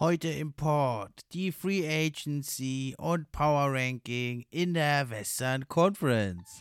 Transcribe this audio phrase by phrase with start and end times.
[0.00, 6.60] Heute im Port die Free Agency und Power Ranking in der Western Conference.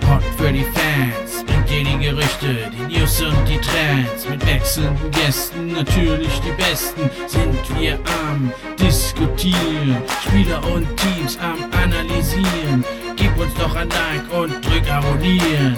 [0.00, 4.28] Pod für die Fans dir die Gerüchte, die News und die Trends.
[4.28, 10.02] Mit wechselnden Gästen, natürlich die besten, sind wir am Diskutieren.
[10.26, 12.84] Spieler und Teams am Analysieren.
[13.16, 15.76] Gib uns doch ein Like und drück Abonnieren.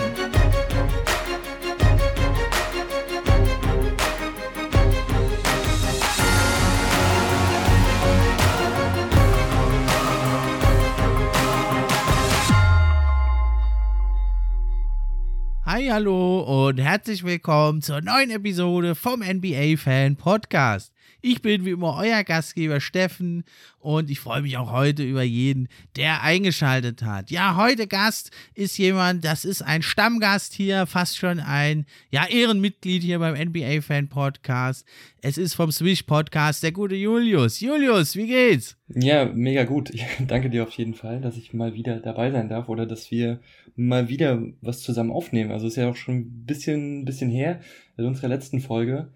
[15.75, 20.94] Hi, hallo und herzlich willkommen zur neuen Episode vom NBA Fan Podcast.
[21.27, 23.45] Ich bin wie immer euer Gastgeber Steffen
[23.79, 27.31] und ich freue mich auch heute über jeden, der eingeschaltet hat.
[27.31, 33.03] Ja, heute Gast ist jemand, das ist ein Stammgast hier, fast schon ein ja, Ehrenmitglied
[33.03, 34.87] hier beim NBA Fan Podcast.
[35.23, 37.59] Es ist vom Swish Podcast der gute Julius.
[37.59, 38.77] Julius, wie geht's?
[38.89, 39.89] Ja, mega gut.
[39.95, 43.11] Ich danke dir auf jeden Fall, dass ich mal wieder dabei sein darf oder dass
[43.11, 43.41] wir
[43.77, 45.53] mal wieder was zusammen aufnehmen.
[45.53, 47.61] Also ist ja auch schon ein bisschen, bisschen her,
[47.97, 49.09] seit unserer letzten Folge.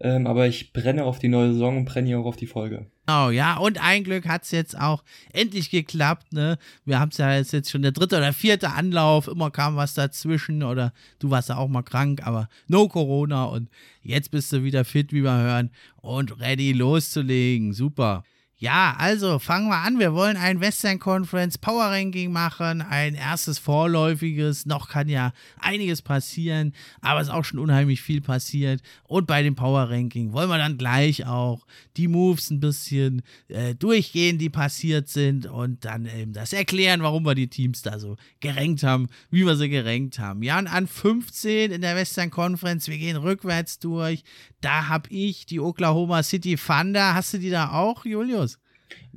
[0.00, 2.86] Ähm, aber ich brenne auf die neue Saison und brenne hier auch auf die Folge.
[3.08, 6.58] Oh ja, und ein Glück hat es jetzt auch endlich geklappt, ne?
[6.84, 10.62] Wir haben es ja jetzt, schon der dritte oder vierte Anlauf, immer kam was dazwischen
[10.62, 13.70] oder du warst ja auch mal krank, aber no Corona und
[14.02, 17.72] jetzt bist du wieder fit, wie wir hören, und ready loszulegen.
[17.72, 18.24] Super.
[18.58, 19.98] Ja, also fangen wir an.
[19.98, 24.64] Wir wollen ein Western Conference Power Ranking machen, ein erstes vorläufiges.
[24.64, 28.80] Noch kann ja einiges passieren, aber es ist auch schon unheimlich viel passiert.
[29.04, 31.66] Und bei dem Power Ranking wollen wir dann gleich auch
[31.98, 37.26] die Moves ein bisschen äh, durchgehen, die passiert sind und dann eben das erklären, warum
[37.26, 40.42] wir die Teams da so gerankt haben, wie wir sie gerankt haben.
[40.42, 44.24] Ja, und an 15 in der Western Conference, wir gehen rückwärts durch.
[44.66, 47.14] Da habe ich die Oklahoma City Thunder.
[47.14, 48.58] Hast du die da auch, Julius?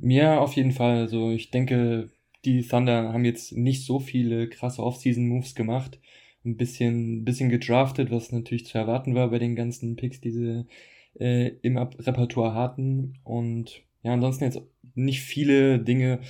[0.00, 0.98] Ja, auf jeden Fall.
[0.98, 2.08] Also ich denke,
[2.44, 5.98] die Thunder haben jetzt nicht so viele krasse Off-Season-Moves gemacht.
[6.44, 10.66] Ein bisschen, bisschen gedraftet, was natürlich zu erwarten war bei den ganzen Picks, die sie
[11.18, 13.18] äh, im Repertoire hatten.
[13.24, 14.62] Und ja, ansonsten jetzt
[14.94, 16.20] nicht viele Dinge,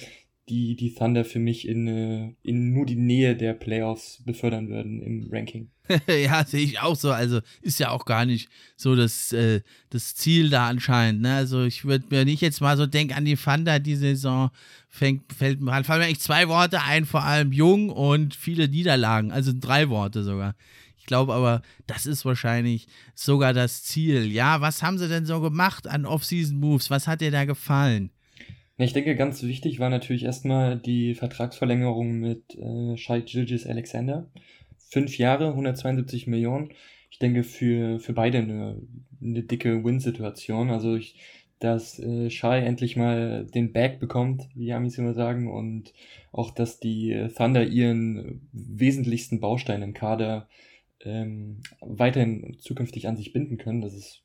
[0.50, 5.00] die die Thunder für mich in, äh, in nur die Nähe der Playoffs befördern würden
[5.00, 5.71] im Ranking.
[6.09, 7.12] ja, sehe ich auch so.
[7.12, 11.22] Also ist ja auch gar nicht so das, äh, das Ziel da anscheinend.
[11.22, 11.34] Ne?
[11.34, 14.50] Also ich würde, wenn ich jetzt mal so denke an die Thunder, die Saison,
[14.88, 19.31] fängt, fällt, fallen mir eigentlich zwei Worte ein, vor allem jung und viele Niederlagen.
[19.32, 20.55] Also drei Worte sogar.
[20.99, 24.31] Ich glaube aber, das ist wahrscheinlich sogar das Ziel.
[24.31, 26.91] Ja, was haben sie denn so gemacht an Off-Season-Moves?
[26.91, 28.11] Was hat dir da gefallen?
[28.82, 34.30] Ich denke, ganz wichtig war natürlich erstmal die Vertragsverlängerung mit äh, Shai Gilgis Alexander.
[34.78, 36.70] Fünf Jahre, 172 Millionen.
[37.10, 38.80] Ich denke, für, für beide eine,
[39.20, 40.70] eine dicke Win-Situation.
[40.70, 41.16] Also, ich,
[41.58, 45.92] dass äh, Shai endlich mal den Bag bekommt, wie Amis immer sagen, und
[46.32, 50.48] auch, dass die Thunder ihren wesentlichsten Baustein im Kader
[51.04, 53.82] ähm, weiterhin zukünftig an sich binden können.
[53.82, 54.22] Das ist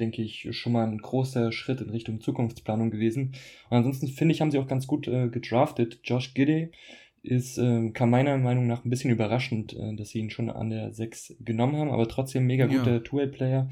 [0.00, 3.34] denke ich, schon mal ein großer Schritt in Richtung Zukunftsplanung gewesen.
[3.70, 6.00] Und ansonsten finde ich, haben sie auch ganz gut äh, gedraftet.
[6.04, 6.70] Josh Giddy
[7.22, 10.70] ist, äh, kam meiner Meinung nach ein bisschen überraschend, äh, dass sie ihn schon an
[10.70, 13.00] der 6 genommen haben, aber trotzdem mega guter ja.
[13.00, 13.68] Two-Way-Player.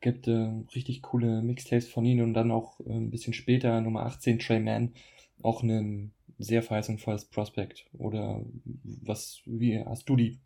[0.00, 4.06] Gibt äh, richtig coole Mixtapes von ihnen und dann auch äh, ein bisschen später Nummer
[4.06, 4.92] 18 Trey Mann,
[5.42, 7.86] auch ein sehr verheißungsvolles Prospect.
[7.92, 8.44] Oder
[8.84, 10.38] was, wie hast du die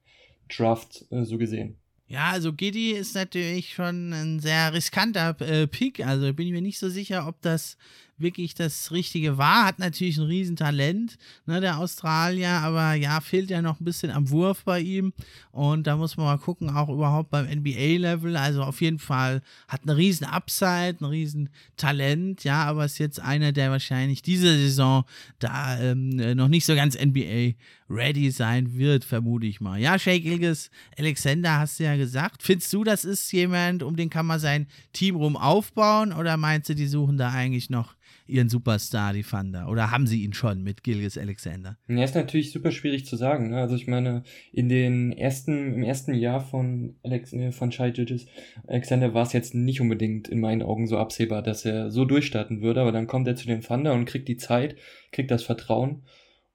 [0.48, 1.76] Draft äh, so gesehen?
[2.12, 6.06] Ja, also Giddy ist natürlich schon ein sehr riskanter äh, Pick.
[6.06, 7.78] Also bin ich mir nicht so sicher, ob das
[8.22, 9.66] wirklich das Richtige war.
[9.66, 14.30] Hat natürlich ein Riesentalent, ne, der Australier, aber ja, fehlt ja noch ein bisschen am
[14.30, 15.12] Wurf bei ihm.
[15.50, 18.36] Und da muss man mal gucken, auch überhaupt beim NBA-Level.
[18.36, 23.20] Also auf jeden Fall hat eine riesen Upside, ein riesen Talent, ja, aber ist jetzt
[23.20, 25.04] einer, der wahrscheinlich diese Saison
[25.38, 27.54] da ähm, noch nicht so ganz NBA
[27.92, 29.78] ready sein wird, vermute ich mal.
[29.78, 32.42] Ja, Shake Ilges Alexander hast du ja gesagt.
[32.42, 36.68] Findest du, das ist jemand, um den kann man sein Team rum aufbauen oder meinst
[36.68, 37.94] du, die suchen da eigentlich noch
[38.32, 39.68] ihren Superstar, die Thunder?
[39.68, 41.76] Oder haben sie ihn schon mit Gilgis Alexander?
[41.88, 43.50] Ja, ist natürlich super schwierig zu sagen.
[43.50, 43.58] Ne?
[43.58, 48.26] Also ich meine, in den ersten, im ersten Jahr von Alex, äh, von Shai Gilgis
[48.66, 52.62] Alexander war es jetzt nicht unbedingt in meinen Augen so absehbar, dass er so durchstarten
[52.62, 54.76] würde, aber dann kommt er zu den Thunder und kriegt die Zeit,
[55.12, 56.02] kriegt das Vertrauen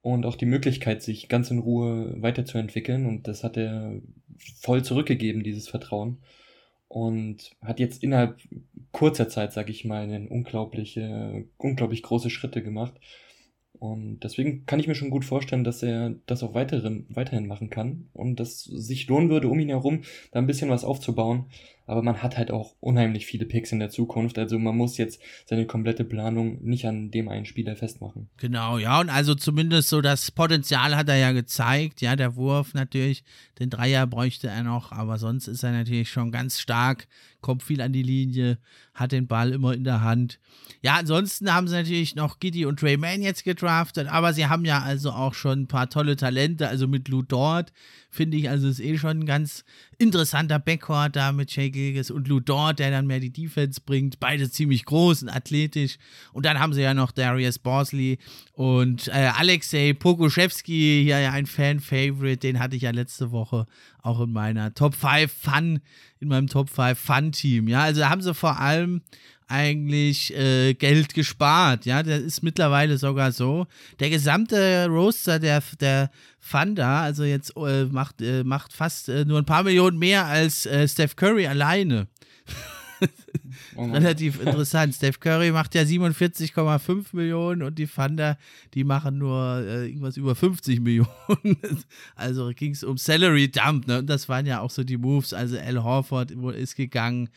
[0.00, 4.00] und auch die Möglichkeit, sich ganz in Ruhe weiterzuentwickeln und das hat er
[4.60, 6.18] voll zurückgegeben, dieses Vertrauen
[6.88, 8.40] und hat jetzt innerhalb
[8.92, 12.94] kurzer Zeit, sag ich mal, einen unglaubliche, unglaublich große Schritte gemacht.
[13.78, 17.70] Und deswegen kann ich mir schon gut vorstellen, dass er das auch weiterhin, weiterhin machen
[17.70, 20.02] kann und dass sich lohnen würde, um ihn herum
[20.32, 21.46] da ein bisschen was aufzubauen.
[21.88, 24.38] Aber man hat halt auch unheimlich viele Picks in der Zukunft.
[24.38, 28.28] Also man muss jetzt seine komplette Planung nicht an dem einen Spieler festmachen.
[28.36, 32.02] Genau, ja, und also zumindest so das Potenzial hat er ja gezeigt.
[32.02, 33.24] Ja, der Wurf natürlich,
[33.58, 37.08] den Dreier bräuchte er noch, aber sonst ist er natürlich schon ganz stark,
[37.40, 38.58] kommt viel an die Linie,
[38.92, 40.38] hat den Ball immer in der Hand.
[40.82, 44.66] Ja, ansonsten haben sie natürlich noch Giddy und Trey Mann jetzt gedraftet, aber sie haben
[44.66, 47.72] ja also auch schon ein paar tolle Talente, also mit Lou Dort
[48.10, 49.64] finde ich, also ist eh schon ein ganz
[49.98, 54.20] interessanter Backcourt da mit Shea Gilgis und Lou Dort, der dann mehr die Defense bringt,
[54.20, 55.98] beide ziemlich groß und athletisch.
[56.32, 58.18] Und dann haben sie ja noch Darius Borsley
[58.52, 63.66] und äh, Alexei Pokuschewski, hier ja ein Fan-Favorite, den hatte ich ja letzte Woche
[64.02, 65.80] auch in meiner Top 5 Fun,
[66.20, 69.02] in meinem Top 5 Fun-Team, ja, also da haben sie vor allem
[69.48, 71.86] eigentlich äh, Geld gespart.
[71.86, 73.66] Ja, das ist mittlerweile sogar so.
[73.98, 76.10] Der gesamte Roaster der, der
[76.50, 80.66] Thunder, also jetzt äh, macht, äh, macht fast äh, nur ein paar Millionen mehr als
[80.66, 82.06] äh, Steph Curry alleine.
[83.76, 84.94] Oh Relativ interessant.
[84.94, 88.36] Steph Curry macht ja 47,5 Millionen und die Thunder,
[88.74, 91.08] die machen nur äh, irgendwas über 50 Millionen.
[92.16, 94.00] also ging es um Salary Dump, ne?
[94.00, 95.32] Und das waren ja auch so die Moves.
[95.32, 97.30] Also Al Horford ist gegangen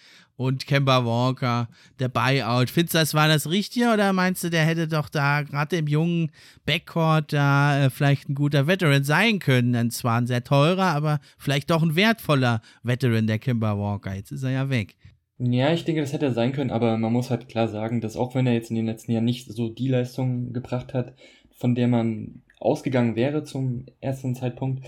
[0.45, 1.69] und Kemba Walker,
[1.99, 2.69] der Buyout.
[2.69, 5.87] Findest du, das war das Richtige oder meinst du, der hätte doch da gerade im
[5.87, 6.31] jungen
[6.65, 9.73] Backcourt da äh, vielleicht ein guter Veteran sein können?
[9.73, 14.15] Dann zwar ein sehr teurer, aber vielleicht doch ein wertvoller Veteran, der Kemba Walker.
[14.15, 14.95] Jetzt ist er ja weg.
[15.43, 18.15] Ja, ich denke, das hätte er sein können, aber man muss halt klar sagen, dass
[18.15, 21.15] auch wenn er jetzt in den letzten Jahren nicht so die Leistung gebracht hat,
[21.55, 24.85] von der man ausgegangen wäre zum ersten Zeitpunkt,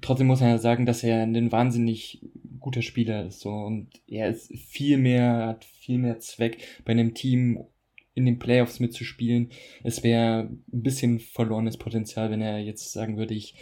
[0.00, 2.24] trotzdem muss man ja sagen, dass er ein wahnsinnig
[2.60, 7.14] guter Spieler ist so und er ist viel mehr, hat viel mehr Zweck bei einem
[7.14, 7.64] Team
[8.14, 9.50] in den Playoffs mitzuspielen.
[9.82, 13.54] Es wäre ein bisschen verlorenes Potenzial, wenn er jetzt sagen würde, ich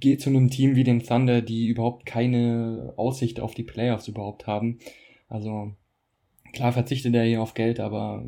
[0.00, 4.48] gehe zu einem Team wie den Thunder, die überhaupt keine Aussicht auf die Playoffs überhaupt
[4.48, 4.80] haben
[5.32, 5.74] also
[6.52, 8.24] klar verzichtet er hier auf Geld, aber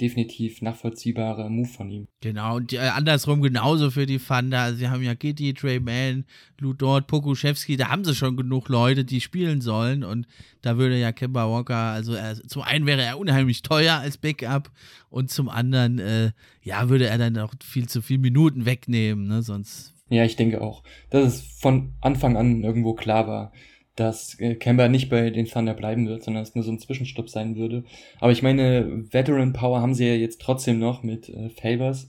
[0.00, 2.08] definitiv nachvollziehbarer Move von ihm.
[2.20, 4.60] Genau, und äh, andersrum genauso für die Thunder.
[4.60, 6.24] Also, sie haben ja Gitti, Trey Mann,
[6.58, 10.04] Lou Dort, Pokuschewski, da haben sie schon genug Leute, die spielen sollen.
[10.04, 10.26] Und
[10.62, 14.70] da würde ja Kemba Walker, also er, zum einen wäre er unheimlich teuer als Backup
[15.10, 16.30] und zum anderen, äh,
[16.62, 19.42] ja, würde er dann auch viel zu viele Minuten wegnehmen, ne?
[19.42, 19.94] Sonst.
[20.10, 23.52] Ja, ich denke auch, dass es von Anfang an irgendwo klar war,
[23.98, 27.28] dass äh, Kemba nicht bei den Thunder bleiben wird, sondern es nur so ein Zwischenstopp
[27.28, 27.84] sein würde.
[28.20, 32.08] Aber ich meine, Veteran Power haben sie ja jetzt trotzdem noch mit äh, Favors.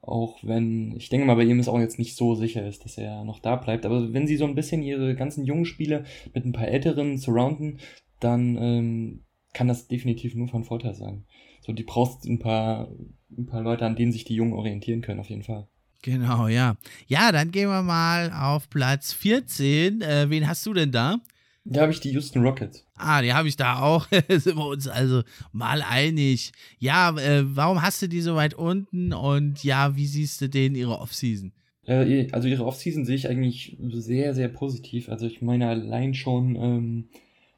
[0.00, 2.98] Auch wenn, ich denke mal, bei ihm ist auch jetzt nicht so sicher ist, dass
[2.98, 3.84] er noch da bleibt.
[3.86, 6.04] Aber wenn sie so ein bisschen ihre ganzen jungen Spieler
[6.34, 7.78] mit ein paar älteren surrounden,
[8.20, 11.24] dann ähm, kann das definitiv nur von Vorteil sein.
[11.60, 12.90] So, die brauchst ein paar,
[13.36, 15.68] ein paar Leute, an denen sich die Jungen orientieren können, auf jeden Fall.
[16.02, 16.76] Genau, ja.
[17.06, 20.00] Ja, dann gehen wir mal auf Platz 14.
[20.00, 21.18] Äh, wen hast du denn da?
[21.64, 22.86] Da habe ich die Houston Rockets.
[22.96, 24.06] Ah, die habe ich da auch.
[24.28, 25.22] Sind wir uns also
[25.52, 26.52] mal einig.
[26.78, 30.74] Ja, äh, warum hast du die so weit unten und ja, wie siehst du denen
[30.76, 31.52] ihre Offseason?
[31.86, 35.08] Äh, also ihre Offseason sehe ich eigentlich sehr, sehr positiv.
[35.08, 37.08] Also ich meine allein schon ähm,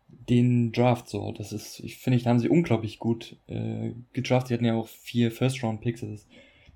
[0.08, 1.32] den Draft so.
[1.36, 4.50] Das ist, ich finde, da haben sie unglaublich gut äh, gedraftet.
[4.50, 6.00] Die hatten ja auch vier First-Round-Picks.
[6.00, 6.28] Das ist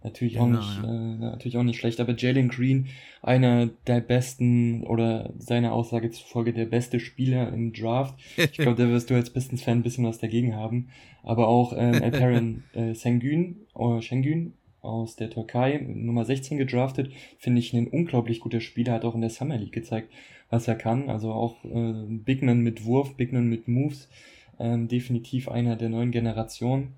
[0.04, 1.14] Natürlich auch genau, nicht, ja.
[1.14, 2.88] äh, natürlich auch nicht schlecht, aber Jalen Green,
[3.22, 8.14] einer der besten oder seiner Aussage zufolge der beste Spieler im Draft.
[8.36, 10.90] Ich glaube, da wirst du als Pistons-Fan ein bisschen was dagegen haben.
[11.22, 17.60] Aber auch ähm, Alperen äh, Sengün, oder Şengün aus der Türkei, Nummer 16 gedraftet, finde
[17.60, 20.12] ich ein unglaublich guter Spieler, hat auch in der Summer League gezeigt,
[20.50, 21.08] was er kann.
[21.08, 24.10] Also auch äh, Bigman mit Wurf, Bigman mit Moves,
[24.58, 26.88] ähm, definitiv einer der neuen Generation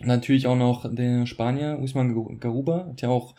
[0.00, 3.34] Natürlich auch noch der Spanier Usman Garuba, hat ja auch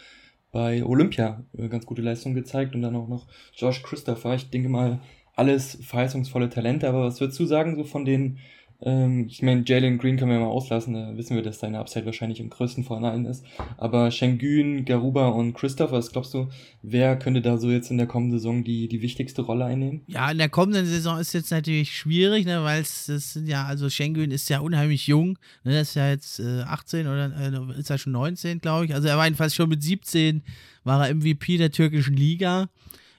[0.52, 4.36] bei Olympia äh, ganz gute Leistung gezeigt und dann auch noch Josh Christopher.
[4.36, 5.00] Ich denke mal,
[5.36, 8.38] alles verheißungsvolle Talente, aber was würdest du sagen, so von den
[8.82, 12.06] ähm, ich meine, Jalen Green können wir mal auslassen, da wissen wir, dass seine Upside
[12.06, 13.46] wahrscheinlich im größten von allen ist.
[13.78, 16.50] Aber Schengen, Garuba und Christopher, was glaubst du,
[16.82, 20.02] wer könnte da so jetzt in der kommenden Saison die, die wichtigste Rolle einnehmen?
[20.08, 23.90] Ja, in der kommenden Saison ist jetzt natürlich schwierig, ne, weil es sind ja, also
[23.90, 27.90] Schengen ist ja unheimlich jung, ne, das ist ja jetzt äh, 18 oder äh, ist
[27.90, 28.94] er schon 19, glaube ich.
[28.94, 30.44] Also er war jedenfalls schon mit 17,
[30.84, 32.70] war er MVP der türkischen Liga.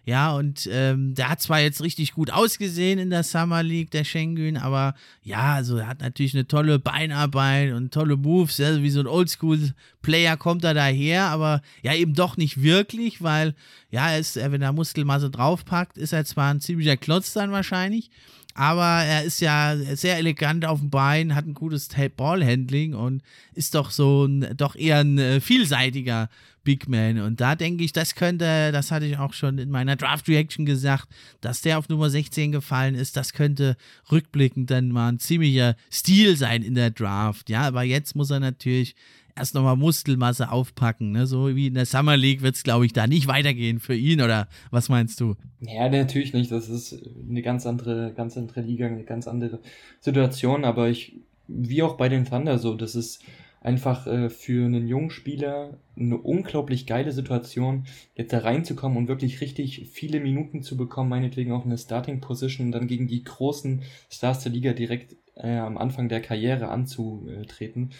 [0.06, 4.04] Ja, und ähm, der hat zwar jetzt richtig gut ausgesehen in der Summer League, der
[4.04, 8.58] Schengen, aber ja, also er hat natürlich eine tolle Beinarbeit und tolle Moves.
[8.58, 13.56] Ja, wie so ein Oldschool-Player kommt er daher, aber ja, eben doch nicht wirklich, weil
[13.90, 18.10] ja, er ist, wenn er Muskelmasse draufpackt, ist er zwar ein ziemlicher Klotz dann wahrscheinlich,
[18.56, 23.22] aber er ist ja sehr elegant auf dem Bein, hat ein gutes Ballhandling und
[23.54, 26.30] ist doch so ein, doch eher ein äh, vielseitiger
[26.64, 27.20] Big Man.
[27.20, 30.64] Und da denke ich, das könnte, das hatte ich auch schon in meiner Draft Reaction
[30.64, 31.08] gesagt,
[31.42, 33.76] dass der auf Nummer 16 gefallen ist, das könnte
[34.10, 37.50] rückblickend dann mal ein ziemlicher Stil sein in der Draft.
[37.50, 38.96] Ja, aber jetzt muss er natürlich
[39.36, 41.12] erst nochmal Muskelmasse aufpacken.
[41.12, 41.26] Ne?
[41.26, 44.20] So wie in der Summer League wird es, glaube ich, da nicht weitergehen für ihn,
[44.20, 45.34] oder was meinst du?
[45.60, 46.50] Ja, natürlich nicht.
[46.50, 49.60] Das ist eine ganz andere, ganz andere Liga, eine ganz andere
[50.00, 53.22] Situation, aber ich, wie auch bei den Thunder so, das ist
[53.66, 59.40] einfach äh, für einen jungen Spieler eine unglaublich geile Situation, jetzt da reinzukommen und wirklich
[59.40, 63.82] richtig viele Minuten zu bekommen, meinetwegen auch eine Starting Position und dann gegen die großen
[64.08, 67.90] Stars der Liga direkt äh, am Anfang der Karriere anzutreten.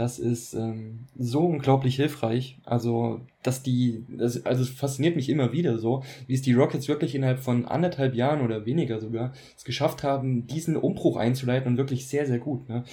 [0.00, 2.56] Das ist ähm, so unglaublich hilfreich.
[2.64, 6.88] Also, dass die, das, also es fasziniert mich immer wieder so, wie es die Rockets
[6.88, 11.76] wirklich innerhalb von anderthalb Jahren oder weniger sogar es geschafft haben, diesen Umbruch einzuleiten und
[11.76, 12.66] wirklich sehr, sehr gut.
[12.70, 12.84] Ne?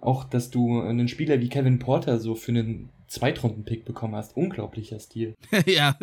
[0.00, 4.36] Auch, dass du einen Spieler wie Kevin Porter so für einen Zweitrunden-Pick bekommen hast.
[4.36, 5.36] Unglaublicher Stil.
[5.66, 5.96] ja,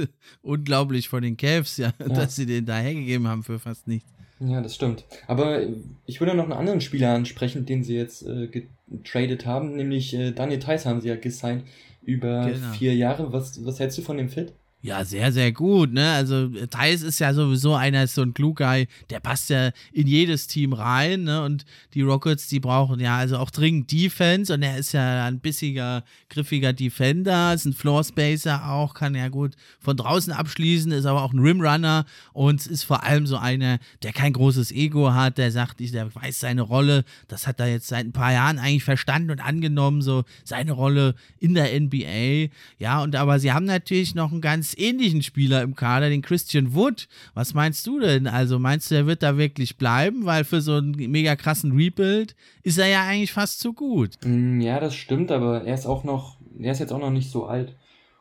[0.43, 4.09] unglaublich von den Cavs, ja, ja, dass sie den da hergegeben haben für fast nichts.
[4.39, 5.05] Ja, das stimmt.
[5.27, 5.61] Aber
[6.05, 8.47] ich würde noch einen anderen Spieler ansprechen, den sie jetzt äh,
[8.97, 11.63] getradet haben, nämlich äh, Daniel Theiss haben sie ja gesigned
[12.01, 12.71] über genau.
[12.73, 13.33] vier Jahre.
[13.33, 14.53] Was, was hältst du von dem Fit?
[14.85, 16.11] Ja, sehr, sehr gut, ne?
[16.11, 20.47] Also Thais ist ja sowieso einer, so ein Glue Guy, der passt ja in jedes
[20.47, 21.41] Team rein, ne?
[21.41, 21.63] Und
[21.93, 26.03] die Rockets, die brauchen ja also auch dringend Defense und er ist ja ein bissiger,
[26.29, 31.21] griffiger Defender, ist ein Floor Spacer auch, kann ja gut von draußen abschließen, ist aber
[31.21, 35.53] auch ein Rimrunner und ist vor allem so einer, der kein großes Ego hat, der
[35.53, 39.31] sagt, der weiß seine Rolle, das hat er jetzt seit ein paar Jahren eigentlich verstanden
[39.31, 42.49] und angenommen, so seine Rolle in der NBA,
[42.79, 46.73] ja, und aber sie haben natürlich noch einen ganz ähnlichen Spieler im Kader, den Christian
[46.73, 47.07] Wood.
[47.33, 48.27] Was meinst du denn?
[48.27, 50.25] Also meinst du, er wird da wirklich bleiben?
[50.25, 54.17] Weil für so einen mega krassen Rebuild ist er ja eigentlich fast zu gut.
[54.23, 57.31] Mm, ja, das stimmt, aber er ist auch noch, er ist jetzt auch noch nicht
[57.31, 57.75] so alt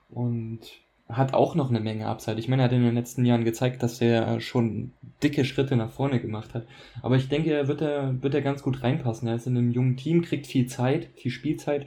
[0.08, 0.60] und
[1.08, 2.38] hat auch noch eine Menge Upside.
[2.38, 4.92] Ich meine, er hat in den letzten Jahren gezeigt, dass er schon
[5.22, 6.66] dicke Schritte nach vorne gemacht hat.
[7.02, 9.28] Aber ich denke, er wird er, wird er ganz gut reinpassen.
[9.28, 11.86] Er ist in einem jungen Team, kriegt viel Zeit, viel Spielzeit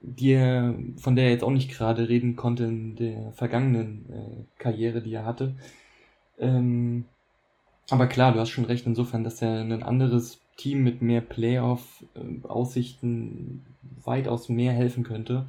[0.00, 4.46] die er, von der er jetzt auch nicht gerade reden konnte in der vergangenen äh,
[4.58, 5.56] Karriere, die er hatte.
[6.38, 7.04] Ähm,
[7.90, 13.66] aber klar, du hast schon recht insofern, dass er ein anderes Team mit mehr Playoff-Aussichten
[14.04, 15.46] weitaus mehr helfen könnte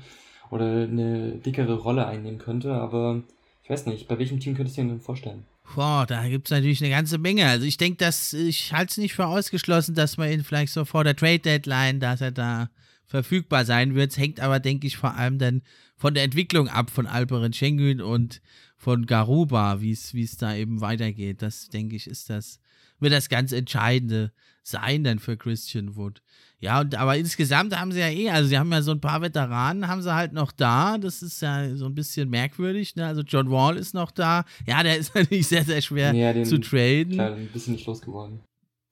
[0.50, 2.74] oder eine dickere Rolle einnehmen könnte.
[2.74, 3.24] Aber
[3.64, 5.46] ich weiß nicht, bei welchem Team könntest du dir denn vorstellen?
[5.76, 7.46] Boah, da gibt es natürlich eine ganze Menge.
[7.46, 10.84] Also ich denke, dass ich halte es nicht für ausgeschlossen, dass man ihn vielleicht so
[10.84, 12.70] vor der Trade Deadline, dass er da
[13.12, 14.18] verfügbar sein wird.
[14.18, 15.64] Hängt aber, denke ich, vor allem dann
[15.98, 18.42] von der Entwicklung ab von Alperen Schengen und
[18.78, 21.42] von Garuba, wie es da eben weitergeht.
[21.42, 22.60] Das, denke ich, ist das,
[23.00, 24.32] wird das ganz Entscheidende
[24.64, 26.22] sein dann für Christian Wood.
[26.60, 29.22] Ja, und aber insgesamt haben sie ja eh, also sie haben ja so ein paar
[29.22, 30.98] Veteranen, haben sie halt noch da.
[30.98, 32.96] Das ist ja so ein bisschen merkwürdig.
[32.96, 33.06] Ne?
[33.06, 34.46] Also John Wall ist noch da.
[34.66, 37.16] Ja, der ist natürlich sehr, sehr schwer ja, zu traden.
[37.16, 38.40] Klar, ein bisschen nicht losgeworden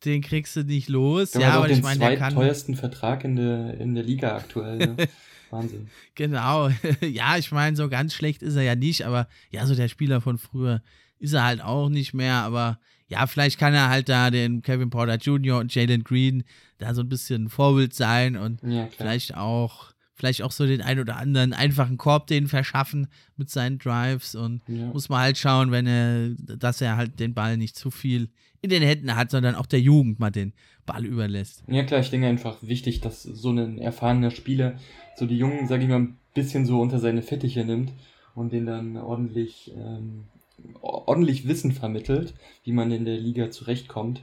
[0.05, 1.33] den kriegst du nicht los.
[1.33, 2.33] Ja, aber ich meine, der kann.
[2.33, 4.77] teuersten Vertrag in der, in der Liga aktuell.
[4.77, 4.95] Ne?
[5.49, 5.89] Wahnsinn.
[6.15, 6.69] Genau.
[7.01, 10.21] ja, ich meine, so ganz schlecht ist er ja nicht, aber ja, so der Spieler
[10.21, 10.81] von früher
[11.19, 12.35] ist er halt auch nicht mehr.
[12.35, 15.59] Aber ja, vielleicht kann er halt da den Kevin Porter Jr.
[15.59, 16.43] und Jalen Green
[16.77, 20.99] da so ein bisschen Vorbild sein und ja, vielleicht auch vielleicht auch so den ein
[20.99, 24.87] oder anderen einfachen Korb den verschaffen mit seinen Drives und ja.
[24.87, 28.29] muss man halt schauen, wenn er, dass er halt den Ball nicht zu viel
[28.61, 30.53] in den Händen hat, sondern auch der Jugend mal den
[30.85, 31.63] Ball überlässt.
[31.67, 34.77] Ja klar, ich denke einfach wichtig, dass so ein erfahrener Spieler
[35.15, 37.91] so die Jungen, sag ich mal, ein bisschen so unter seine Fittiche nimmt
[38.35, 40.25] und den dann ordentlich, ähm,
[40.81, 44.21] ordentlich Wissen vermittelt, wie man in der Liga zurechtkommt.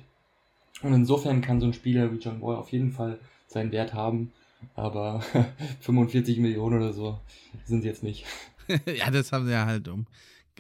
[0.82, 4.32] Und insofern kann so ein Spieler wie John Boy auf jeden Fall seinen Wert haben
[4.74, 5.22] aber
[5.80, 7.20] 45 Millionen oder so
[7.64, 8.24] sind sie jetzt nicht.
[8.98, 10.06] ja, das haben sie ja halt, um,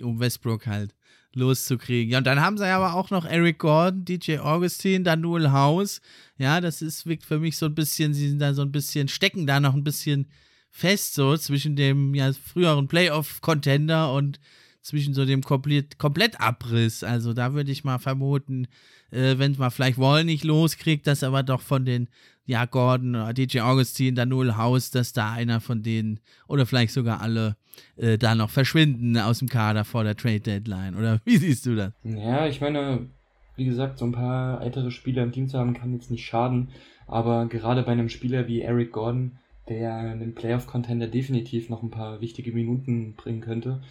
[0.00, 0.94] um Westbrook halt
[1.36, 2.12] loszukriegen.
[2.12, 6.00] Ja, und dann haben sie aber auch noch Eric Gordon, DJ Augustin, dann Noel House.
[6.38, 9.08] Ja, das ist wirkt für mich so ein bisschen, sie sind da so ein bisschen,
[9.08, 10.28] stecken da noch ein bisschen
[10.70, 14.40] fest so zwischen dem ja, früheren Playoff-Contender und
[14.82, 17.02] zwischen so dem Komplett, Komplettabriss.
[17.02, 18.66] Also da würde ich mal vermuten,
[19.10, 22.08] äh, wenn man vielleicht Wall nicht loskriegt, dass aber doch von den
[22.46, 27.56] ja, Gordon, DJ Augustin, Danul Haus, dass da einer von denen oder vielleicht sogar alle
[27.96, 30.96] äh, da noch verschwinden aus dem Kader vor der Trade Deadline.
[30.96, 31.92] Oder wie siehst du das?
[32.04, 33.08] Ja, ich meine,
[33.56, 36.70] wie gesagt, so ein paar ältere Spieler im Team zu haben, kann jetzt nicht schaden.
[37.08, 39.38] Aber gerade bei einem Spieler wie Eric Gordon,
[39.68, 43.82] der einem Playoff-Contender definitiv noch ein paar wichtige Minuten bringen könnte,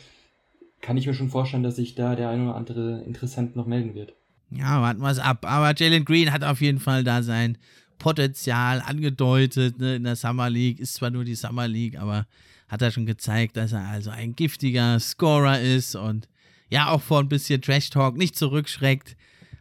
[0.81, 3.95] kann ich mir schon vorstellen, dass sich da der eine oder andere Interessent noch melden
[3.95, 4.13] wird.
[4.51, 5.45] Ja, warten wir es ab.
[5.45, 7.57] Aber Jalen Green hat auf jeden Fall da sein
[7.97, 10.79] Potenzial angedeutet ne, in der Summer League.
[10.79, 12.27] Ist zwar nur die Summer League, aber
[12.67, 16.27] hat er schon gezeigt, dass er also ein giftiger Scorer ist und
[16.69, 19.15] ja auch vor ein bisschen Trash Talk nicht zurückschreckt.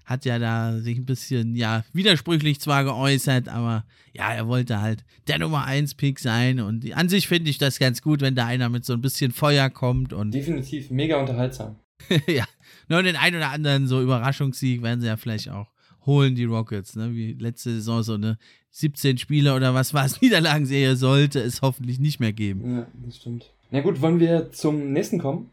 [0.05, 5.03] Hat ja da sich ein bisschen, ja, widersprüchlich zwar geäußert, aber ja, er wollte halt
[5.29, 8.47] der Nummer 1 Pick sein und an sich finde ich das ganz gut, wenn da
[8.47, 10.33] einer mit so ein bisschen Feuer kommt und.
[10.33, 11.77] Definitiv mega unterhaltsam.
[12.27, 12.45] ja,
[12.89, 15.74] nur den einen oder anderen so Überraschungssieg werden sie ja vielleicht auch
[16.07, 17.15] holen, die Rockets, ne?
[17.15, 18.39] Wie letzte Saison so eine
[18.71, 22.77] 17 Spiele oder was war es, Niederlagenserie sollte es hoffentlich nicht mehr geben.
[22.77, 23.51] Ja, das stimmt.
[23.71, 25.51] Na gut, wollen wir zum nächsten kommen?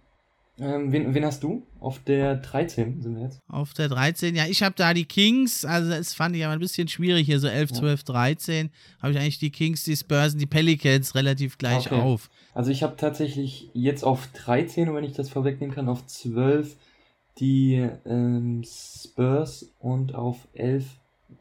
[0.60, 1.64] Ähm, wen, wen, hast du?
[1.80, 3.40] Auf der 13 sind wir jetzt.
[3.48, 6.60] Auf der 13, ja, ich habe da die Kings, also das fand ich aber ein
[6.60, 7.78] bisschen schwierig hier, so 11, ja.
[7.78, 8.70] 12, 13.
[9.02, 12.00] Habe ich eigentlich die Kings, die Spurs und die Pelicans relativ gleich okay.
[12.00, 12.30] auf.
[12.54, 16.76] Also ich habe tatsächlich jetzt auf 13, wenn ich das vorwegnehmen kann, auf 12
[17.42, 20.86] die ähm, Spurs und auf 11,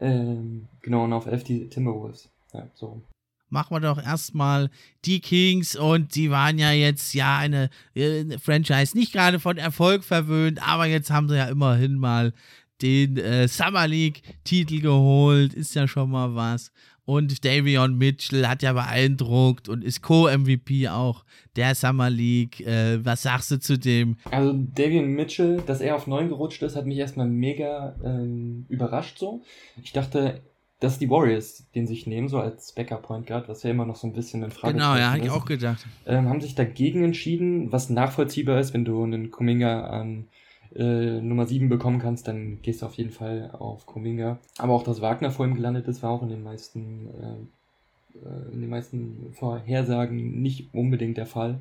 [0.00, 2.28] ähm, genau, und auf 11 die Timberwolves.
[2.52, 3.02] Ja, so
[3.50, 4.70] machen wir doch erstmal
[5.04, 10.04] die Kings und die waren ja jetzt ja eine, eine Franchise nicht gerade von Erfolg
[10.04, 12.32] verwöhnt, aber jetzt haben sie ja immerhin mal
[12.80, 16.72] den äh, Summer League Titel geholt, ist ja schon mal was.
[17.04, 21.24] Und Davion Mitchell hat ja beeindruckt und ist Co-MVP auch
[21.56, 22.60] der Summer League.
[22.60, 24.16] Äh, was sagst du zu dem?
[24.30, 29.18] Also Davion Mitchell, dass er auf 9 gerutscht ist, hat mich erstmal mega ähm, überrascht
[29.18, 29.42] so.
[29.82, 30.42] Ich dachte,
[30.80, 33.96] dass die Warriors den sich nehmen, so als Backup Point Guard, was ja immer noch
[33.96, 35.86] so ein bisschen in Frage Genau, ja, habe ich auch gedacht.
[36.06, 40.28] Ähm, haben sich dagegen entschieden, was nachvollziehbar ist, wenn du einen Kuminga an
[40.74, 44.38] äh, Nummer 7 bekommen kannst, dann gehst du auf jeden Fall auf Kuminga.
[44.58, 48.52] Aber auch, dass Wagner vor ihm gelandet ist, war auch in den meisten, äh, äh,
[48.52, 51.60] in den meisten Vorhersagen nicht unbedingt der Fall.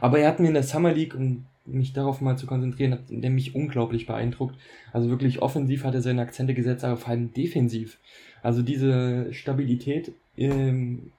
[0.00, 3.02] Aber er hat mir in der Summer League, um mich darauf mal zu konzentrieren, hat
[3.08, 4.56] der mich unglaublich beeindruckt.
[4.92, 7.98] Also wirklich offensiv hat er seine Akzente gesetzt, aber vor allem defensiv.
[8.42, 11.12] Also diese Stabilität ähm,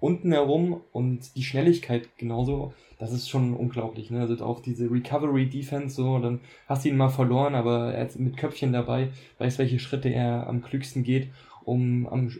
[0.00, 4.10] unten herum und die Schnelligkeit genauso, das ist schon unglaublich.
[4.10, 4.20] Ne?
[4.20, 8.18] Also auch diese Recovery Defense, so, dann hast du ihn mal verloren, aber er ist
[8.18, 11.28] mit Köpfchen dabei, weiß, welche Schritte er am klügsten geht,
[11.64, 12.30] um am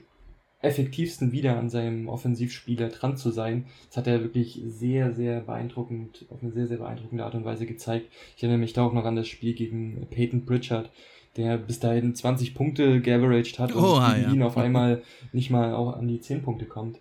[0.60, 3.66] effektivsten wieder an seinem Offensivspieler dran zu sein.
[3.88, 7.64] Das hat er wirklich sehr, sehr beeindruckend, auf eine sehr, sehr beeindruckende Art und Weise
[7.64, 8.10] gezeigt.
[8.36, 10.90] Ich erinnere mich da auch noch an das Spiel gegen Peyton Pritchard,
[11.36, 14.32] der bis dahin 20 Punkte geaveraged hat und oh, ja.
[14.32, 16.98] ihn auf einmal nicht mal auch an die 10 Punkte kommt.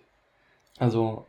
[0.78, 1.26] Also.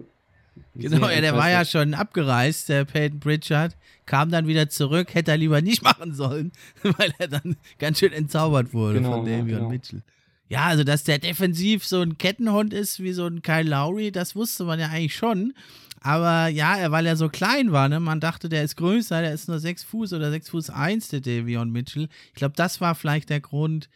[0.76, 5.32] Genau, ja, der war ja schon abgereist, der Peyton Pritchard, kam dann wieder zurück, hätte
[5.32, 6.52] er lieber nicht machen sollen,
[6.84, 9.69] weil er dann ganz schön entzaubert wurde genau, von Davion ja, genau.
[9.69, 10.02] Mitchell.
[10.48, 14.36] Ja, also dass der defensiv so ein Kettenhund ist wie so ein Kyle Lowry, das
[14.36, 15.54] wusste man ja eigentlich schon.
[16.02, 18.00] Aber ja, weil er so klein war, ne?
[18.00, 21.19] Man dachte, der ist größer, der ist nur 6 Fuß oder 6 Fuß 1, der
[21.19, 22.08] Davion Mitchell.
[22.30, 23.89] Ich glaube, das war vielleicht der Grund,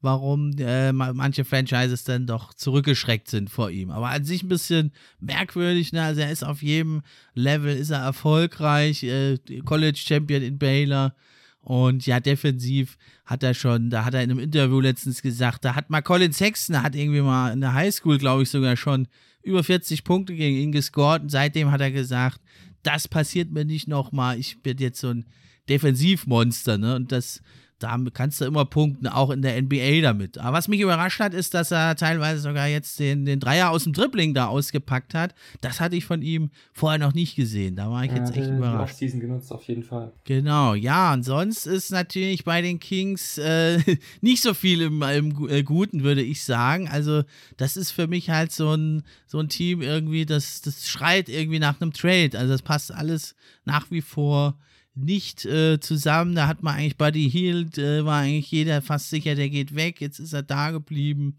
[0.00, 3.90] warum äh, manche Franchises dann doch zurückgeschreckt sind vor ihm.
[3.90, 6.02] Aber an sich ein bisschen merkwürdig, ne?
[6.02, 7.02] Also er ist auf jedem
[7.34, 11.14] Level, ist er erfolgreich, äh, College Champion in Baylor.
[11.60, 15.74] Und ja, defensiv hat er schon, da hat er in einem Interview letztens gesagt, da
[15.74, 19.08] hat mal Colin Sexton, hat irgendwie mal in der Highschool, glaube ich, sogar schon
[19.42, 21.22] über 40 Punkte gegen ihn gescored.
[21.22, 22.40] Und seitdem hat er gesagt,
[22.82, 24.38] das passiert mir nicht nochmal.
[24.38, 25.26] Ich bin jetzt so ein
[25.68, 26.94] Defensivmonster, ne?
[26.94, 27.42] Und das
[27.78, 30.38] da kannst du immer punkten, auch in der NBA damit.
[30.38, 33.84] Aber was mich überrascht hat, ist, dass er teilweise sogar jetzt den, den Dreier aus
[33.84, 35.34] dem Dribbling da ausgepackt hat.
[35.60, 37.76] Das hatte ich von ihm vorher noch nicht gesehen.
[37.76, 38.94] Da war ich ja, jetzt echt überrascht.
[38.94, 40.12] Offseason genutzt, auf jeden Fall.
[40.24, 41.12] Genau, ja.
[41.12, 43.78] Und sonst ist natürlich bei den Kings äh,
[44.20, 46.88] nicht so viel im, im äh, Guten, würde ich sagen.
[46.88, 47.22] Also,
[47.56, 51.60] das ist für mich halt so ein, so ein Team irgendwie, das, das schreit irgendwie
[51.60, 52.30] nach einem Trade.
[52.36, 54.58] Also, das passt alles nach wie vor
[54.98, 56.34] nicht äh, zusammen.
[56.34, 60.00] Da hat man eigentlich Buddy Hield, äh, war eigentlich jeder fast sicher, der geht weg.
[60.00, 61.36] Jetzt ist er da geblieben.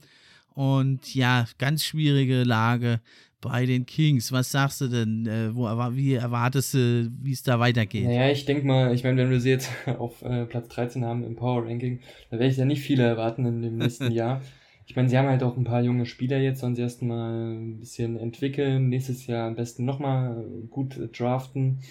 [0.54, 3.02] Und ja, ganz schwierige Lage
[3.42, 4.32] bei den Kings.
[4.32, 5.26] Was sagst du denn?
[5.26, 8.06] Äh, wo, wie erwartest du, wie es da weitergeht?
[8.06, 11.24] Naja, ich denke mal, ich meine, wenn wir sie jetzt auf äh, Platz 13 haben
[11.24, 14.42] im Power Ranking, da werde ich ja nicht viele erwarten in dem nächsten Jahr.
[14.86, 17.80] Ich meine, sie haben halt auch ein paar junge Spieler jetzt, sollen sie erstmal ein
[17.80, 18.90] bisschen entwickeln.
[18.90, 21.82] Nächstes Jahr am besten nochmal gut draften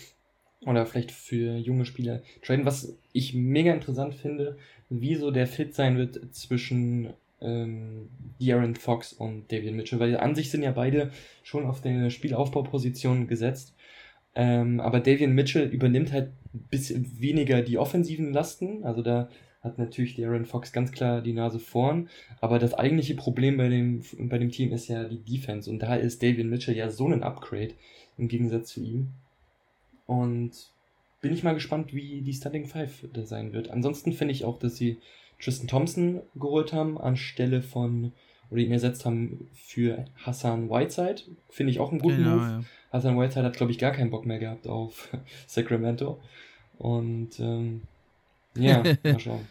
[0.64, 2.66] oder vielleicht für junge Spieler traden.
[2.66, 4.56] Was ich mega interessant finde,
[4.90, 8.08] wie so der Fit sein wird zwischen ähm,
[8.40, 13.28] De'Aaron Fox und David Mitchell, weil an sich sind ja beide schon auf der Spielaufbauposition
[13.28, 13.74] gesetzt.
[14.34, 18.84] Ähm, aber Davian Mitchell übernimmt halt bisschen weniger die offensiven Lasten.
[18.84, 19.28] Also da
[19.60, 22.08] hat natürlich Darren Fox ganz klar die Nase vorn.
[22.40, 25.68] Aber das eigentliche Problem bei dem, bei dem Team ist ja die Defense.
[25.68, 27.74] Und da ist Davian Mitchell ja so ein Upgrade
[28.16, 29.08] im Gegensatz zu ihm.
[30.08, 30.52] Und
[31.20, 33.68] bin ich mal gespannt, wie die Starting Five da sein wird.
[33.68, 34.96] Ansonsten finde ich auch, dass sie
[35.38, 38.12] Tristan Thompson geholt haben, anstelle von,
[38.50, 41.22] oder ihn ersetzt haben für Hassan Whiteside.
[41.50, 42.50] Finde ich auch einen guten genau, Move.
[42.50, 42.64] Ja.
[42.90, 45.08] Hassan Whiteside hat, glaube ich, gar keinen Bock mehr gehabt auf
[45.46, 46.18] Sacramento.
[46.78, 47.82] Und ähm,
[48.56, 49.46] ja, mal schauen.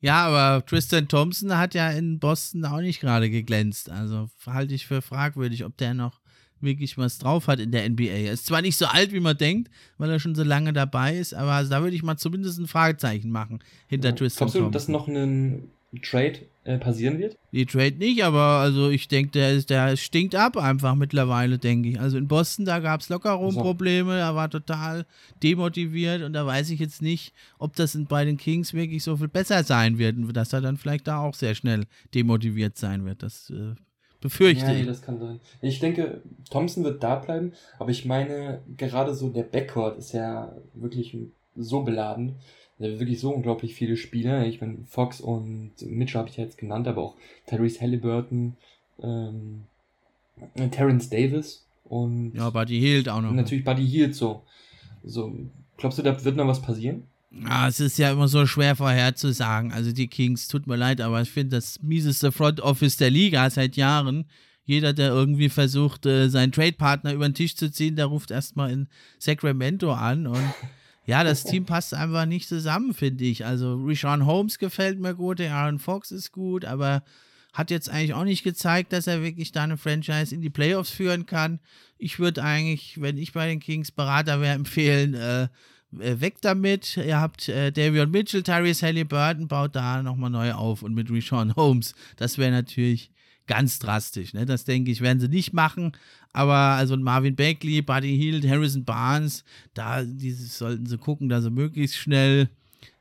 [0.00, 3.90] Ja, aber Tristan Thompson hat ja in Boston auch nicht gerade geglänzt.
[3.90, 6.20] Also halte ich für fragwürdig, ob der noch
[6.60, 8.04] wirklich was drauf hat in der NBA.
[8.04, 11.16] Er ist zwar nicht so alt, wie man denkt, weil er schon so lange dabei
[11.16, 14.48] ist, aber also da würde ich mal zumindest ein Fragezeichen machen hinter ja, Tristan.
[14.48, 15.70] Glaubst du, dass noch ein
[16.02, 17.38] Trade äh, passieren wird?
[17.52, 22.00] Die Trade nicht, aber also ich denke, der, der stinkt ab einfach mittlerweile, denke ich.
[22.00, 25.06] Also in Boston, da gab es locker rum Probleme, er war total
[25.42, 29.28] demotiviert und da weiß ich jetzt nicht, ob das bei den Kings wirklich so viel
[29.28, 33.22] besser sein wird und dass er dann vielleicht da auch sehr schnell demotiviert sein wird.
[33.22, 33.74] Das äh,
[34.20, 34.80] befürchte ja, ich.
[34.80, 35.40] Nee, das kann sein.
[35.60, 40.52] Ich denke, Thompson wird da bleiben, aber ich meine, gerade so der Backcourt ist ja
[40.74, 41.16] wirklich
[41.56, 42.36] so beladen
[42.78, 44.46] wirklich so unglaublich viele Spieler.
[44.46, 47.14] Ich meine, Fox und Mitchell habe ich ja jetzt genannt, aber auch
[47.46, 48.56] Tyrese Halliburton,
[49.02, 49.64] ähm,
[50.70, 52.32] Terrence Davis und.
[52.34, 53.32] Ja, Buddy Hield auch noch.
[53.32, 54.42] Natürlich Buddy Hield so.
[55.02, 55.32] So,
[55.76, 57.04] glaubst du, da wird noch was passieren?
[57.30, 59.72] Ja, es ist ja immer so schwer vorherzusagen.
[59.72, 63.48] Also die Kings, tut mir leid, aber ich finde das mieseste Front Office der Liga
[63.50, 64.26] seit Jahren.
[64.64, 68.70] Jeder, der irgendwie versucht, äh, seinen Trade-Partner über den Tisch zu ziehen, der ruft erstmal
[68.70, 68.88] in
[69.18, 70.42] Sacramento an und
[71.06, 73.46] ja, das Team passt einfach nicht zusammen, finde ich.
[73.46, 77.02] Also Rishon Holmes gefällt mir gut, der Aaron Fox ist gut, aber
[77.54, 80.90] hat jetzt eigentlich auch nicht gezeigt, dass er wirklich da eine Franchise in die Playoffs
[80.90, 81.60] führen kann.
[81.96, 85.48] Ich würde eigentlich, wenn ich bei den Kings Berater wäre, empfehlen, äh,
[85.90, 86.96] weg damit.
[86.96, 91.54] Ihr habt äh, Davion Mitchell, Tyrese Halliburton, baut da nochmal neu auf und mit Rishon
[91.56, 91.94] Holmes.
[92.16, 93.10] Das wäre natürlich
[93.46, 94.34] ganz drastisch.
[94.34, 94.46] Ne?
[94.46, 95.92] Das denke ich, werden sie nicht machen.
[96.32, 101.50] Aber also Marvin Bagley, Buddy Hield, Harrison Barnes, da die sollten sie gucken, dass sie
[101.50, 102.48] möglichst schnell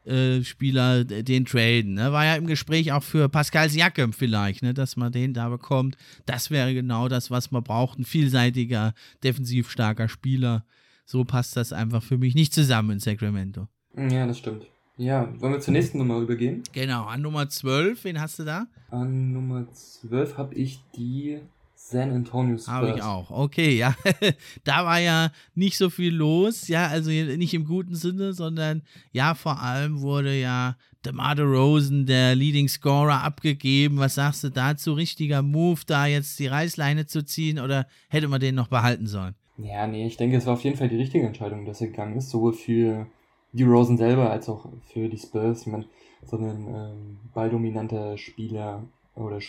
[0.05, 1.95] äh, Spieler den traden.
[1.95, 2.11] Ne?
[2.13, 4.73] War ja im Gespräch auch für Pascal Siakam vielleicht, ne?
[4.73, 5.97] dass man den da bekommt.
[6.25, 7.99] Das wäre genau das, was man braucht.
[7.99, 10.63] Ein vielseitiger, defensiv starker Spieler.
[11.09, 13.69] So passt das einfach für mich nicht zusammen in Sacramento.
[13.95, 14.65] Ja, das stimmt.
[14.97, 16.63] Ja, wollen wir zur nächsten Nummer übergehen?
[16.73, 18.67] Genau, an Nummer 12, wen hast du da?
[18.91, 21.39] An Nummer 12 habe ich die
[21.75, 22.67] San Antonio Spurs.
[22.67, 23.31] Habe ich auch.
[23.31, 23.95] Okay, ja.
[24.65, 28.81] da war ja nicht so viel los, ja, also nicht im guten Sinne, sondern
[29.13, 33.97] ja, vor allem wurde ja DeMar Rosen, der Leading Scorer, abgegeben.
[33.97, 34.91] Was sagst du dazu?
[34.91, 39.35] Richtiger Move, da jetzt die Reißleine zu ziehen oder hätte man den noch behalten sollen?
[39.57, 42.17] Ja, nee, ich denke, es war auf jeden Fall die richtige Entscheidung, dass er gegangen
[42.17, 43.07] ist, sowohl für
[43.53, 45.61] die Rosen selber als auch für die Spurs.
[45.61, 45.85] Ich meine,
[46.23, 48.83] so ein ähm, balldominanter Spieler
[49.15, 49.39] oder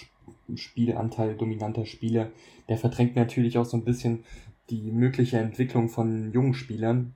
[0.54, 2.30] Spielanteil dominanter Spieler,
[2.68, 4.24] der verdrängt natürlich auch so ein bisschen
[4.70, 7.14] die mögliche Entwicklung von jungen Spielern.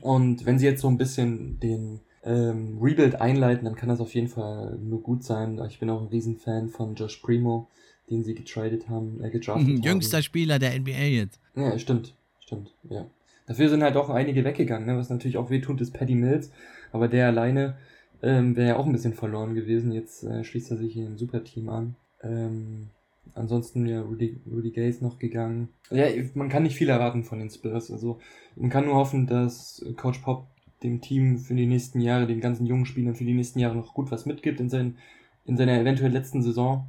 [0.00, 4.14] Und wenn sie jetzt so ein bisschen den ähm, Rebuild einleiten, dann kann das auf
[4.14, 5.60] jeden Fall nur gut sein.
[5.68, 7.68] Ich bin auch ein Riesenfan von Josh Primo,
[8.12, 10.24] den sie getradet haben, äh, gedraftet mhm, Jüngster haben.
[10.24, 11.40] Spieler der NBA jetzt.
[11.54, 13.06] Ja, stimmt, stimmt, ja.
[13.46, 14.96] Dafür sind halt auch einige weggegangen, ne?
[14.96, 16.52] was natürlich auch wehtut, ist Paddy Mills,
[16.92, 17.76] aber der alleine
[18.22, 19.92] ähm, wäre ja auch ein bisschen verloren gewesen.
[19.92, 21.96] Jetzt äh, schließt er sich hier ein Superteam an.
[22.22, 22.90] Ähm,
[23.34, 25.68] ansonsten ja Rudy, Rudy Gay ist noch gegangen.
[25.90, 27.90] Ja, man kann nicht viel erwarten von den Spurs.
[27.90, 28.20] Also
[28.56, 30.46] man kann nur hoffen, dass Coach Pop
[30.82, 33.94] dem Team für die nächsten Jahre, den ganzen jungen Spielern für die nächsten Jahre noch
[33.94, 34.96] gut was mitgibt in, sein,
[35.44, 36.86] in seiner eventuell letzten Saison.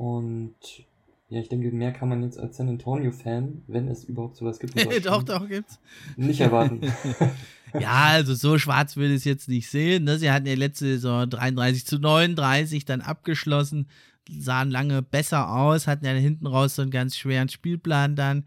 [0.00, 0.54] Und
[1.28, 4.74] ja, ich denke, mehr kann man jetzt als San Antonio-Fan, wenn es überhaupt sowas gibt.
[5.06, 5.78] doch, doch, gibt's.
[6.16, 6.80] Nicht erwarten.
[7.78, 10.04] ja, also so schwarz würde ich es jetzt nicht sehen.
[10.04, 10.18] Ne?
[10.18, 13.88] Sie hatten ja letzte Saison 33 zu 39 dann abgeschlossen
[14.38, 18.44] sahen lange besser aus, hatten ja hinten raus so einen ganz schweren Spielplan dann.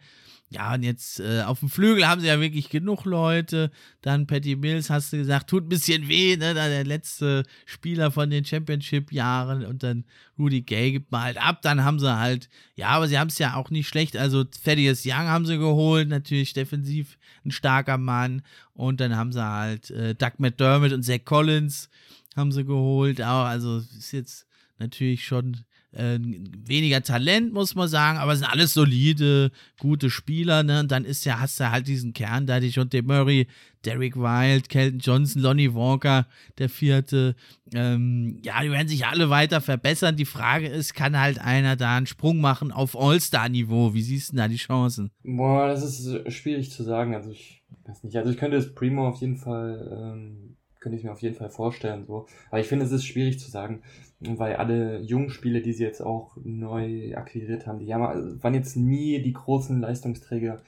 [0.54, 3.72] Ja, und jetzt äh, auf dem Flügel haben sie ja wirklich genug Leute.
[4.02, 6.54] Dann Patty Mills, hast du gesagt, tut ein bisschen weh, ne?
[6.54, 10.04] Da der letzte Spieler von den Championship-Jahren und dann
[10.38, 11.64] Rudy Gay gibt mal halt ab.
[11.64, 14.16] Dann haben sie halt, ja, aber sie haben es ja auch nicht schlecht.
[14.16, 18.44] Also Thaddeus Young haben sie geholt, natürlich defensiv ein starker Mann.
[18.76, 21.90] Und dann haben sie halt äh, Doug McDermott und Zach Collins
[22.36, 23.24] haben sie geholt.
[23.24, 24.46] Auch, also ist jetzt
[24.78, 25.58] natürlich schon
[25.94, 30.82] äh, weniger Talent, muss man sagen, aber sind alles solide, gute Spieler, ne?
[30.82, 33.48] Und dann ist ja, hast du halt diesen Kern da, die John De Murray,
[33.86, 36.26] Derek Wild, Kelton Johnson, Lonnie Walker,
[36.58, 37.36] der vierte.
[37.74, 40.16] Ähm, ja, die werden sich alle weiter verbessern.
[40.16, 43.94] Die Frage ist, kann halt einer da einen Sprung machen auf All-Star-Niveau?
[43.94, 45.12] Wie siehst du da die Chancen?
[45.24, 47.14] Boah, das ist schwierig zu sagen.
[47.14, 48.16] Also ich weiß nicht.
[48.18, 51.50] Also ich könnte es Primo auf jeden Fall, ähm, könnte ich mir auf jeden Fall
[51.50, 52.28] vorstellen, so.
[52.52, 53.82] Aber ich finde, es ist schwierig zu sagen
[54.24, 58.76] weil alle jungen Spiele, die sie jetzt auch neu akquiriert haben, die haben, waren jetzt
[58.76, 60.62] nie die großen Leistungsträger,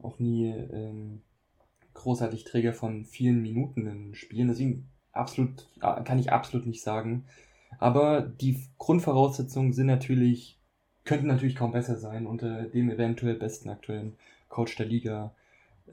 [0.00, 1.22] auch nie ähm,
[1.94, 4.48] großartig Träger von vielen Minuten in Spielen.
[4.48, 7.24] Deswegen absolut, kann ich absolut nicht sagen.
[7.78, 10.58] Aber die Grundvoraussetzungen sind natürlich,
[11.04, 14.16] könnten natürlich kaum besser sein, unter dem eventuell besten aktuellen
[14.48, 15.34] Coach der Liga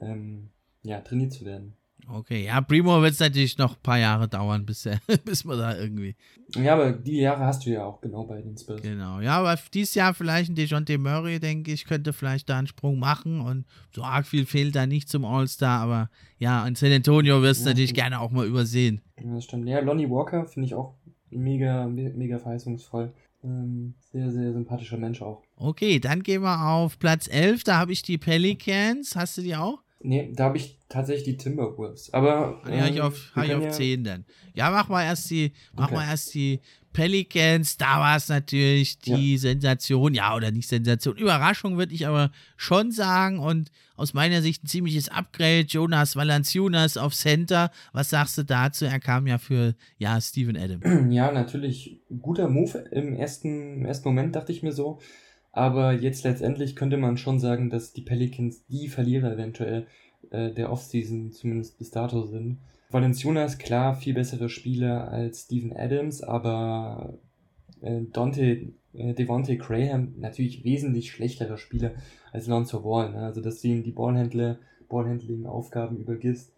[0.00, 0.50] ähm,
[0.82, 1.74] ja, trainiert zu werden.
[2.10, 5.58] Okay, ja, Primo wird es natürlich noch ein paar Jahre dauern, bis, er, bis man
[5.58, 6.16] da irgendwie.
[6.56, 8.80] Ja, aber die Jahre hast du ja auch genau bei den Spurs.
[8.80, 12.66] Genau, ja, aber dieses Jahr vielleicht ein DeJounte Murray, denke ich, könnte vielleicht da einen
[12.66, 16.92] Sprung machen und so arg viel fehlt da nicht zum All-Star, aber ja, in San
[16.92, 19.02] Antonio wirst du ja, natürlich gerne auch mal übersehen.
[19.22, 19.68] Ja, das stimmt.
[19.68, 20.94] Ja, Lonnie Walker finde ich auch
[21.30, 23.12] mega, mega verheißungsvoll.
[23.44, 25.42] Ähm, sehr, sehr sympathischer Mensch auch.
[25.56, 27.64] Okay, dann gehen wir auf Platz 11.
[27.64, 29.14] Da habe ich die Pelicans.
[29.14, 29.82] Hast du die auch?
[30.00, 32.12] Nee, da habe ich tatsächlich die Timberwolves.
[32.14, 32.62] Aber.
[32.66, 34.24] Ähm, ja, ich auf, hab ich auf ja 10 dann.
[34.54, 35.94] Ja, mach mal erst die, mach okay.
[35.94, 36.60] mal erst die
[36.92, 37.76] Pelicans.
[37.78, 39.38] Da war es natürlich die ja.
[39.38, 40.14] Sensation.
[40.14, 41.16] Ja, oder nicht Sensation.
[41.16, 43.40] Überraschung würde ich aber schon sagen.
[43.40, 45.66] Und aus meiner Sicht ein ziemliches Upgrade.
[45.68, 47.72] Jonas Valanciunas auf Center.
[47.92, 48.84] Was sagst du dazu?
[48.84, 50.84] Er kam ja für, ja, Steven Adams.
[51.12, 52.84] Ja, natürlich guter Move.
[52.92, 55.00] Im ersten, im ersten Moment dachte ich mir so.
[55.58, 59.88] Aber jetzt letztendlich könnte man schon sagen, dass die Pelicans die Verlierer eventuell
[60.30, 62.58] äh, der Offseason zumindest bis dato sind.
[62.90, 67.18] Valenciunas, klar, viel bessere Spieler als Steven Adams, aber
[67.80, 71.90] äh, Dante, äh, Devontae Graham natürlich wesentlich schlechtere Spieler
[72.32, 73.10] als Lonzo Ball.
[73.10, 73.18] Ne?
[73.18, 76.52] Also, dass du ihm die Ballhändler, Ballhandling-Aufgaben übergibst,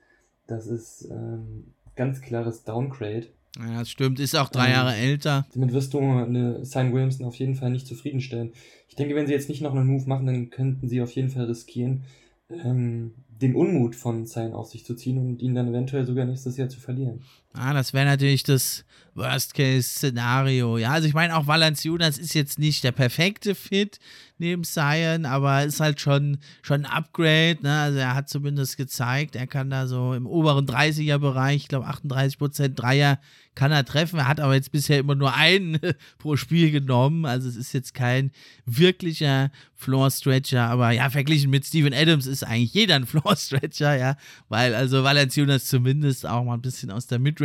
[0.46, 3.28] das ist ähm, ganz klares Downgrade.
[3.58, 4.20] Ja, das stimmt.
[4.20, 5.46] Ist auch drei ähm, Jahre älter.
[5.54, 8.52] Damit wirst du eine Sign Williamson auf jeden Fall nicht zufriedenstellen.
[8.88, 11.30] Ich denke, wenn sie jetzt nicht noch einen Move machen, dann könnten sie auf jeden
[11.30, 12.04] Fall riskieren,
[12.48, 16.56] ähm, den Unmut von Sign auf sich zu ziehen und ihn dann eventuell sogar nächstes
[16.56, 17.22] Jahr zu verlieren.
[17.52, 18.84] Ah, das wäre natürlich das
[19.14, 20.78] Worst-Case-Szenario.
[20.78, 23.98] Ja, also ich meine, auch Valanciunas ist jetzt nicht der perfekte Fit
[24.38, 27.58] neben Zion, aber ist halt schon, schon ein Upgrade.
[27.62, 27.78] Ne?
[27.78, 32.68] Also er hat zumindest gezeigt, er kann da so im oberen 30er-Bereich, ich glaube 38%
[32.68, 33.18] Dreier
[33.54, 34.20] kann er treffen.
[34.20, 35.78] Er hat aber jetzt bisher immer nur einen
[36.18, 37.26] pro Spiel genommen.
[37.26, 38.30] Also es ist jetzt kein
[38.64, 40.62] wirklicher Floor-Stretcher.
[40.62, 44.16] Aber ja, verglichen mit Steven Adams ist eigentlich jeder ein Floor-Stretcher, ja.
[44.48, 47.39] Weil also Valanciunas zumindest auch mal ein bisschen aus der Midrange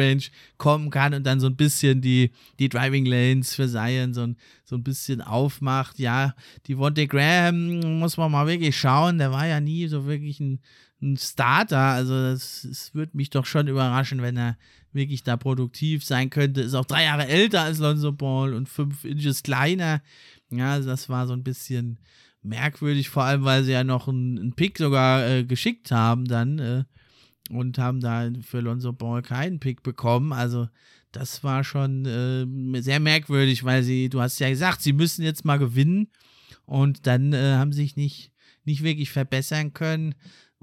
[0.58, 4.38] kommen kann und dann so ein bisschen die, die Driving Lanes für Zion so ein,
[4.64, 6.00] so ein bisschen aufmacht.
[6.00, 6.36] Ja,
[6.68, 9.18] die Vontae Graham muss man mal wirklich schauen.
[9.18, 10.60] Der war ja nie so wirklich ein,
[11.02, 11.80] ein Starter.
[11.80, 14.58] Also es würde mich doch schon überraschen, wenn er
[14.92, 16.62] wirklich da produktiv sein könnte.
[16.62, 20.02] Ist auch drei Jahre älter als Lonzo Ball und fünf Inches kleiner.
[20.50, 22.00] Ja, also das war so ein bisschen
[22.42, 26.60] merkwürdig, vor allem weil sie ja noch einen, einen Pick sogar äh, geschickt haben dann
[26.60, 26.84] äh,
[27.50, 30.34] und haben da für Lonzo Ball keinen Pick bekommen.
[30.34, 30.68] Also
[31.12, 35.46] das war schon äh, sehr merkwürdig, weil sie, du hast ja gesagt, sie müssen jetzt
[35.46, 36.08] mal gewinnen
[36.66, 38.32] und dann äh, haben sie sich nicht,
[38.66, 40.16] nicht wirklich verbessern können.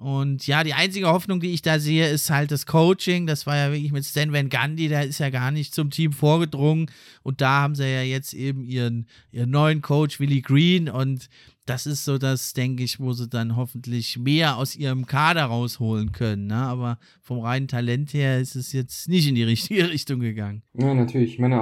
[0.03, 3.27] Und ja, die einzige Hoffnung, die ich da sehe, ist halt das Coaching.
[3.27, 6.12] Das war ja wirklich mit Stan Van Gundy, der ist ja gar nicht zum Team
[6.12, 6.90] vorgedrungen.
[7.23, 10.88] Und da haben sie ja jetzt eben ihren, ihren neuen Coach, Willie Green.
[10.88, 11.29] Und
[11.66, 16.12] das ist so das, denke ich, wo sie dann hoffentlich mehr aus ihrem Kader rausholen
[16.12, 16.46] können.
[16.46, 16.57] Ne?
[16.57, 20.62] Aber vom reinen Talent her ist es jetzt nicht in die richtige Richtung gegangen.
[20.75, 21.35] Ja, natürlich.
[21.35, 21.61] Ich meine,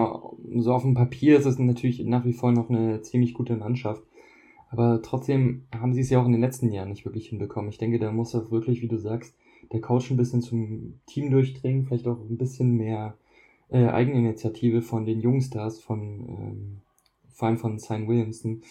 [0.56, 4.02] so auf dem Papier ist es natürlich nach wie vor noch eine ziemlich gute Mannschaft.
[4.70, 7.70] Aber trotzdem haben sie es ja auch in den letzten Jahren nicht wirklich hinbekommen.
[7.70, 9.34] Ich denke, da muss auch wirklich, wie du sagst,
[9.72, 13.18] der Coach ein bisschen zum Team durchdringen, vielleicht auch ein bisschen mehr
[13.68, 16.80] äh, Eigeninitiative von den Jungstars, von ähm,
[17.28, 18.62] vor allem von Sign Williamson,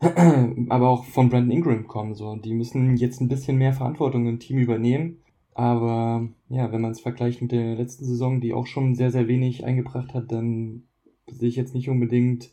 [0.70, 2.14] aber auch von Brandon Ingram kommen.
[2.14, 5.18] So, die müssen jetzt ein bisschen mehr Verantwortung im Team übernehmen.
[5.54, 9.28] Aber ja, wenn man es vergleicht mit der letzten Saison, die auch schon sehr, sehr
[9.28, 10.84] wenig eingebracht hat, dann
[11.26, 12.50] sehe ich jetzt nicht unbedingt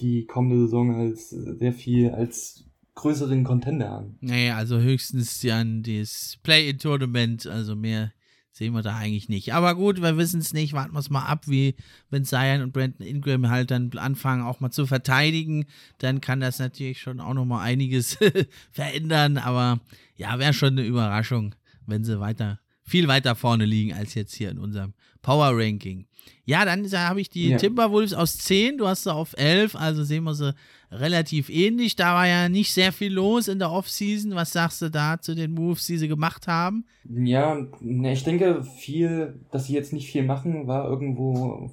[0.00, 2.64] die kommende Saison als sehr viel als
[2.96, 4.16] größeren Contender an.
[4.20, 8.12] Nee, also höchstens an das Play-In-Tournament, also mehr
[8.54, 9.52] sehen wir da eigentlich nicht.
[9.52, 11.74] Aber gut, wir wissen es nicht, warten wir es mal ab, wie
[12.08, 15.66] wenn Zion und Brandon Ingram halt dann anfangen, auch mal zu verteidigen,
[15.98, 18.16] dann kann das natürlich schon auch noch mal einiges
[18.70, 19.80] verändern, aber
[20.16, 24.50] ja, wäre schon eine Überraschung, wenn sie weiter, viel weiter vorne liegen als jetzt hier
[24.50, 24.92] in unserem
[25.22, 26.06] Power Ranking.
[26.44, 27.56] Ja, dann habe ich die ja.
[27.56, 30.54] Timberwolves aus 10, du hast sie auf 11, also sehen wir sie
[30.90, 31.96] relativ ähnlich.
[31.96, 34.34] Da war ja nicht sehr viel los in der Offseason.
[34.34, 36.84] Was sagst du da zu den Moves, die sie gemacht haben?
[37.04, 41.70] Ja, ne, ich denke, viel, dass sie jetzt nicht viel machen, war irgendwo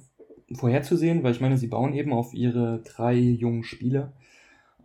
[0.54, 4.12] vorherzusehen, weil ich meine, sie bauen eben auf ihre drei jungen Spieler.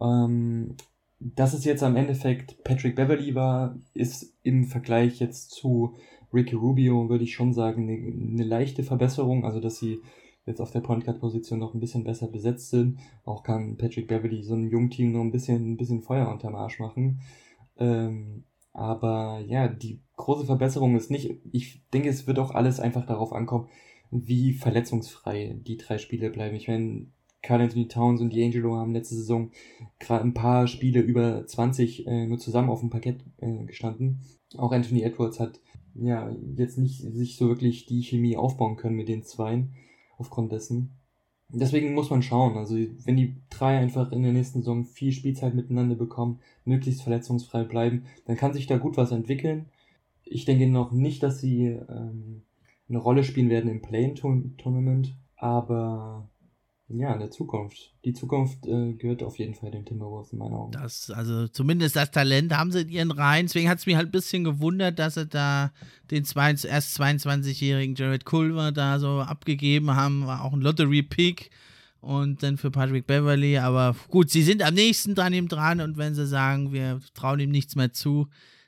[0.02, 0.76] Ähm,
[1.20, 5.98] dass es jetzt am Endeffekt Patrick Beverly war, ist im Vergleich jetzt zu
[6.38, 10.02] Ricky Rubio würde ich schon sagen, eine, eine leichte Verbesserung, also dass sie
[10.45, 13.00] jetzt auf der Point Guard Position noch ein bisschen besser besetzt sind.
[13.26, 16.56] Auch kann Patrick Beverly so einem jungen Team noch ein bisschen, ein bisschen Feuer unterm
[16.56, 17.19] Arsch machen.
[17.78, 23.06] Ähm, Aber ja, die große Verbesserung ist nicht, ich denke, es wird auch alles einfach
[23.06, 23.67] darauf ankommen,
[24.12, 26.56] wie verletzungsfrei die drei Spiele bleiben.
[26.56, 27.08] Ich meine,
[27.41, 29.52] Carl Anthony Towns und D'Angelo haben letzte Saison
[30.00, 34.21] gerade ein paar Spiele über 20 äh, nur zusammen auf dem Parkett äh, gestanden.
[34.58, 35.60] Auch Anthony Edwards hat
[36.00, 39.74] ja jetzt nicht sich so wirklich die Chemie aufbauen können mit den Zweien
[40.18, 40.92] aufgrund dessen.
[41.50, 42.58] Deswegen muss man schauen.
[42.58, 47.64] Also wenn die drei einfach in der nächsten Saison viel Spielzeit miteinander bekommen, möglichst verletzungsfrei
[47.64, 49.68] bleiben, dann kann sich da gut was entwickeln.
[50.24, 52.42] Ich denke noch nicht, dass sie ähm,
[52.90, 56.30] eine Rolle spielen werden im Play-in-Tournament, aber
[56.89, 57.93] ja, in der Zukunft.
[58.06, 60.71] Die Zukunft äh, gehört auf jeden Fall den Timberwolves in meinen Augen.
[60.71, 63.47] Das, also zumindest das Talent haben sie in ihren Reihen.
[63.47, 65.73] Deswegen hat es mich halt ein bisschen gewundert, dass sie da
[66.12, 70.28] den zwei, erst 22-jährigen Jared Culver da so abgegeben haben.
[70.28, 71.50] War auch ein Lottery-Pick
[72.00, 73.58] und dann für Patrick Beverly.
[73.58, 77.41] Aber gut, sie sind am nächsten dran ihm dran und wenn sie sagen, wir trauen
[77.41, 78.28] ihm nichts mehr zu,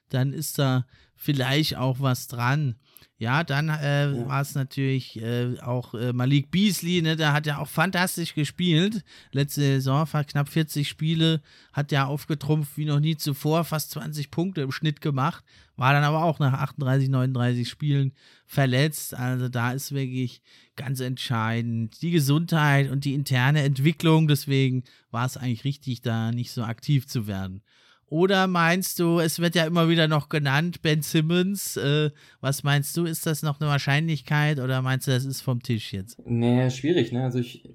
[0.09, 2.75] dann ist da vielleicht auch was dran.
[3.21, 4.27] Ja, dann äh, ja.
[4.29, 9.03] war es natürlich äh, auch äh, Malik Beasley, ne, der hat ja auch fantastisch gespielt.
[9.33, 11.41] Letzte Saison, knapp 40 Spiele,
[11.73, 15.43] hat ja aufgetrumpft wie noch nie zuvor, fast 20 Punkte im Schnitt gemacht,
[15.75, 18.13] war dann aber auch nach 38, 39 Spielen
[18.45, 19.13] verletzt.
[19.13, 20.41] Also da ist wirklich
[20.77, 24.29] ganz entscheidend die Gesundheit und die interne Entwicklung.
[24.29, 27.63] Deswegen war es eigentlich richtig, da nicht so aktiv zu werden.
[28.09, 31.77] Oder meinst du, es wird ja immer wieder noch genannt, Ben Simmons.
[31.77, 32.09] Äh,
[32.41, 35.93] was meinst du, ist das noch eine Wahrscheinlichkeit oder meinst du, das ist vom Tisch
[35.93, 36.19] jetzt?
[36.25, 37.23] Nee, schwierig, ne?
[37.23, 37.69] Also ich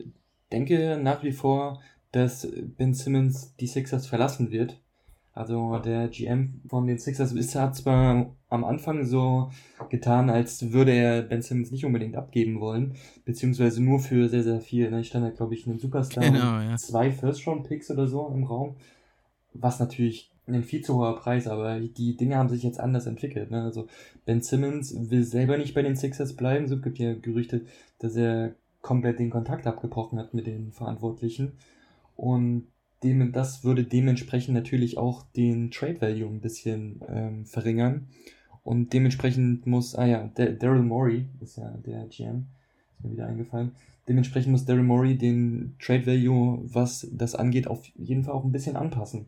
[0.51, 4.81] denke nach wie vor, dass Ben Simmons die Sixers verlassen wird.
[5.33, 9.51] Also der GM von den Sixers ist, hat zwar am Anfang so
[9.90, 12.94] getan, als würde er Ben Simmons nicht unbedingt abgeben wollen,
[13.25, 14.90] beziehungsweise nur für sehr, sehr viel.
[14.90, 16.77] Da stand da, glaube ich, einen Superstar genau, ja.
[16.77, 18.77] zwei First-Round-Picks oder so im Raum
[19.55, 23.51] was natürlich ein viel zu hoher Preis, aber die Dinge haben sich jetzt anders entwickelt.
[23.51, 23.62] Ne?
[23.62, 23.87] Also
[24.27, 26.69] Ben Simmons will selber nicht bei den Sixers bleiben.
[26.69, 27.62] So gibt ja Gerüchte,
[27.99, 31.53] dass er komplett den Kontakt abgebrochen hat mit den Verantwortlichen.
[32.17, 32.67] Und
[33.03, 38.09] dem, das würde dementsprechend natürlich auch den Trade Value ein bisschen ähm, verringern.
[38.62, 42.47] Und dementsprechend muss, ah ja, Daryl Morey ist ja der GM,
[42.93, 43.73] ist mir wieder eingefallen.
[44.09, 48.53] Dementsprechend muss Daryl Morey den Trade Value, was das angeht, auf jeden Fall auch ein
[48.53, 49.27] bisschen anpassen.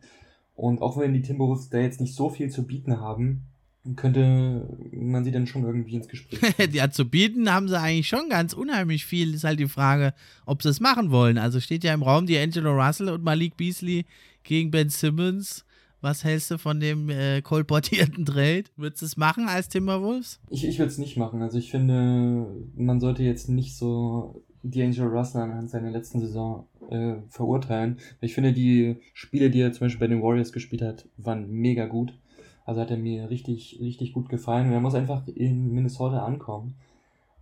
[0.54, 3.46] Und auch wenn die Timberwolves da jetzt nicht so viel zu bieten haben,
[3.94, 6.40] könnte man sie dann schon irgendwie ins Gespräch.
[6.72, 9.34] ja, zu bieten haben sie eigentlich schon ganz unheimlich viel.
[9.34, 10.12] Ist halt die Frage,
[10.44, 11.38] ob sie es machen wollen.
[11.38, 14.04] Also steht ja im Raum die Angelo Russell und Malik Beasley
[14.42, 15.64] gegen Ben Simmons.
[16.00, 18.64] Was hältst du von dem äh, kolportierten Trade?
[18.76, 20.40] Würdest du es machen als Timberwolves?
[20.50, 21.42] Ich, ich würde es nicht machen.
[21.42, 27.14] Also ich finde, man sollte jetzt nicht so D'Angelo Russell anhand seiner letzten Saison äh,
[27.28, 27.98] verurteilen.
[28.20, 31.86] Ich finde, die Spiele, die er zum Beispiel bei den Warriors gespielt hat, waren mega
[31.86, 32.18] gut.
[32.64, 34.66] Also hat er mir richtig, richtig gut gefallen.
[34.66, 36.74] Und er muss einfach in Minnesota ankommen.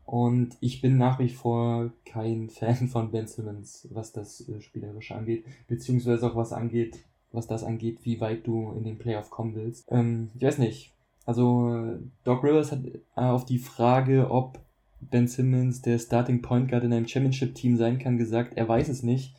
[0.04, 5.14] Und ich bin nach wie vor kein Fan von Ben Simmons, was das äh, Spielerische
[5.14, 9.54] angeht, beziehungsweise auch was angeht, was das angeht, wie weit du in den Playoff kommen
[9.54, 9.90] willst.
[9.90, 10.92] Ähm, ich weiß nicht.
[11.26, 14.60] Also Doc Rivers hat äh, auf die Frage, ob
[15.11, 19.03] Ben Simmons der Starting Point Guard in einem Championship-Team sein kann, gesagt, er weiß es
[19.03, 19.35] nicht.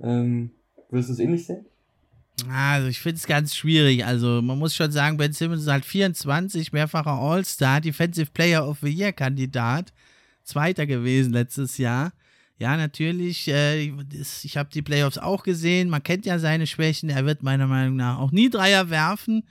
[0.00, 0.50] Ähm,
[0.90, 1.66] würdest du es ähnlich sehen?
[2.48, 4.04] Also ich finde es ganz schwierig.
[4.04, 8.78] Also man muss schon sagen, Ben Simmons ist halt 24, mehrfacher All-Star, Defensive Player of
[8.80, 9.92] the Year-Kandidat,
[10.44, 12.12] Zweiter gewesen letztes Jahr.
[12.58, 13.92] Ja, natürlich, äh,
[14.42, 15.90] ich habe die Playoffs auch gesehen.
[15.90, 17.08] Man kennt ja seine Schwächen.
[17.08, 19.44] Er wird meiner Meinung nach auch nie Dreier werfen.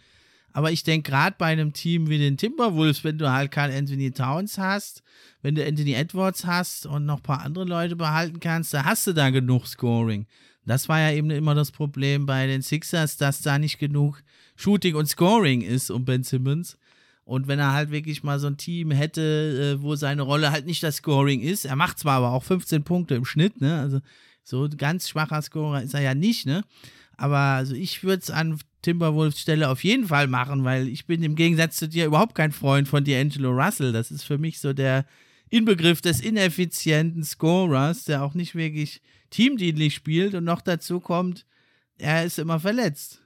[0.58, 4.10] Aber ich denke, gerade bei einem Team wie den Timberwolves, wenn du halt Carl Anthony
[4.10, 5.04] Towns hast,
[5.44, 9.06] wenn du Anthony Edwards hast und noch ein paar andere Leute behalten kannst, da hast
[9.06, 10.26] du da genug Scoring.
[10.66, 14.24] Das war ja eben immer das Problem bei den Sixers, dass da nicht genug
[14.56, 16.80] Shooting und Scoring ist um Ben Simmons.
[17.24, 20.66] Und wenn er halt wirklich mal so ein Team hätte, äh, wo seine Rolle halt
[20.66, 23.80] nicht das Scoring ist, er macht zwar aber auch 15 Punkte im Schnitt, ne?
[23.80, 24.00] Also
[24.44, 26.64] so ganz schwacher Scorer ist er ja nicht, ne?
[27.16, 31.24] Aber also ich würde es an Timberwolves Stelle auf jeden Fall machen, weil ich bin
[31.24, 33.92] im Gegensatz zu dir überhaupt kein Freund von D'Angelo Russell.
[33.92, 35.06] Das ist für mich so der
[35.50, 41.46] Inbegriff des ineffizienten Scorers, der auch nicht wirklich teamdienlich spielt und noch dazu kommt,
[41.98, 43.22] er ist immer verletzt.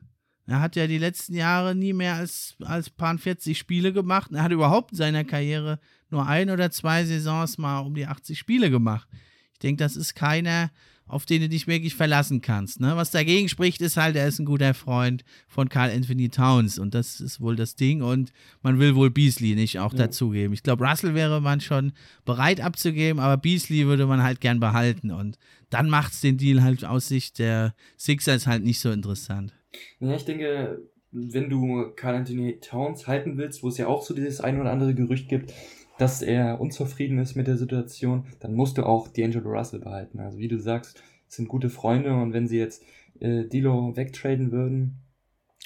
[0.48, 4.32] Er hat ja die letzten Jahre nie mehr als, als paar 40 Spiele gemacht.
[4.32, 8.38] Er hat überhaupt in seiner Karriere nur ein oder zwei Saisons mal um die 80
[8.38, 9.08] Spiele gemacht.
[9.54, 10.72] Ich denke, das ist keiner,
[11.12, 12.80] auf den du dich wirklich verlassen kannst.
[12.80, 12.94] Ne?
[12.96, 16.94] Was dagegen spricht, ist halt, er ist ein guter Freund von Carl Anthony Towns und
[16.94, 18.32] das ist wohl das Ding und
[18.62, 20.00] man will wohl Beasley nicht auch ja.
[20.00, 20.54] dazugeben.
[20.54, 21.92] Ich glaube, Russell wäre man schon
[22.24, 25.38] bereit abzugeben, aber Beasley würde man halt gern behalten und
[25.70, 29.54] dann macht es den Deal halt aus Sicht der Sixers halt nicht so interessant.
[30.00, 30.82] Ja, ich denke,
[31.12, 34.72] wenn du Carl Anthony Towns halten willst, wo es ja auch so dieses ein oder
[34.72, 35.54] andere Gerücht gibt,
[36.02, 40.20] dass er unzufrieden ist mit der Situation, dann musst du auch D'Angelo Russell behalten.
[40.20, 42.84] Also wie du sagst, sind gute Freunde und wenn sie jetzt
[43.20, 44.98] äh, Dilo wegtraden würden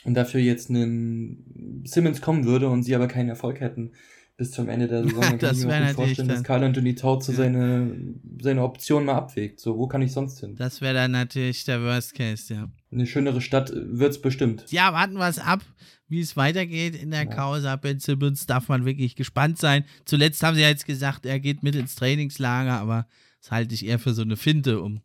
[0.04, 3.94] und dafür jetzt einen Simmons kommen würde und sie aber keinen Erfolg hätten,
[4.36, 5.22] bis zum Ende der Saison.
[5.22, 7.38] Dann kann ich mir gut vorstellen, dass Carl Anthony Towns so ja.
[7.38, 7.96] seine,
[8.42, 9.62] seine Option mal abwägt.
[9.62, 10.56] So, wo kann ich sonst hin?
[10.58, 12.68] Das wäre dann natürlich der Worst Case, ja.
[12.96, 14.72] Eine schönere Stadt wird es bestimmt.
[14.72, 15.62] Ja, warten wir es ab,
[16.08, 17.30] wie es weitergeht in der ja.
[17.30, 17.76] Causa.
[17.76, 19.84] Ben Simmons darf man wirklich gespannt sein.
[20.06, 23.06] Zuletzt haben sie ja jetzt gesagt, er geht mit ins Trainingslager, aber
[23.42, 25.02] das halte ich eher für so eine Finte, um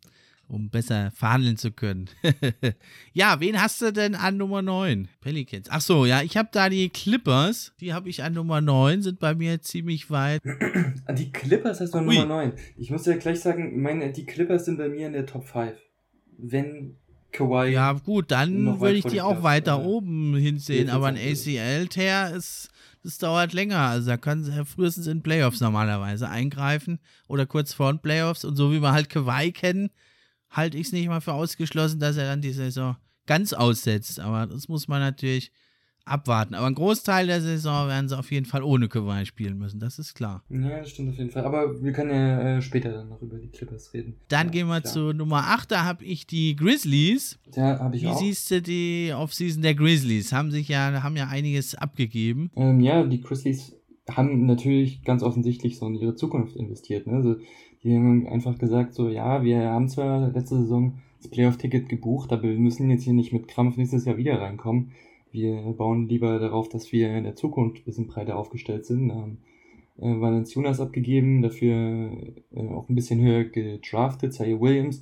[0.51, 2.09] um besser verhandeln zu können.
[3.13, 5.07] ja, wen hast du denn an Nummer 9?
[5.21, 5.67] Pelicans.
[5.69, 7.71] Ach so, ja, ich habe da die Clippers.
[7.79, 10.41] Die habe ich an Nummer 9, sind bei mir ziemlich weit.
[11.17, 12.53] Die Clippers hast du an Nummer 9.
[12.75, 15.73] Ich muss dir gleich sagen, meine, die Clippers sind bei mir in der Top 5.
[16.37, 16.97] Wenn
[17.31, 17.71] Kawhi.
[17.71, 19.87] Ja, gut, dann würde ich die auch weiter oder?
[19.87, 22.69] oben hinsehen, aber ein ACL-Tear ist.
[23.03, 23.79] Das dauert länger.
[23.79, 28.45] Also da können sie frühestens in Playoffs normalerweise eingreifen oder kurz vor den Playoffs.
[28.45, 29.89] Und so wie wir halt Kawhi kennen,
[30.51, 34.19] halte ich es nicht mal für ausgeschlossen, dass er dann die Saison ganz aussetzt.
[34.19, 35.51] Aber das muss man natürlich
[36.05, 36.55] abwarten.
[36.55, 39.99] Aber ein Großteil der Saison werden sie auf jeden Fall ohne Kawhi spielen müssen, das
[39.99, 40.43] ist klar.
[40.49, 41.45] Ja, das stimmt auf jeden Fall.
[41.45, 44.15] Aber wir können ja äh, später dann noch über die Clippers reden.
[44.27, 44.93] Dann ja, gehen wir klar.
[44.93, 47.39] zu Nummer 8, da habe ich die Grizzlies.
[47.55, 48.21] Ja, habe ich Wie auch.
[48.21, 50.33] Wie siehst du die Offseason der Grizzlies?
[50.33, 52.51] Haben sich ja, haben ja einiges abgegeben.
[52.55, 53.75] Ähm, ja, die Grizzlies
[54.09, 57.07] haben natürlich ganz offensichtlich so in ihre Zukunft investiert.
[57.07, 57.13] Ne?
[57.13, 57.35] Also
[57.83, 62.43] die haben einfach gesagt, so, ja, wir haben zwar letzte Saison das Playoff-Ticket gebucht, aber
[62.43, 64.91] wir müssen jetzt hier nicht mit Krampf nächstes Jahr wieder reinkommen.
[65.31, 69.09] Wir bauen lieber darauf, dass wir in der Zukunft ein bisschen breiter aufgestellt sind.
[69.09, 69.37] Ähm,
[69.97, 72.11] äh, Valenciunas abgegeben, dafür
[72.51, 74.33] äh, auch ein bisschen höher gedraftet.
[74.33, 75.01] Zaya Williams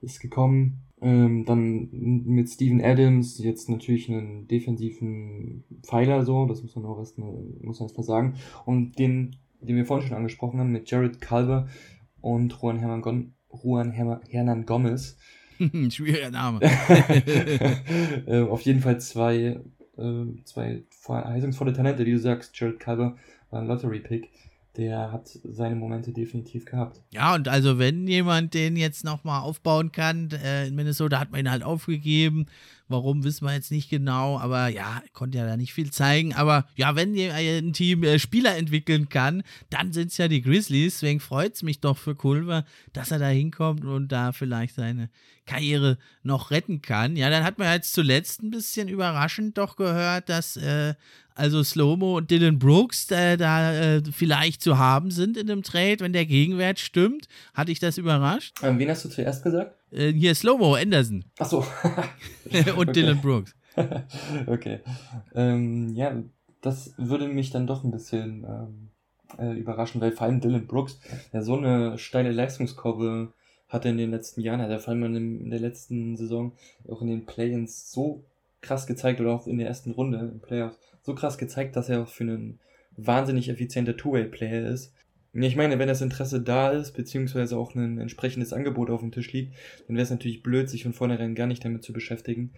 [0.00, 0.82] ist gekommen.
[1.02, 6.98] Ähm, dann mit Steven Adams jetzt natürlich einen defensiven Pfeiler so, das muss man auch
[6.98, 8.34] erstmal, muss man erstmal sagen.
[8.66, 11.68] Und den, den wir vorhin schon angesprochen haben, mit Jared Culver,
[12.20, 15.16] und Juan Hernan, Juan Hernan Gomez.
[15.90, 16.60] Schwieriger Name.
[18.26, 19.60] äh, auf jeden Fall zwei,
[19.96, 22.58] äh, zwei verheißungsvolle Talente, wie du sagst.
[22.58, 23.16] Jared Culver
[23.50, 24.30] war ein Lottery-Pick.
[24.76, 27.00] Der hat seine Momente definitiv gehabt.
[27.10, 31.40] Ja, und also wenn jemand den jetzt nochmal aufbauen kann, äh, in Minnesota hat man
[31.40, 32.46] ihn halt aufgegeben.
[32.90, 36.34] Warum, wissen wir jetzt nicht genau, aber ja, konnte ja da nicht viel zeigen.
[36.34, 40.94] Aber ja, wenn ein Team äh, Spieler entwickeln kann, dann sind es ja die Grizzlies.
[40.94, 45.08] Deswegen freut es mich doch für Culver, dass er da hinkommt und da vielleicht seine
[45.46, 47.16] Karriere noch retten kann.
[47.16, 50.94] Ja, dann hat man jetzt zuletzt ein bisschen überraschend doch gehört, dass äh,
[51.34, 56.00] also Slomo und Dylan Brooks äh, da äh, vielleicht zu haben sind in dem Trade,
[56.00, 57.26] wenn der Gegenwert stimmt.
[57.54, 58.58] Hatte ich das überrascht?
[58.62, 59.79] Ähm, wen hast du zuerst gesagt?
[59.90, 61.24] Äh, hier Slomo Anderson.
[61.38, 61.64] Ach so.
[62.76, 63.54] und Dylan Brooks.
[64.46, 64.80] okay.
[65.34, 66.22] Ähm, ja,
[66.60, 68.88] das würde mich dann doch ein bisschen ähm,
[69.38, 70.98] äh, überraschen, weil vor allem Dylan Brooks
[71.32, 73.32] ja so eine steile Leistungskurve
[73.68, 76.52] hatte in den letzten Jahren, hat er vor allem in der letzten Saison
[76.88, 78.24] auch in den Play-ins so
[78.60, 82.02] krass gezeigt oder auch in der ersten Runde im Playoffs so krass gezeigt, dass er
[82.02, 82.58] auch für einen
[82.96, 84.92] wahnsinnig effizienter Two-Way-Player ist.
[85.32, 89.32] Ich meine, wenn das Interesse da ist, beziehungsweise auch ein entsprechendes Angebot auf dem Tisch
[89.32, 89.54] liegt,
[89.86, 92.52] dann wäre es natürlich blöd, sich von vornherein gar nicht damit zu beschäftigen.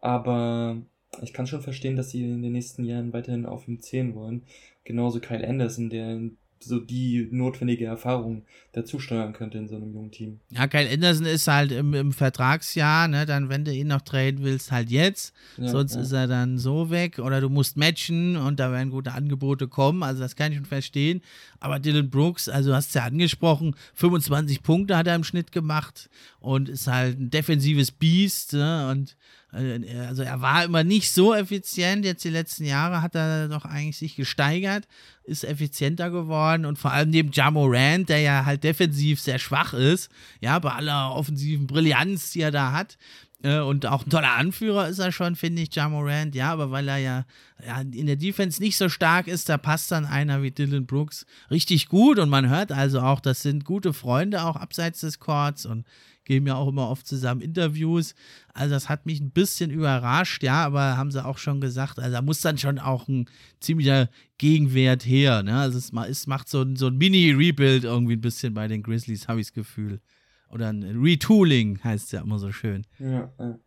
[0.00, 0.80] Aber
[1.22, 4.44] ich kann schon verstehen, dass sie in den nächsten Jahren weiterhin auf ihm zählen wollen.
[4.84, 6.20] Genauso Kyle Anderson, der
[6.64, 10.40] so die notwendige Erfahrung dazu steuern könnte in so einem jungen Team.
[10.50, 14.42] Ja, Kyle Anderson ist halt im, im Vertragsjahr, ne, dann wenn du ihn noch traden
[14.42, 15.32] willst, halt jetzt.
[15.56, 16.00] Ja, Sonst ja.
[16.00, 20.02] ist er dann so weg oder du musst matchen und da werden gute Angebote kommen.
[20.02, 21.22] Also das kann ich schon verstehen.
[21.60, 25.52] Aber Dylan Brooks, also du hast es ja angesprochen, 25 Punkte hat er im Schnitt
[25.52, 26.10] gemacht
[26.40, 29.16] und ist halt ein defensives Biest ne, und
[29.54, 32.04] also er war immer nicht so effizient.
[32.04, 34.88] Jetzt die letzten Jahre hat er doch eigentlich sich gesteigert,
[35.24, 40.10] ist effizienter geworden und vor allem neben Jamorant, der ja halt defensiv sehr schwach ist,
[40.40, 42.98] ja, bei aller offensiven Brillanz, die er da hat,
[43.44, 46.88] äh, und auch ein toller Anführer ist er schon, finde ich, Jamorant, ja, aber weil
[46.88, 47.24] er ja,
[47.64, 51.26] ja, in der Defense nicht so stark ist, da passt dann einer wie Dylan Brooks
[51.50, 52.18] richtig gut.
[52.18, 55.66] Und man hört also auch, das sind gute Freunde auch abseits des Courts.
[55.66, 55.84] Und
[56.24, 58.14] geben ja auch immer oft zusammen Interviews.
[58.52, 62.12] Also das hat mich ein bisschen überrascht, ja, aber haben sie auch schon gesagt, also
[62.12, 63.26] da muss dann schon auch ein
[63.60, 64.08] ziemlicher
[64.38, 65.58] Gegenwert her, ne?
[65.58, 69.40] Also es, macht so ein, so ein Mini-Rebuild irgendwie ein bisschen bei den Grizzlies, habe
[69.40, 70.00] ich das Gefühl.
[70.48, 72.86] Oder ein Retooling heißt es ja immer so schön.
[72.98, 73.58] Ja, ja.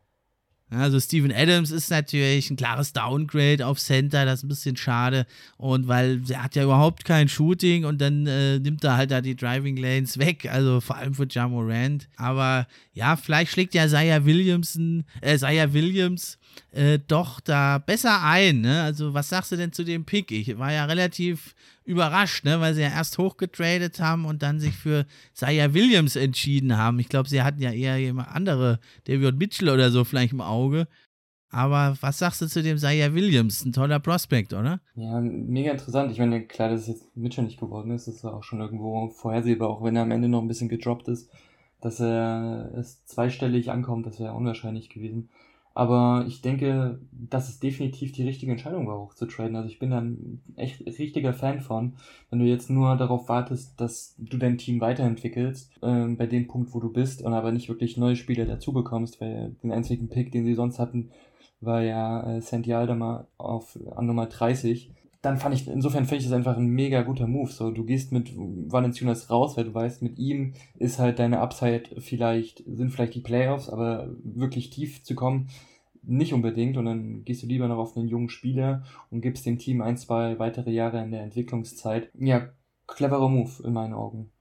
[0.69, 5.25] Also Steven Adams ist natürlich ein klares Downgrade auf Center, das ist ein bisschen schade.
[5.55, 9.21] Und weil er hat ja überhaupt kein Shooting und dann äh, nimmt er halt da
[9.21, 12.09] die Driving Lanes weg, also vor allem für Ja Morant.
[12.17, 16.37] Aber ja, vielleicht schlägt ja Zaya Williamson, äh, Zaya Williams
[16.71, 18.61] äh, doch da besser ein.
[18.61, 18.81] Ne?
[18.81, 20.31] Also, was sagst du denn zu dem Pick?
[20.31, 22.59] Ich war ja relativ überrascht, ne?
[22.59, 26.99] weil sie ja erst hochgetradet haben und dann sich für Zaya Williams entschieden haben.
[26.99, 30.87] Ich glaube, sie hatten ja eher jemand andere, David Mitchell oder so vielleicht im Auge.
[31.49, 33.63] Aber was sagst du zu dem Zaya Williams?
[33.63, 34.81] Ein toller Prospekt, oder?
[34.95, 36.11] Ja, mega interessant.
[36.11, 39.69] Ich meine, klar, dass es jetzt Mitchell nicht geworden ist, ist auch schon irgendwo vorhersehbar,
[39.69, 41.29] auch wenn er am Ende noch ein bisschen gedroppt ist.
[41.79, 45.29] Dass er es zweistellig ankommt, das wäre unwahrscheinlich gewesen.
[45.77, 49.55] Aber ich denke, dass es definitiv die richtige Entscheidung war, hochzutraden.
[49.55, 51.93] Also ich bin da ein echt richtiger Fan von,
[52.31, 56.73] wenn du jetzt nur darauf wartest, dass du dein Team weiterentwickelst, äh, bei dem Punkt,
[56.73, 60.31] wo du bist, und aber nicht wirklich neue Spieler dazu bekommst, weil den einzigen Pick,
[60.31, 61.11] den sie sonst hatten,
[61.61, 64.89] war ja äh, Santi Aldama auf, an Nummer 30
[65.21, 67.51] dann fand ich, insofern finde ich das einfach ein mega guter Move.
[67.51, 71.99] So, du gehst mit Valenciunas raus, weil du weißt, mit ihm ist halt deine Upside
[71.99, 75.49] vielleicht, sind vielleicht die Playoffs, aber wirklich tief zu kommen,
[76.03, 76.77] nicht unbedingt.
[76.77, 79.97] Und dann gehst du lieber noch auf einen jungen Spieler und gibst dem Team ein,
[79.97, 82.09] zwei weitere Jahre in der Entwicklungszeit.
[82.17, 82.49] Ja,
[82.85, 84.31] cleverer Move in meinen Augen.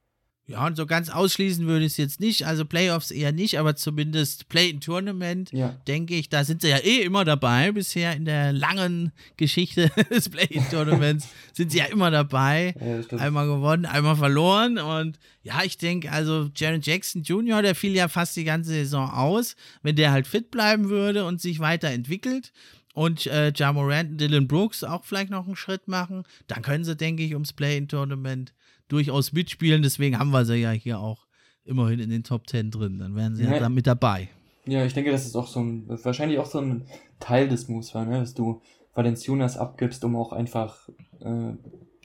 [0.49, 2.47] Ja, und so ganz ausschließen würde ich es jetzt nicht.
[2.47, 5.71] Also Playoffs eher nicht, aber zumindest Play-in-Tournament, ja.
[5.89, 7.73] denke ich, da sind sie ja eh immer dabei.
[7.73, 12.75] Bisher in der langen Geschichte des Play-in-Tournaments sind sie ja immer dabei.
[12.81, 14.79] Ja, einmal gewonnen, einmal verloren.
[14.79, 19.11] Und ja, ich denke, also Jaron Jackson Jr., der fiel ja fast die ganze Saison
[19.11, 19.57] aus.
[19.83, 22.53] Wenn der halt fit bleiben würde und sich weiterentwickelt,
[22.95, 26.83] und äh, Ja Morant und Dylan Brooks auch vielleicht noch einen Schritt machen, dann können
[26.83, 28.55] sie, denke ich, ums Play-in-Tournament
[28.89, 29.83] durchaus mitspielen.
[29.83, 31.27] Deswegen haben wir sie ja hier auch
[31.65, 32.99] immerhin in den Top 10 drin.
[32.99, 34.29] Dann wären sie ja, ja dann mit dabei.
[34.67, 36.87] Ja, ich denke, das ist auch so ein, wahrscheinlich auch so ein
[37.21, 38.19] Teil des Moves war, ne?
[38.21, 38.61] dass du
[38.95, 40.89] Valenciunas abgibst, um auch einfach
[41.21, 41.53] äh,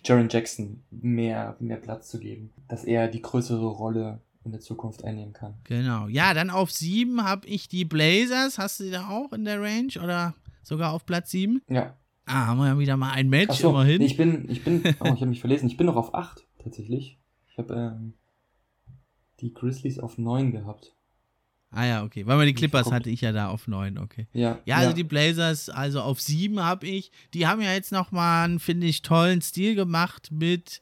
[0.04, 2.52] Jaron Jackson mehr, mehr Platz zu geben.
[2.68, 5.56] Dass er die größere Rolle in der Zukunft einnehmen kann.
[5.66, 6.08] Genau.
[6.08, 8.58] Ja, dann auf 7 habe ich die Blazers.
[8.58, 11.62] Hast du die da auch in der Range oder sogar auf Platz 7?
[11.70, 11.96] Ja.
[12.26, 14.00] Ah, haben wir ja wieder mal ein Match so, immerhin.
[14.00, 15.68] Nee, ich bin, ich bin, oh, ich habe mich verlesen.
[15.68, 17.18] Ich bin noch auf 8 tatsächlich.
[17.50, 18.14] Ich habe ähm,
[19.40, 20.96] die Grizzlies auf 9 gehabt.
[21.72, 22.26] Ah ja, okay.
[22.28, 24.28] Weil man die Clippers hatte ich ja da auf 9, okay.
[24.34, 24.60] Ja.
[24.66, 24.96] Ja, also ja.
[24.96, 27.12] die Blazers, also auf 7 habe ich.
[27.34, 30.82] Die haben ja jetzt nochmal einen, finde ich, tollen Stil gemacht mit,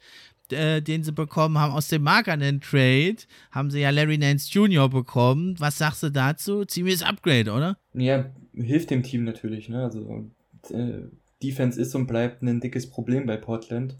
[0.51, 3.17] äh, den sie bekommen haben aus dem Markanen Trade.
[3.51, 4.89] Haben sie ja Larry Nance Jr.
[4.89, 5.55] bekommen.
[5.59, 6.65] Was sagst du dazu?
[6.65, 7.77] Ziemliches Upgrade, oder?
[7.93, 9.83] Ja, hilft dem Team natürlich, ne?
[9.83, 10.31] Also
[10.71, 11.03] äh,
[11.43, 13.95] Defense ist und bleibt ein dickes Problem bei Portland.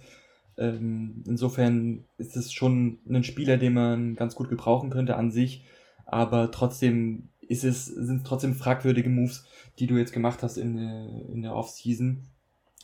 [0.59, 5.63] Ähm, insofern ist es schon ein Spieler, den man ganz gut gebrauchen könnte an sich,
[6.05, 9.45] aber trotzdem ist es, sind trotzdem fragwürdige Moves,
[9.79, 12.23] die du jetzt gemacht hast in der, in der Offseason.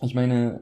[0.01, 0.61] Ich meine,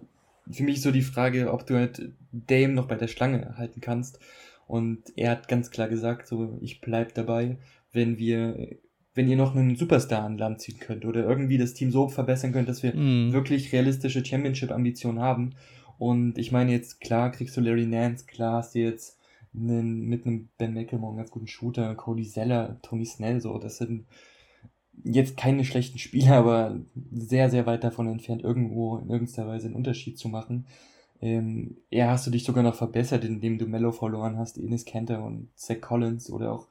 [0.51, 4.19] für mich so die Frage, ob du halt Dame noch bei der Schlange halten kannst.
[4.67, 7.57] Und er hat ganz klar gesagt, so, ich bleib dabei,
[7.91, 8.77] wenn wir,
[9.13, 12.51] wenn ihr noch einen Superstar an Land ziehen könnt oder irgendwie das Team so verbessern
[12.51, 13.33] könnt, dass wir mm.
[13.33, 15.55] wirklich realistische Championship-Ambitionen haben.
[16.03, 19.17] Und ich meine jetzt, klar kriegst du Larry Nance, klar hast du jetzt
[19.55, 23.77] einen, mit einem Ben McElmore einen ganz guten Shooter, Cody Zeller, Tony Snell, so, das
[23.77, 24.05] sind
[25.05, 26.77] jetzt keine schlechten Spieler, aber
[27.13, 30.67] sehr, sehr weit davon entfernt, irgendwo in irgendeiner Weise einen Unterschied zu machen.
[31.21, 35.23] Ähm, eher hast du dich sogar noch verbessert, indem du Mello verloren hast, Ines Kanter
[35.23, 36.67] und Zach Collins oder auch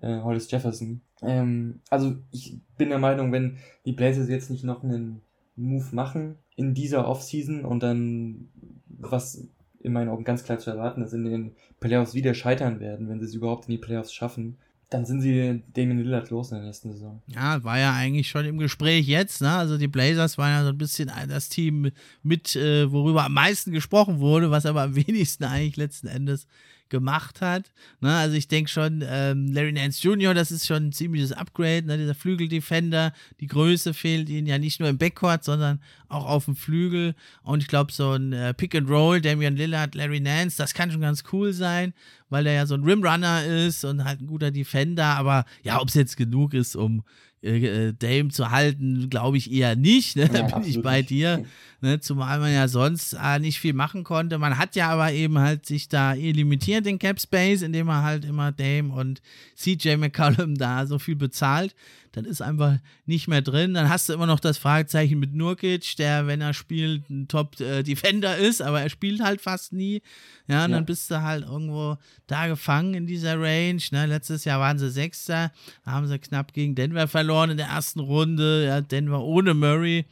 [0.00, 1.00] äh, Hollis Jefferson.
[1.22, 5.22] Ähm, also ich bin der Meinung, wenn die Blazers jetzt nicht noch einen
[5.56, 8.48] Move machen in dieser Offseason und dann,
[8.88, 9.48] was
[9.80, 13.20] in meinen Augen ganz klar zu erwarten ist, in den Playoffs wieder scheitern werden, wenn
[13.20, 14.56] sie es überhaupt in die Playoffs schaffen,
[14.90, 17.20] dann sind sie Damien Lillard los in der nächsten Saison.
[17.26, 19.50] Ja, war ja eigentlich schon im Gespräch jetzt, ne?
[19.50, 21.90] Also die Blazers waren ja so ein bisschen das Team
[22.22, 26.46] mit, äh, worüber am meisten gesprochen wurde, was aber am wenigsten eigentlich letzten Endes
[26.94, 27.72] gemacht hat.
[28.00, 28.14] Ne?
[28.14, 31.98] Also ich denke schon, ähm, Larry Nance Jr., das ist schon ein ziemliches Upgrade, ne?
[31.98, 36.54] dieser Flügeldefender, die Größe fehlt ihnen ja nicht nur im Backcourt, sondern auch auf dem
[36.54, 40.72] Flügel und ich glaube so ein äh, Pick and Roll, Damian Lillard, Larry Nance, das
[40.72, 41.94] kann schon ganz cool sein,
[42.28, 45.88] weil er ja so ein Rimrunner ist und halt ein guter Defender, aber ja, ob
[45.88, 47.02] es jetzt genug ist, um
[47.44, 50.16] äh, äh, Dame zu halten, glaube ich eher nicht.
[50.16, 50.28] Ne?
[50.28, 51.44] Da ja, bin ich bei dir.
[51.82, 52.00] Ne?
[52.00, 54.38] Zumal man ja sonst äh, nicht viel machen konnte.
[54.38, 58.02] Man hat ja aber eben halt sich da eh limitiert, den Cap Space, indem man
[58.02, 59.20] halt immer Dame und
[59.56, 61.74] CJ McCollum da so viel bezahlt
[62.14, 63.74] dann ist einfach nicht mehr drin.
[63.74, 68.36] Dann hast du immer noch das Fragezeichen mit Nurkic, der, wenn er spielt, ein Top-Defender
[68.36, 70.00] ist, aber er spielt halt fast nie.
[70.46, 70.76] Ja, und ja.
[70.76, 71.96] dann bist du halt irgendwo
[72.28, 73.82] da gefangen in dieser Range.
[73.90, 74.06] Ne?
[74.06, 75.50] Letztes Jahr waren sie Sechster,
[75.84, 78.64] da haben sie knapp gegen Denver verloren in der ersten Runde.
[78.66, 80.06] Ja, Denver ohne Murray.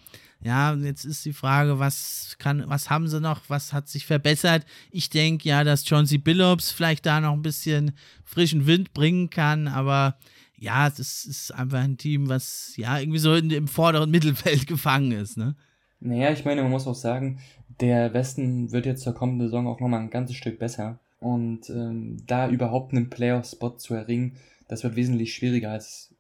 [0.45, 4.67] Ja, jetzt ist die Frage, was kann, was haben sie noch, was hat sich verbessert?
[4.91, 6.19] Ich denke ja, dass John C.
[6.19, 7.93] Billups vielleicht da noch ein bisschen
[8.25, 10.17] frischen Wind bringen kann, aber
[10.63, 14.67] ja, es ist, ist einfach ein Team, was ja irgendwie so in, im vorderen Mittelfeld
[14.67, 15.57] gefangen ist, ne?
[15.99, 17.39] Naja, ich meine, man muss auch sagen,
[17.81, 20.99] der Westen wird jetzt zur kommenden Saison auch nochmal ein ganzes Stück besser.
[21.21, 24.37] Und ähm, da überhaupt einen Playoff-Spot zu erringen,
[24.67, 26.13] das wird wesentlich schwieriger als,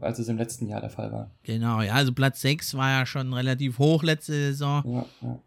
[0.00, 1.30] als es im letzten Jahr der Fall war.
[1.44, 4.82] Genau, ja, also Platz 6 war ja schon relativ hoch letzte Saison.
[4.86, 5.40] Ja, ja.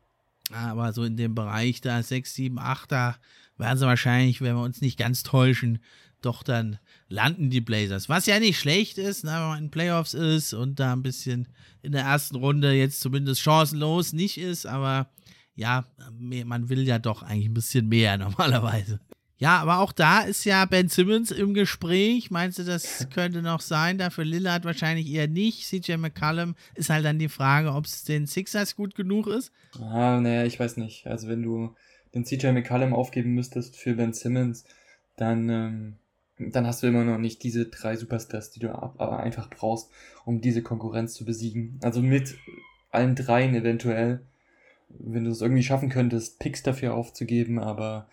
[0.52, 3.16] Aber so in dem Bereich da 6, 7, 8, da
[3.58, 5.80] werden sie wahrscheinlich, wenn wir uns nicht ganz täuschen,
[6.22, 6.80] doch dann
[7.14, 8.10] landen die Blazers.
[8.10, 11.48] Was ja nicht schlecht ist, ne, wenn man in Playoffs ist und da ein bisschen
[11.82, 15.10] in der ersten Runde jetzt zumindest chancenlos nicht ist, aber
[15.56, 15.86] ja,
[16.20, 19.00] man will ja doch eigentlich ein bisschen mehr normalerweise.
[19.38, 22.32] Ja, aber auch da ist ja Ben Simmons im Gespräch.
[22.32, 23.98] Meinst du, das könnte noch sein?
[23.98, 25.68] Dafür Lillard wahrscheinlich eher nicht.
[25.68, 29.52] CJ McCallum ist halt dann die Frage, ob es den Sixers gut genug ist.
[29.80, 31.08] Ah, naja, ich weiß nicht.
[31.08, 31.76] Also wenn du
[32.16, 34.64] den CJ McCallum aufgeben müsstest für Ben Simmons,
[35.18, 35.96] dann, ähm,
[36.40, 39.90] dann hast du immer noch nicht diese drei Superstars, die du aber einfach brauchst,
[40.26, 41.80] um diese Konkurrenz zu besiegen.
[41.82, 42.36] Also mit
[42.92, 44.22] allen dreien eventuell
[45.00, 48.08] wenn du es irgendwie schaffen könntest, Picks dafür aufzugeben, aber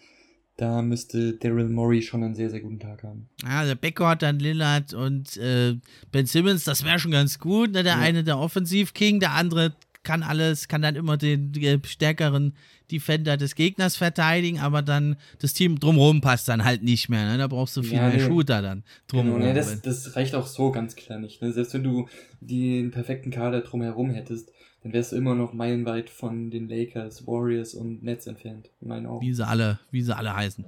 [0.56, 3.28] da müsste Daryl Morey schon einen sehr, sehr guten Tag haben.
[3.42, 5.76] Ja, der Backcourt dann Lillard und äh,
[6.12, 7.72] Ben Simmons, das wäre schon ganz gut.
[7.72, 7.82] Ne?
[7.82, 7.98] Der ja.
[7.98, 12.54] eine der Offensiv-King, der andere kann alles, kann dann immer den äh, stärkeren
[12.90, 17.26] Defender des Gegners verteidigen, aber dann das Team drumherum passt dann halt nicht mehr.
[17.26, 17.38] Ne?
[17.38, 18.26] Da brauchst du viel ja, mehr nee.
[18.26, 19.40] Shooter dann drumherum.
[19.40, 21.42] Genau, nee, das, das reicht auch so ganz klar nicht.
[21.42, 21.52] Ne?
[21.52, 22.08] Selbst wenn du
[22.40, 24.50] den perfekten Kader drumherum hättest,
[24.82, 29.06] dann wärst du immer noch meilenweit von den Lakers, Warriors und Nets entfernt, in meinen
[29.06, 29.26] Augen.
[29.26, 30.64] Wie sie alle, wie sie alle heißen.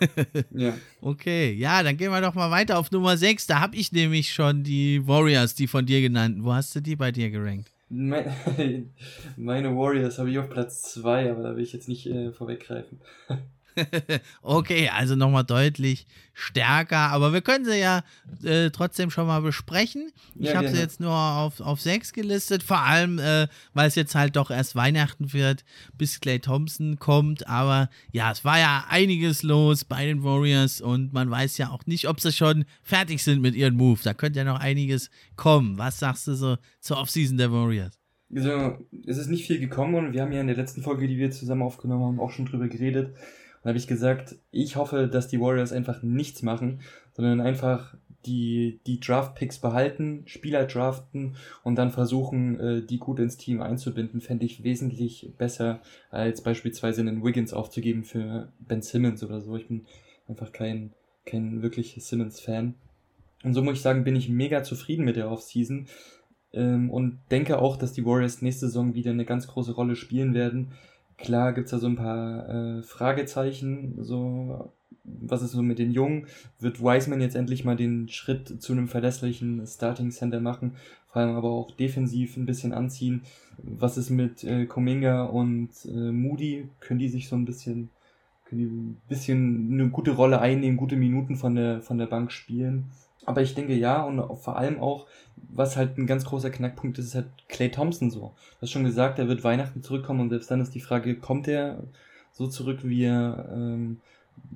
[0.50, 0.74] ja.
[1.00, 3.46] Okay, ja, dann gehen wir doch mal weiter auf Nummer 6.
[3.46, 6.42] Da habe ich nämlich schon die Warriors, die von dir genannten.
[6.42, 7.70] Wo hast du die bei dir gerankt?
[9.36, 13.00] Meine, Warriors habe ich auf Platz 2, aber da will ich jetzt nicht äh, vorweggreifen.
[14.42, 18.02] okay, also nochmal deutlich stärker, aber wir können sie ja
[18.42, 20.10] äh, trotzdem schon mal besprechen.
[20.34, 23.94] Ich ja, habe sie jetzt nur auf, auf sechs gelistet, vor allem, äh, weil es
[23.94, 25.64] jetzt halt doch erst Weihnachten wird,
[25.96, 27.48] bis Clay Thompson kommt.
[27.48, 31.86] Aber ja, es war ja einiges los bei den Warriors und man weiß ja auch
[31.86, 34.00] nicht, ob sie schon fertig sind mit ihren Move.
[34.02, 35.78] Da könnte ja noch einiges kommen.
[35.78, 37.98] Was sagst du so zur Offseason der Warriors?
[38.34, 41.18] Also, es ist nicht viel gekommen und wir haben ja in der letzten Folge, die
[41.18, 43.14] wir zusammen aufgenommen haben, auch schon drüber geredet
[43.64, 46.80] dann habe ich gesagt, ich hoffe, dass die Warriors einfach nichts machen,
[47.14, 47.96] sondern einfach
[48.26, 54.20] die, die Draft-Picks behalten, Spieler draften und dann versuchen, äh, die gut ins Team einzubinden,
[54.20, 59.56] fände ich wesentlich besser, als beispielsweise einen Wiggins aufzugeben für Ben Simmons oder so.
[59.56, 59.86] Ich bin
[60.28, 60.92] einfach kein,
[61.24, 62.74] kein wirklich Simmons-Fan.
[63.44, 65.86] Und so muss ich sagen, bin ich mega zufrieden mit der Offseason
[66.52, 70.34] ähm, und denke auch, dass die Warriors nächste Saison wieder eine ganz große Rolle spielen
[70.34, 70.72] werden.
[71.16, 74.72] Klar gibt's da so ein paar äh, Fragezeichen, so
[75.04, 76.26] was ist so mit den Jungen?
[76.58, 80.76] Wird Wiseman jetzt endlich mal den Schritt zu einem verlässlichen Starting Center machen?
[81.06, 83.22] Vor allem aber auch defensiv ein bisschen anziehen.
[83.58, 86.68] Was ist mit äh, Kominga und äh, Moody?
[86.80, 87.90] Können die sich so ein bisschen,
[88.44, 92.32] können die ein bisschen eine gute Rolle einnehmen, gute Minuten von der, von der Bank
[92.32, 92.86] spielen?
[93.26, 95.06] Aber ich denke ja und vor allem auch,
[95.36, 98.34] was halt ein ganz großer Knackpunkt ist, ist halt Clay Thompson so.
[98.56, 101.48] Du hast schon gesagt, er wird Weihnachten zurückkommen und selbst dann ist die Frage, kommt
[101.48, 101.84] er
[102.32, 104.00] so zurück, wie er, ähm,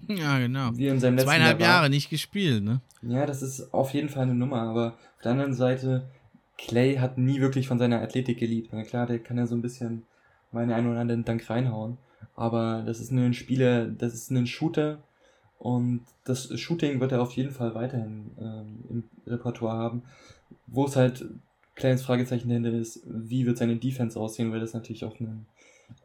[0.08, 0.70] ja, genau.
[0.74, 2.80] Wie in seinem letzten Zweieinhalb Jahr Jahre nicht gespielt, ne?
[3.02, 6.08] Ja, das ist auf jeden Fall eine Nummer, aber auf der anderen Seite,
[6.56, 8.70] Clay hat nie wirklich von seiner Athletik geliebt.
[8.72, 10.02] Na klar, der kann ja so ein bisschen
[10.50, 11.98] meine einen oder anderen Dank reinhauen.
[12.34, 14.98] Aber das ist nur ein Spieler, das ist ein Shooter,
[15.58, 20.02] und das Shooting wird er auf jeden Fall weiterhin ähm, im Repertoire haben.
[20.66, 21.26] Wo es halt
[21.74, 25.46] kleines Fragezeichen dahinter ist, wie wird seine Defense aussehen, weil das natürlich auch ein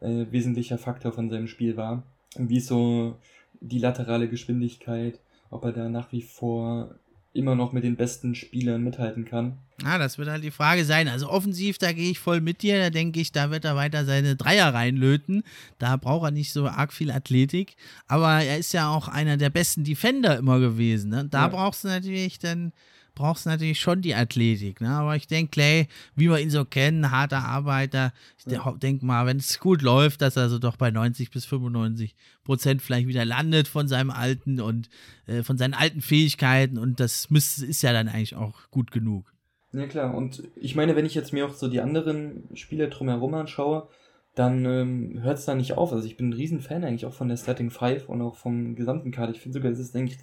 [0.00, 2.02] äh, wesentlicher Faktor von seinem Spiel war.
[2.36, 3.16] Wie so
[3.60, 6.94] die laterale Geschwindigkeit, ob er da nach wie vor
[7.32, 9.58] immer noch mit den besten Spielern mithalten kann.
[9.82, 11.08] Ah, das wird halt die Frage sein.
[11.08, 12.78] Also offensiv, da gehe ich voll mit dir.
[12.78, 15.42] Da denke ich, da wird er weiter seine Dreier reinlöten.
[15.78, 17.76] Da braucht er nicht so arg viel Athletik.
[18.06, 21.10] Aber er ist ja auch einer der besten Defender immer gewesen.
[21.10, 21.26] Ne?
[21.28, 21.48] Da ja.
[21.48, 22.72] brauchst du natürlich dann
[23.14, 24.80] brauchst du natürlich schon die Athletik.
[24.80, 24.90] Ne?
[24.90, 28.72] Aber ich denke, Clay, wie wir ihn so kennen, harter Arbeiter, ich ja.
[28.72, 32.14] denke mal, wenn es gut läuft, dass er so doch bei 90 bis 95
[32.44, 34.88] Prozent vielleicht wieder landet von seinem alten und
[35.26, 39.33] äh, von seinen alten Fähigkeiten und das müsste, ist ja dann eigentlich auch gut genug.
[39.74, 43.34] Ja klar, und ich meine, wenn ich jetzt mir auch so die anderen Spieler drumherum
[43.34, 43.88] anschaue,
[44.36, 45.92] dann ähm, hört es da nicht auf.
[45.92, 49.10] Also ich bin ein Riesenfan eigentlich auch von der Starting Five und auch vom gesamten
[49.10, 49.32] Kader.
[49.32, 50.18] Ich finde sogar, dass es eigentlich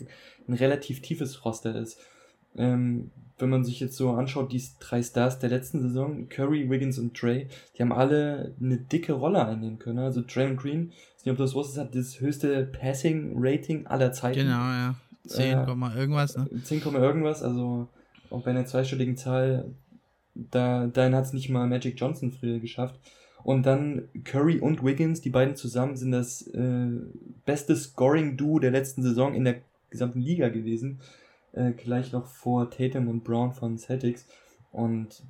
[0.48, 2.00] ein relativ tiefes Roster ist.
[2.56, 6.98] Ähm, wenn man sich jetzt so anschaut, die drei Stars der letzten Saison, Curry, Wiggins
[6.98, 10.00] und Trey, die haben alle eine dicke Rolle einnehmen können.
[10.00, 14.14] Also Draymond Green, ich weiß nicht, ob du das wusstest, hat das höchste Passing-Rating aller
[14.14, 14.40] Zeiten.
[14.40, 14.96] Genau, ja.
[15.28, 16.48] 10, äh, irgendwas, ne?
[16.64, 17.88] 10, irgendwas, also
[18.32, 19.66] auch bei einer zweistelligen Zahl,
[20.34, 23.00] da, dahin hat es nicht mal Magic Johnson früher geschafft.
[23.44, 26.90] Und dann Curry und Wiggins, die beiden zusammen sind das äh,
[27.46, 31.00] beste Scoring-Duo der letzten Saison in der gesamten Liga gewesen.
[31.54, 34.28] Äh, gleich noch vor Tatum und Brown von Celtics.
[34.72, 35.24] Und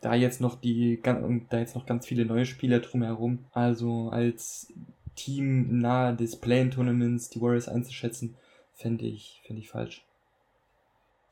[0.00, 3.38] da jetzt noch die, und da jetzt noch ganz viele neue Spieler drumherum.
[3.52, 4.72] Also als
[5.14, 8.34] Team nahe des Play-In-Tournaments die Warriors einzuschätzen,
[8.74, 10.04] fände ich, fände ich falsch.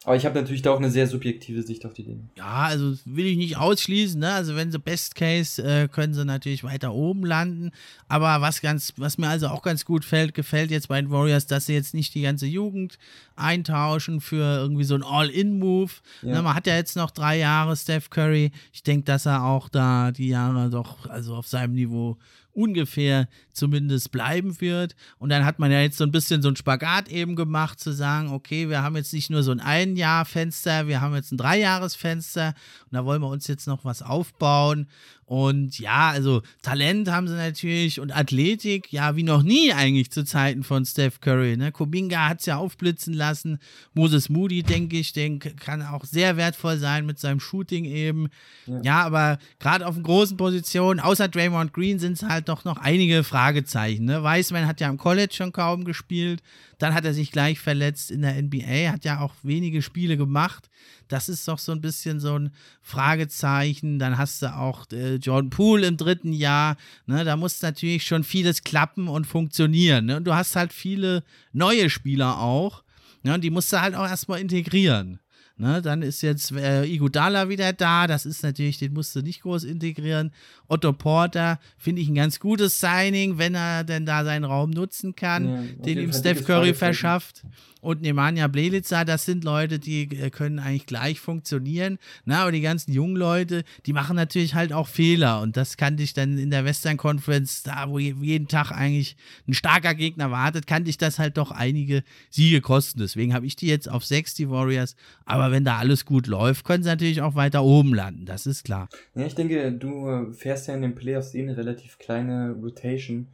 [0.05, 2.29] Aber ich habe natürlich da auch eine sehr subjektive Sicht auf die Dinge.
[2.37, 4.33] Ja, also will ich nicht ausschließen, ne?
[4.33, 7.71] Also wenn sie Best Case, äh, können sie natürlich weiter oben landen.
[8.09, 11.47] Aber was ganz, was mir also auch ganz gut fällt, gefällt jetzt bei den Warriors,
[11.47, 12.99] dass sie jetzt nicht die ganze Jugend
[13.37, 15.93] eintauschen für irgendwie so ein All-In-Move.
[16.23, 16.35] Ja.
[16.35, 16.43] Ne?
[16.43, 18.51] Man hat ja jetzt noch drei Jahre Steph Curry.
[18.73, 22.19] Ich denke, dass er auch da die Jahre doch also auf seinem Niveau
[22.55, 24.95] ungefähr zumindest bleiben wird.
[25.19, 27.93] Und dann hat man ja jetzt so ein bisschen so ein Spagat eben gemacht, zu
[27.93, 32.55] sagen, okay, wir haben jetzt nicht nur so ein Ein-Jahr-Fenster, wir haben jetzt ein Dreijahresfenster
[32.85, 34.89] und da wollen wir uns jetzt noch was aufbauen.
[35.33, 40.27] Und ja, also Talent haben sie natürlich und Athletik, ja, wie noch nie eigentlich zu
[40.27, 41.57] Zeiten von Steph Curry.
[41.57, 41.73] Ne?
[41.73, 43.59] Kubinga hat es ja aufblitzen lassen.
[43.95, 48.29] Moses Moody, denke ich, den kann auch sehr wertvoll sein mit seinem Shooting eben.
[48.67, 52.67] Ja, ja aber gerade auf den großen Positionen, außer Draymond Green, sind es halt doch
[52.67, 54.05] noch einige Fragezeichen.
[54.05, 54.23] Ne?
[54.23, 56.43] Wiseman hat ja im College schon kaum gespielt.
[56.83, 60.69] Dann hat er sich gleich verletzt in der NBA, hat ja auch wenige Spiele gemacht.
[61.07, 64.01] Das ist doch so ein bisschen so ein Fragezeichen.
[64.01, 66.77] Dann hast du auch äh, Jordan Poole im dritten Jahr.
[67.07, 67.23] Ne?
[67.23, 70.07] Da muss natürlich schon vieles klappen und funktionieren.
[70.07, 70.17] Ne?
[70.17, 71.23] Und du hast halt viele
[71.53, 72.83] neue Spieler auch.
[73.23, 73.35] Ne?
[73.35, 75.21] Und die musst du halt auch erstmal integrieren.
[75.57, 78.07] Ne, dann ist jetzt äh, Igudala wieder da.
[78.07, 80.33] Das ist natürlich, den musst du nicht groß integrieren.
[80.67, 85.15] Otto Porter finde ich ein ganz gutes Signing, wenn er denn da seinen Raum nutzen
[85.15, 87.45] kann, ja, den ihm Steph Curry verschafft
[87.83, 91.99] und Nemanja Blelica, das sind Leute, die äh, können eigentlich gleich funktionieren.
[92.25, 95.41] Na, aber die ganzen jungen Leute, die machen natürlich halt auch Fehler.
[95.41, 99.17] Und das kannte ich dann in der Western Conference, da wo jeden Tag eigentlich
[99.49, 103.01] ein starker Gegner wartet, kannte ich das halt doch einige Siege kosten.
[103.01, 104.95] Deswegen habe ich die jetzt auf sechs, die Warriors.
[105.25, 108.27] Aber wenn da alles gut läuft, können sie natürlich auch weiter oben landen.
[108.27, 108.89] Das ist klar.
[109.17, 113.27] Ja, ich denke, du fährst ja in den Playoffs eh eine relativ kleine Rotation.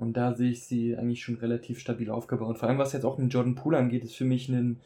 [0.00, 2.58] Und da sehe ich sie eigentlich schon relativ stabil aufgebaut.
[2.58, 4.80] Vor allem, was jetzt auch den Jordan Poole angeht, ist für mich ein,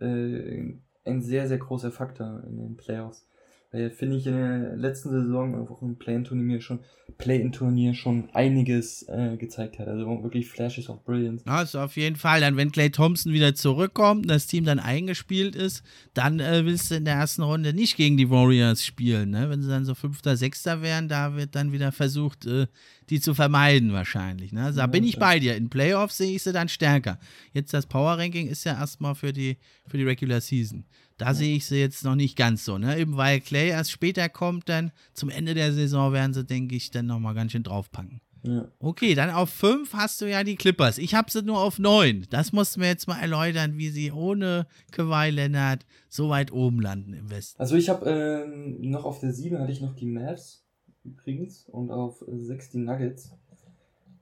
[0.00, 3.26] äh, ein sehr, sehr großer Faktor in den Playoffs.
[3.72, 6.80] Weil finde ich in der letzten Saison auch im Play-In-Turnier schon,
[7.18, 9.86] Play-In-Turnier schon einiges äh, gezeigt hat.
[9.86, 11.46] Also wirklich Flashes of Brilliance.
[11.46, 12.40] Also auf jeden Fall.
[12.40, 16.96] Dann, wenn Clay Thompson wieder zurückkommt, das Team dann eingespielt ist, dann äh, willst du
[16.96, 19.30] in der ersten Runde nicht gegen die Warriors spielen.
[19.30, 19.48] Ne?
[19.48, 22.66] Wenn sie dann so Fünfter, Sechster wären, da wird dann wieder versucht, äh,
[23.10, 24.52] die zu vermeiden wahrscheinlich.
[24.52, 24.64] Ne?
[24.64, 25.56] Also da bin ich bei dir.
[25.56, 27.18] In Playoffs sehe ich sie dann stärker.
[27.52, 30.84] Jetzt das Power Ranking ist ja erstmal für die, für die Regular Season.
[31.18, 32.96] Da sehe ich sie jetzt noch nicht ganz so, ne?
[32.98, 36.90] Eben weil Clay erst später kommt, dann zum Ende der Saison werden sie, denke ich,
[36.92, 38.22] dann nochmal ganz schön draufpacken.
[38.42, 38.68] Ja.
[38.78, 40.96] Okay, dann auf 5 hast du ja die Clippers.
[40.96, 42.26] Ich habe sie nur auf 9.
[42.30, 47.12] Das mussten wir jetzt mal erläutern, wie sie ohne Kawhi Leonard so weit oben landen
[47.12, 47.60] im Westen.
[47.60, 50.59] Also ich habe ähm, noch auf der 7 hatte ich noch die Mavs
[51.04, 53.32] übrigens und auf 6 die Nuggets.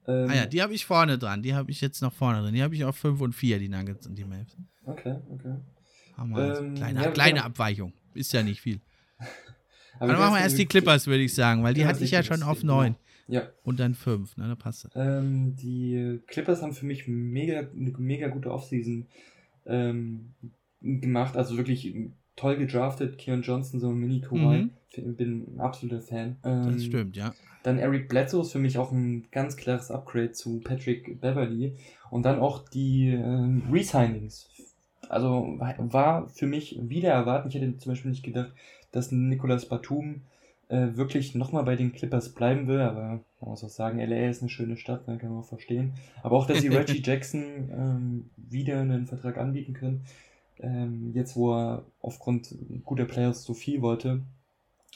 [0.07, 1.43] Ähm, ah ja, die habe ich vorne dran.
[1.43, 2.55] Die habe ich jetzt noch vorne drin.
[2.55, 4.57] Die habe ich auf 5 und 4, die Nuggets und die Mavs.
[4.85, 5.57] Okay, okay.
[6.17, 7.93] Haben wir ähm, kleine, ja, kleine Abweichung.
[8.15, 8.81] Ist ja nicht viel.
[10.01, 12.23] Aber dann machen wir erst die Clippers, würde ich sagen, weil die hatte ich ja
[12.23, 12.95] schon auf 9.
[13.27, 13.49] Ja.
[13.63, 14.49] Und dann 5, ne?
[14.49, 14.93] Da passt das.
[14.95, 19.07] Ähm, die Clippers haben für mich mega, eine mega gute Offseason
[19.67, 20.35] ähm,
[20.81, 21.37] gemacht.
[21.37, 21.95] Also wirklich
[22.39, 23.19] toll gedraftet.
[23.19, 24.71] Kieran Johnson, so ein mini mhm.
[24.95, 26.37] Bin ein absoluter Fan.
[26.45, 27.35] Ähm, das stimmt, ja.
[27.63, 31.75] Dann Eric Bledsoe ist für mich auch ein ganz klares Upgrade zu Patrick Beverly.
[32.11, 34.49] Und dann auch die ähm, Resignings
[35.09, 37.49] also war für mich wieder erwarten.
[37.49, 38.53] Ich hätte zum Beispiel nicht gedacht,
[38.93, 40.23] dass Nicolas Batum
[40.69, 44.43] äh, wirklich nochmal bei den Clippers bleiben will, aber man muss auch sagen, LA ist
[44.43, 45.95] eine schöne Stadt, dann kann man auch verstehen.
[46.23, 50.05] Aber auch, dass sie Reggie Jackson ähm, wieder einen Vertrag anbieten können,
[50.61, 52.55] ähm, jetzt wo er aufgrund
[52.85, 54.23] guter Players so viel wollte,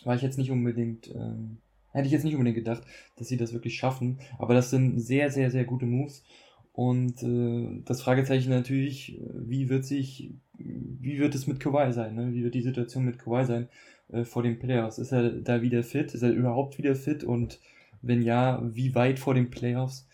[0.05, 1.59] war ich jetzt nicht unbedingt, ähm,
[1.93, 2.83] hätte ich jetzt nicht unbedingt gedacht,
[3.17, 4.19] dass sie das wirklich schaffen.
[4.39, 6.25] Aber das sind sehr, sehr, sehr gute Moves.
[6.73, 12.15] Und äh, das Fragezeichen natürlich, wie wird sich, wie wird es mit Kawhi sein?
[12.15, 12.33] Ne?
[12.33, 13.69] Wie wird die Situation mit Kawhi sein
[14.11, 14.99] äh, vor den Playoffs?
[14.99, 16.15] Ist er da wieder fit?
[16.15, 17.25] Ist er überhaupt wieder fit?
[17.25, 17.61] Und
[18.01, 20.09] wenn ja, wie weit vor den Playoffs?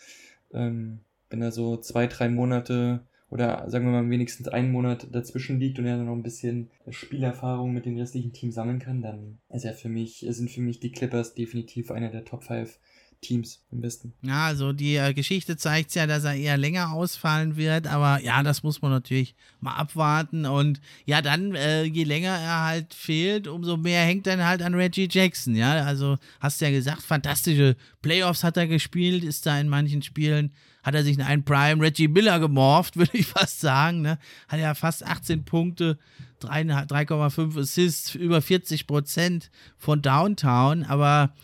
[0.52, 5.60] Ähm, wenn er so zwei, drei Monate oder sagen wir mal wenigstens einen Monat dazwischen
[5.60, 9.38] liegt und er dann noch ein bisschen Spielerfahrung mit dem restlichen Team sammeln kann, dann
[9.50, 12.78] ist er für mich, sind für mich die Clippers definitiv einer der Top 5
[13.20, 14.12] Teams im Westen.
[14.22, 18.42] Ja, also die äh, Geschichte zeigt ja, dass er eher länger ausfallen wird, aber ja,
[18.42, 20.46] das muss man natürlich mal abwarten.
[20.46, 24.74] Und ja, dann, äh, je länger er halt fehlt, umso mehr hängt dann halt an
[24.74, 25.54] Reggie Jackson.
[25.54, 30.02] Ja, also hast du ja gesagt, fantastische Playoffs hat er gespielt, ist da in manchen
[30.02, 30.52] Spielen
[30.88, 34.02] hat er sich in einen Prime Reggie Miller gemorpht, würde ich fast sagen.
[34.02, 34.18] Ne?
[34.48, 35.98] Hat ja fast 18 Punkte,
[36.42, 40.84] 3,5 Assists, über 40 Prozent von Downtown.
[40.84, 41.34] Aber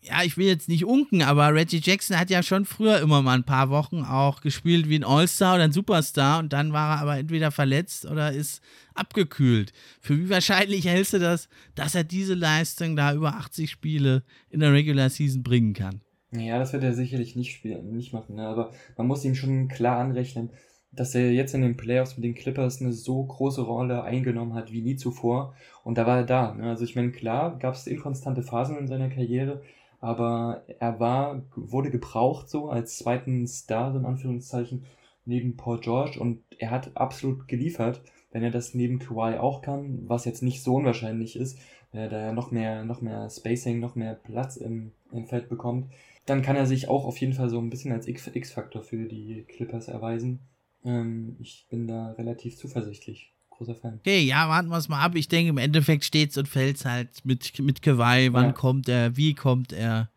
[0.00, 3.34] ja, ich will jetzt nicht unken, aber Reggie Jackson hat ja schon früher immer mal
[3.34, 7.02] ein paar Wochen auch gespielt wie ein All-Star oder ein Superstar und dann war er
[7.02, 8.62] aber entweder verletzt oder ist
[8.94, 9.72] abgekühlt.
[10.00, 14.58] Für wie wahrscheinlich hältst du das, dass er diese Leistung da über 80 Spiele in
[14.58, 16.00] der Regular Season bringen kann?
[16.32, 18.46] Ja, das wird er sicherlich nicht spielen, nicht machen, ne?
[18.46, 20.50] aber man muss ihm schon klar anrechnen,
[20.90, 24.72] dass er jetzt in den Playoffs mit den Clippers eine so große Rolle eingenommen hat
[24.72, 25.54] wie nie zuvor.
[25.84, 26.54] Und da war er da.
[26.54, 26.68] Ne?
[26.68, 29.62] Also ich meine, klar, gab es inkonstante Phasen in seiner Karriere,
[30.00, 34.84] aber er war, wurde gebraucht so als zweiten Star, so in Anführungszeichen,
[35.24, 38.02] neben Paul George und er hat absolut geliefert.
[38.32, 41.58] Wenn er das neben Kawhi auch kann, was jetzt nicht so unwahrscheinlich ist,
[41.92, 45.92] wenn er da noch mehr, noch mehr Spacing, noch mehr Platz im, im Feld bekommt,
[46.26, 49.44] dann kann er sich auch auf jeden Fall so ein bisschen als X-Faktor für die
[49.48, 50.40] Clippers erweisen.
[50.84, 53.32] Ähm, ich bin da relativ zuversichtlich.
[53.50, 53.98] Großer Fan.
[54.00, 55.14] Okay, ja, warten wir es mal ab.
[55.14, 58.32] Ich denke, im Endeffekt steht es und fällt es halt mit, mit Kawhi.
[58.32, 58.52] Wann ja.
[58.52, 59.16] kommt er?
[59.16, 60.10] Wie kommt er?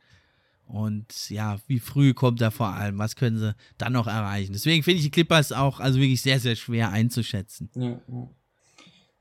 [0.67, 2.97] Und ja, wie früh kommt er vor allem?
[2.97, 4.53] Was können sie dann noch erreichen?
[4.53, 7.69] Deswegen finde ich die Clippers auch also wirklich sehr, sehr schwer einzuschätzen.
[7.75, 8.29] Ja, ja.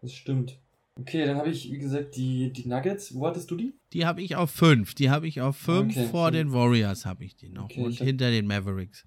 [0.00, 0.58] Das stimmt.
[0.96, 3.14] Okay, dann habe ich, wie gesagt, die, die Nuggets.
[3.14, 3.74] Wo hattest du die?
[3.92, 4.94] Die habe ich auf 5.
[4.94, 5.96] Die habe ich auf 5.
[5.96, 7.64] Okay, vor den Warriors habe ich die noch.
[7.64, 9.04] Okay, und hinter den Mavericks.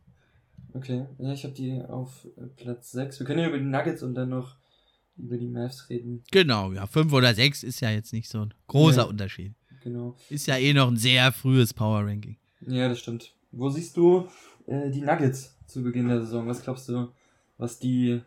[0.74, 3.20] Okay, ja, ich habe die auf äh, Platz 6.
[3.20, 4.58] Wir können ja über die Nuggets und dann noch
[5.18, 6.24] über die Mavs reden.
[6.32, 9.54] Genau, ja, 5 oder 6 ist ja jetzt nicht so ein großer ja, Unterschied.
[9.84, 10.18] Genau.
[10.30, 12.38] Ist ja eh noch ein sehr frühes Power Ranking.
[12.68, 13.34] Ja, das stimmt.
[13.52, 14.28] Wo siehst du
[14.68, 16.48] äh, die Nuggets zu Beginn der Saison?
[16.48, 17.08] Was glaubst du,
[17.58, 18.22] was die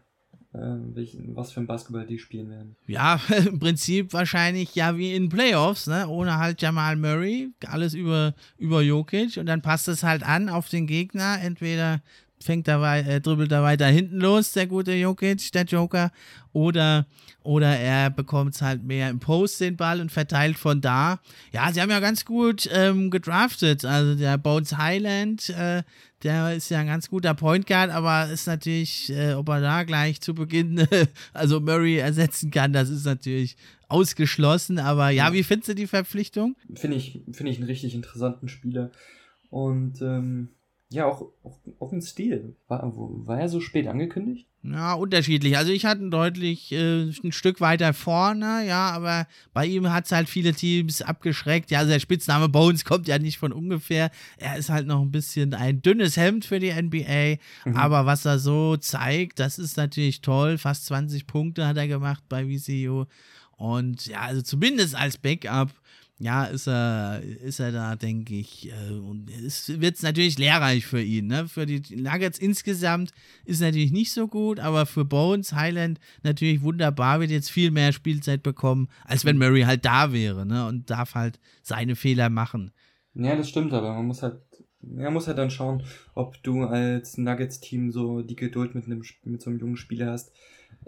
[0.53, 2.77] welchen, was für ein Basketball die spielen werden.
[2.87, 6.09] Ja, im Prinzip wahrscheinlich ja wie in Playoffs, ne?
[6.09, 10.69] ohne halt Jamal Murray, alles über, über Jokic und dann passt es halt an auf
[10.69, 11.39] den Gegner.
[11.41, 12.03] Entweder
[12.43, 16.11] fängt er, äh, dribbelt er weiter hinten los, der gute Jokic, der Joker,
[16.53, 17.07] oder,
[17.43, 21.21] oder er bekommt es halt mehr im Post den Ball und verteilt von da.
[21.53, 23.85] Ja, sie haben ja ganz gut ähm, gedraftet.
[23.85, 25.83] Also der Bones Highland, äh,
[26.23, 29.85] der ist ja ein ganz guter Point Guard, aber ist natürlich, äh, ob er da
[29.85, 30.87] gleich zu Beginn,
[31.33, 33.57] also Murray ersetzen kann, das ist natürlich
[33.89, 34.79] ausgeschlossen.
[34.79, 36.57] Aber ja, wie findest du die Verpflichtung?
[36.75, 38.91] Finde ich, finde ich einen richtig interessanten Spieler.
[39.51, 40.49] Und ähm,
[40.93, 42.57] ja, auch, auch, auch ein Stil.
[42.67, 44.47] War, war er so spät angekündigt?
[44.63, 45.57] Ja, unterschiedlich.
[45.57, 50.05] Also ich hatte ihn deutlich äh, ein Stück weiter vorne, ja, aber bei ihm hat
[50.05, 51.71] es halt viele Teams abgeschreckt.
[51.71, 54.11] Ja, also der Spitzname Bones kommt ja nicht von ungefähr.
[54.37, 57.77] Er ist halt noch ein bisschen ein dünnes Hemd für die NBA, mhm.
[57.77, 60.59] aber was er so zeigt, das ist natürlich toll.
[60.59, 63.07] Fast 20 Punkte hat er gemacht bei VCU.
[63.61, 65.71] Und ja, also zumindest als Backup
[66.23, 68.71] ja, ist er, ist er da, denke ich.
[68.71, 71.29] Äh, und es wird natürlich lehrreich für ihn.
[71.29, 71.49] Ne?
[71.49, 73.13] Für die Nuggets insgesamt
[73.47, 77.93] ist natürlich nicht so gut, aber für Bones, Highland natürlich wunderbar, wird jetzt viel mehr
[77.93, 80.67] Spielzeit bekommen, als wenn Murray halt da wäre ne?
[80.67, 82.73] und darf halt seine Fehler machen.
[83.15, 84.43] Ja, das stimmt, aber man muss halt,
[84.83, 89.41] man muss halt dann schauen, ob du als Nuggets-Team so die Geduld mit, einem, mit
[89.41, 90.33] so einem jungen Spieler hast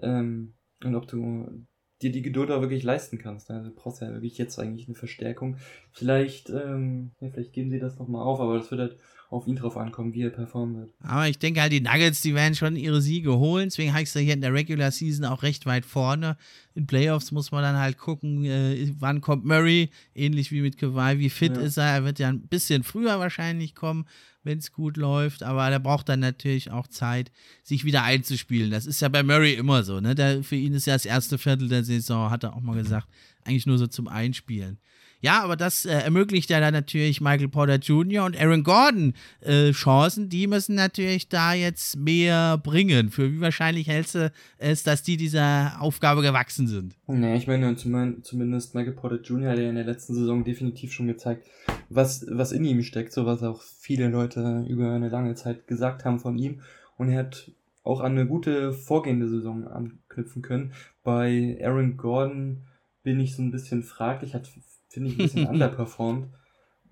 [0.03, 0.53] ähm,
[0.85, 1.65] und ob du
[2.03, 3.51] dir die Geduld auch wirklich leisten kannst.
[3.51, 5.57] Also du brauchst ja wirklich jetzt eigentlich eine Verstärkung.
[5.93, 8.97] Vielleicht, ähm, ja, vielleicht geben sie das nochmal auf, aber das wird halt
[9.33, 10.95] auf ihn drauf ankommen, wie er performen wird.
[11.03, 13.67] Aber ich denke halt, die Nuggets, die werden schon ihre Siege holen.
[13.67, 16.37] Deswegen heißt er hier in der Regular Season auch recht weit vorne.
[16.75, 21.19] In Playoffs muss man dann halt gucken, äh, wann kommt Murray, ähnlich wie mit Kawhi,
[21.19, 21.63] wie fit ja.
[21.63, 21.85] ist er.
[21.85, 24.07] Er wird ja ein bisschen früher wahrscheinlich kommen
[24.45, 27.31] wenn es gut läuft, aber der braucht dann natürlich auch Zeit,
[27.63, 28.71] sich wieder einzuspielen.
[28.71, 30.15] Das ist ja bei Murray immer so, ne?
[30.15, 33.09] Der, für ihn ist ja das erste Viertel der Saison, hat er auch mal gesagt,
[33.45, 34.79] eigentlich nur so zum Einspielen.
[35.23, 38.25] Ja, aber das äh, ermöglicht ja dann natürlich Michael Porter Jr.
[38.25, 40.29] und Aaron Gordon äh, Chancen.
[40.29, 43.11] Die müssen natürlich da jetzt mehr bringen.
[43.11, 46.97] Für wie wahrscheinlich hältst du es, dass die dieser Aufgabe gewachsen sind?
[47.07, 49.53] Nee, ich meine zumindest Michael Porter Jr.
[49.53, 51.47] hat ja in der letzten Saison definitiv schon gezeigt,
[51.89, 56.05] was, was in ihm steckt, so was auch viele Leute über eine lange Zeit gesagt
[56.05, 56.63] haben von ihm.
[56.97, 57.53] Und er hat
[57.85, 60.73] auch an eine gute vorgehende Saison anknüpfen können.
[61.05, 62.65] Bei Aaron Gordon
[63.05, 64.49] bin ich so ein bisschen fraglich, hat
[64.93, 66.29] finde ich, ein bisschen underperformed.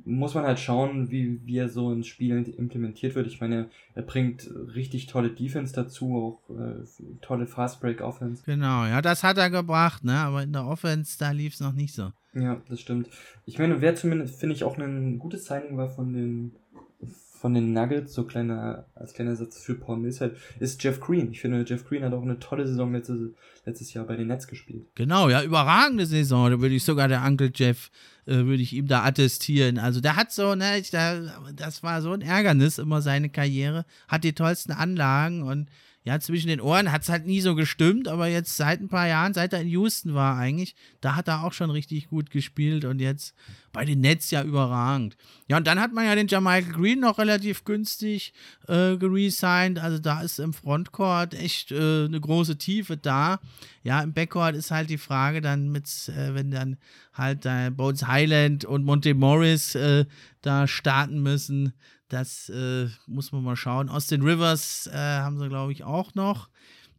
[0.05, 3.27] muss man halt schauen, wie, wie er so ins Spiel implementiert wird.
[3.27, 6.85] Ich meine, er bringt richtig tolle Defense dazu, auch äh,
[7.21, 8.43] tolle Fast Break Offense.
[8.47, 10.17] Genau, ja, das hat er gebracht, ne?
[10.19, 12.13] Aber in der Offense, da lief es noch nicht so.
[12.33, 13.09] Ja, das stimmt.
[13.45, 16.53] Ich meine, wer zumindest, finde ich, auch ein gutes Signing war von den
[17.41, 21.33] von den Nuggets, so kleiner, als kleiner Satz für Paul Millsap, ist Jeff Green.
[21.33, 23.31] Ich finde, Jeff Green hat auch eine tolle Saison letztes,
[23.65, 24.85] letztes Jahr bei den Nets gespielt.
[24.95, 26.51] Genau, ja, überragende Saison.
[26.51, 27.91] Da würde ich sogar der Uncle Jeff,
[28.27, 29.79] äh, würde ich ihm da attestieren.
[29.79, 31.19] Also der hat so, ne, ich, da,
[31.55, 33.87] das war so ein Ärgernis, immer seine Karriere.
[34.07, 35.71] Hat die tollsten Anlagen und
[36.03, 39.07] ja, zwischen den Ohren hat es halt nie so gestimmt, aber jetzt seit ein paar
[39.07, 42.87] Jahren, seit er in Houston war eigentlich, da hat er auch schon richtig gut gespielt
[42.87, 43.35] und jetzt
[43.71, 45.19] bei den Nets ja überragend.
[45.47, 48.33] Ja, und dann hat man ja den Jamichael Green noch relativ günstig
[48.67, 53.39] äh, geresigned, also da ist im Frontcourt echt äh, eine große Tiefe da.
[53.83, 56.79] Ja, im Backcourt ist halt die Frage dann mit, äh, wenn dann
[57.13, 60.07] halt äh, Bones Highland und Monte Morris äh,
[60.41, 61.75] da starten müssen,
[62.11, 63.89] das äh, muss man mal schauen.
[63.89, 66.49] Austin Rivers äh, haben sie, glaube ich, auch noch.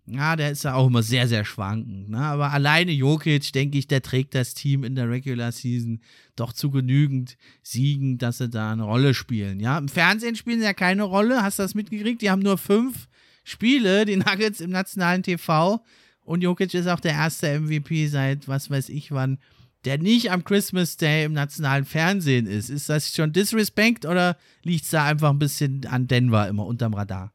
[0.08, 2.10] Ja, der ist ja auch immer sehr, sehr schwankend.
[2.10, 2.18] Ne?
[2.18, 6.02] Aber alleine Jokic, denke ich, der trägt das Team in der Regular Season
[6.36, 9.60] doch zu genügend Siegen, dass sie da eine Rolle spielen.
[9.60, 11.44] Ja, im Fernsehen spielen sie ja keine Rolle.
[11.44, 12.22] Hast du das mitgekriegt?
[12.22, 13.08] Die haben nur fünf
[13.44, 15.84] Spiele, die Nuggets im nationalen TV.
[16.24, 19.40] Und Jokic ist auch der erste MVP seit was weiß ich wann
[19.86, 22.70] der nicht am Christmas Day im nationalen Fernsehen ist.
[22.70, 26.94] Ist das schon Disrespect oder liegt es da einfach ein bisschen an Denver immer unterm
[26.94, 27.34] Radar?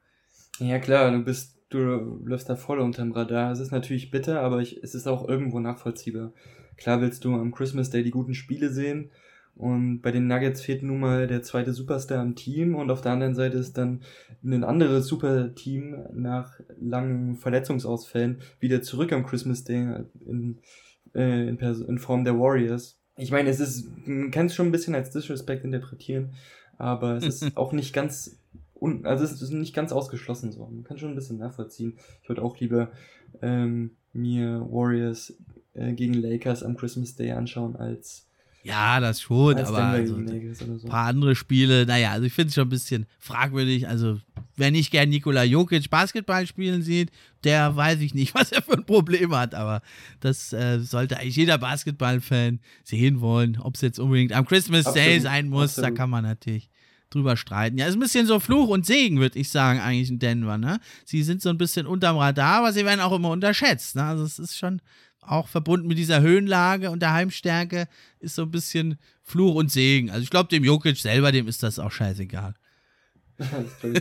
[0.58, 1.78] Ja, klar, du bist, du
[2.24, 3.52] läufst da voll unterm Radar.
[3.52, 6.32] Es ist natürlich bitter, aber ich, es ist auch irgendwo nachvollziehbar.
[6.76, 9.10] Klar willst du am Christmas Day die guten Spiele sehen.
[9.56, 13.12] Und bei den Nuggets fehlt nun mal der zweite Superstar im Team und auf der
[13.12, 14.02] anderen Seite ist dann
[14.44, 20.58] ein anderes Superteam nach langen Verletzungsausfällen wieder zurück am Christmas Day in,
[21.16, 22.98] äh, in, in, Form der Warriors.
[23.16, 26.34] Ich meine, es ist, man kann es schon ein bisschen als Disrespect interpretieren,
[26.78, 28.38] aber es ist auch nicht ganz,
[28.74, 30.66] un, also es ist nicht ganz ausgeschlossen so.
[30.66, 31.98] Man kann schon ein bisschen nachvollziehen.
[32.22, 32.90] Ich würde auch lieber
[33.42, 35.34] ähm, mir Warriors
[35.74, 38.26] äh, gegen Lakers am Christmas Day anschauen als
[38.66, 40.88] ja, das schon, aber also, ein so.
[40.88, 43.86] paar andere Spiele, naja, also ich finde es schon ein bisschen fragwürdig.
[43.86, 44.18] Also,
[44.56, 47.10] wer nicht gern Nikola Jokic Basketball spielen sieht,
[47.44, 49.82] der weiß ich nicht, was er für ein Problem hat, aber
[50.20, 53.58] das äh, sollte eigentlich jeder Basketballfan sehen wollen.
[53.60, 55.90] Ob es jetzt unbedingt am Christmas absolut, Day sein muss, absolut.
[55.90, 56.68] da kann man natürlich
[57.10, 57.78] drüber streiten.
[57.78, 60.58] Ja, ist ein bisschen so Fluch und Segen, würde ich sagen, eigentlich in Denver.
[60.58, 60.80] Ne?
[61.04, 63.94] Sie sind so ein bisschen unterm Radar, aber sie werden auch immer unterschätzt.
[63.94, 64.02] Ne?
[64.02, 64.80] Also es ist schon
[65.20, 67.88] auch verbunden mit dieser Höhenlage und der Heimstärke,
[68.20, 70.10] ist so ein bisschen Fluch und Segen.
[70.10, 72.54] Also ich glaube, dem Jokic selber, dem ist das auch scheißegal.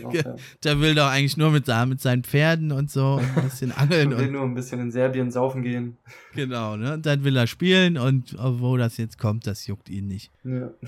[0.04, 0.36] Auch, ja.
[0.64, 4.14] Der will doch eigentlich nur mit, mit seinen Pferden und so ein bisschen angeln.
[4.14, 5.98] und will nur ein bisschen in Serbien saufen gehen.
[6.34, 6.94] Genau, ne?
[6.94, 10.32] Und dann will er spielen und wo das jetzt kommt, das juckt ihn nicht.
[10.44, 10.72] Ja.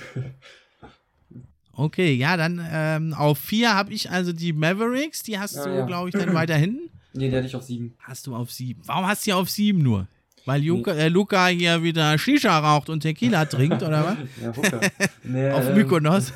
[1.80, 5.22] Okay, ja, dann ähm, auf vier habe ich also die Mavericks.
[5.22, 5.86] Die hast ah, du, ja.
[5.86, 6.90] glaube ich, dann weiter hinten.
[7.14, 7.94] Nee, die hatte ich auf sieben.
[8.00, 8.82] Hast du auf sieben.
[8.86, 10.08] Warum hast du hier auf sieben nur?
[10.48, 14.18] Weil Luca, äh, Luca hier wieder Shisha raucht und Tequila trinkt, oder was?
[14.42, 14.80] ja, Hooker.
[15.26, 16.32] Nee, Auf Mykonos?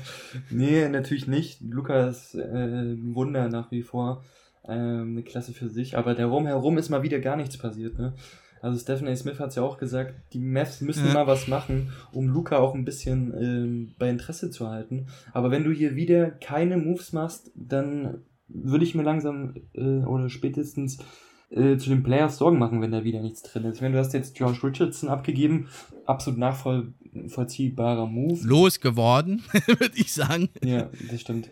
[0.50, 1.60] nee, natürlich nicht.
[1.62, 4.22] Luca ist äh, ein Wunder nach wie vor.
[4.68, 5.98] Ähm, eine Klasse für sich.
[5.98, 7.98] Aber darum herum ist mal wieder gar nichts passiert.
[7.98, 8.12] Ne?
[8.62, 9.16] Also Stephen A.
[9.16, 11.14] Smith hat es ja auch gesagt, die Mavs müssen ja.
[11.14, 15.06] mal was machen, um Luca auch ein bisschen ähm, bei Interesse zu halten.
[15.32, 20.28] Aber wenn du hier wieder keine Moves machst, dann würde ich mir langsam äh, oder
[20.28, 20.98] spätestens
[21.50, 23.80] äh, zu den Players Sorgen machen, wenn da wieder nichts drin ist.
[23.80, 25.68] Wenn du hast jetzt Josh Richardson abgegeben,
[26.04, 28.40] absolut nachvollziehbarer Move.
[28.44, 30.48] Losgeworden, würde ich sagen.
[30.62, 31.50] Ja, das stimmt.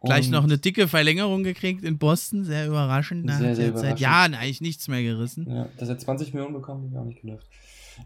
[0.00, 3.28] Gleich Und noch eine dicke Verlängerung gekriegt in Boston, sehr überraschend.
[3.28, 3.90] Da sehr, sehr überraschend.
[3.90, 5.46] Seit Jahren eigentlich nichts mehr gerissen.
[5.50, 7.46] Ja, dass er 20 Millionen bekommen, habe ich auch nicht gedacht.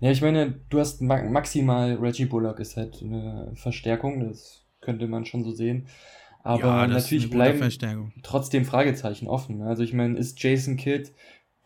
[0.00, 5.26] Ja, ich meine, du hast maximal Reggie Bullock ist halt eine Verstärkung, das könnte man
[5.26, 5.86] schon so sehen.
[6.42, 7.60] Aber ja, natürlich bleiben
[8.22, 9.62] trotzdem Fragezeichen offen.
[9.62, 11.10] Also ich meine, ist Jason Kidd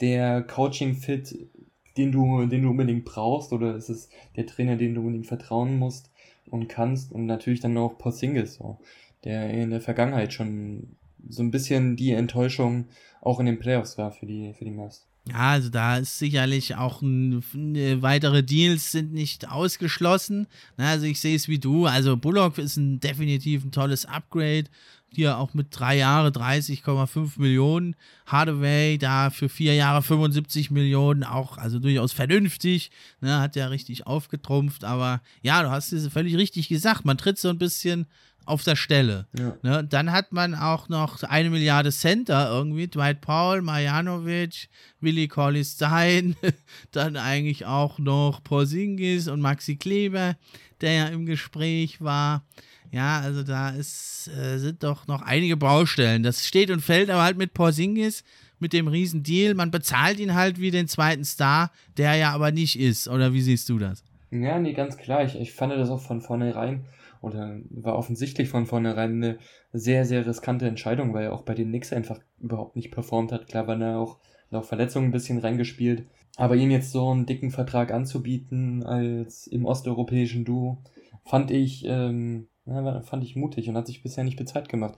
[0.00, 1.48] der Coaching-Fit,
[1.96, 5.78] den du, den du unbedingt brauchst, oder ist es der Trainer, den du unbedingt vertrauen
[5.78, 6.10] musst
[6.50, 7.12] und kannst?
[7.12, 8.78] Und natürlich dann noch Porzingis, so,
[9.24, 10.96] der in der Vergangenheit schon
[11.28, 12.86] so ein bisschen die Enttäuschung
[13.22, 15.06] auch in den Playoffs war für die, für die Mavs.
[15.28, 20.46] Ja, also da ist sicherlich auch ein, ne, weitere Deals sind nicht ausgeschlossen.
[20.76, 21.86] Na, also ich sehe es wie du.
[21.86, 24.66] Also Bullock ist ein definitiv ein tolles Upgrade.
[25.12, 27.96] Hier auch mit drei Jahre 30,5 Millionen.
[28.26, 31.24] Hardaway da für vier Jahre 75 Millionen.
[31.24, 32.92] Auch also durchaus vernünftig.
[33.20, 34.84] Ne, hat ja richtig aufgetrumpft.
[34.84, 37.04] Aber ja, du hast es völlig richtig gesagt.
[37.04, 38.06] Man tritt so ein bisschen
[38.46, 39.26] auf der Stelle.
[39.38, 39.56] Ja.
[39.62, 39.84] Ne?
[39.84, 44.68] Dann hat man auch noch eine Milliarde Center irgendwie, Dwight Powell, Marjanovic,
[45.00, 46.36] Willi Collins Stein,
[46.92, 50.36] dann eigentlich auch noch Porzingis und Maxi Kleber,
[50.80, 52.44] der ja im Gespräch war.
[52.92, 56.22] Ja, also da ist, äh, sind doch noch einige Baustellen.
[56.22, 58.22] Das steht und fällt aber halt mit Porzingis,
[58.58, 59.54] mit dem riesen Deal.
[59.54, 63.08] Man bezahlt ihn halt wie den zweiten Star, der ja aber nicht ist.
[63.08, 64.04] Oder wie siehst du das?
[64.30, 65.24] Ja, nee, ganz klar.
[65.24, 66.84] Ich, ich fand das auch von vornherein
[67.26, 69.38] oder war offensichtlich von vornherein eine
[69.72, 73.48] sehr, sehr riskante Entscheidung, weil er auch bei den Knicks einfach überhaupt nicht performt hat.
[73.48, 74.18] Klar waren da auch
[74.50, 76.04] noch Verletzungen ein bisschen reingespielt.
[76.36, 80.78] Aber ihm jetzt so einen dicken Vertrag anzubieten als im osteuropäischen Duo,
[81.24, 84.96] fand ich, ähm, fand ich mutig und hat sich bisher nicht bezahlt gemacht.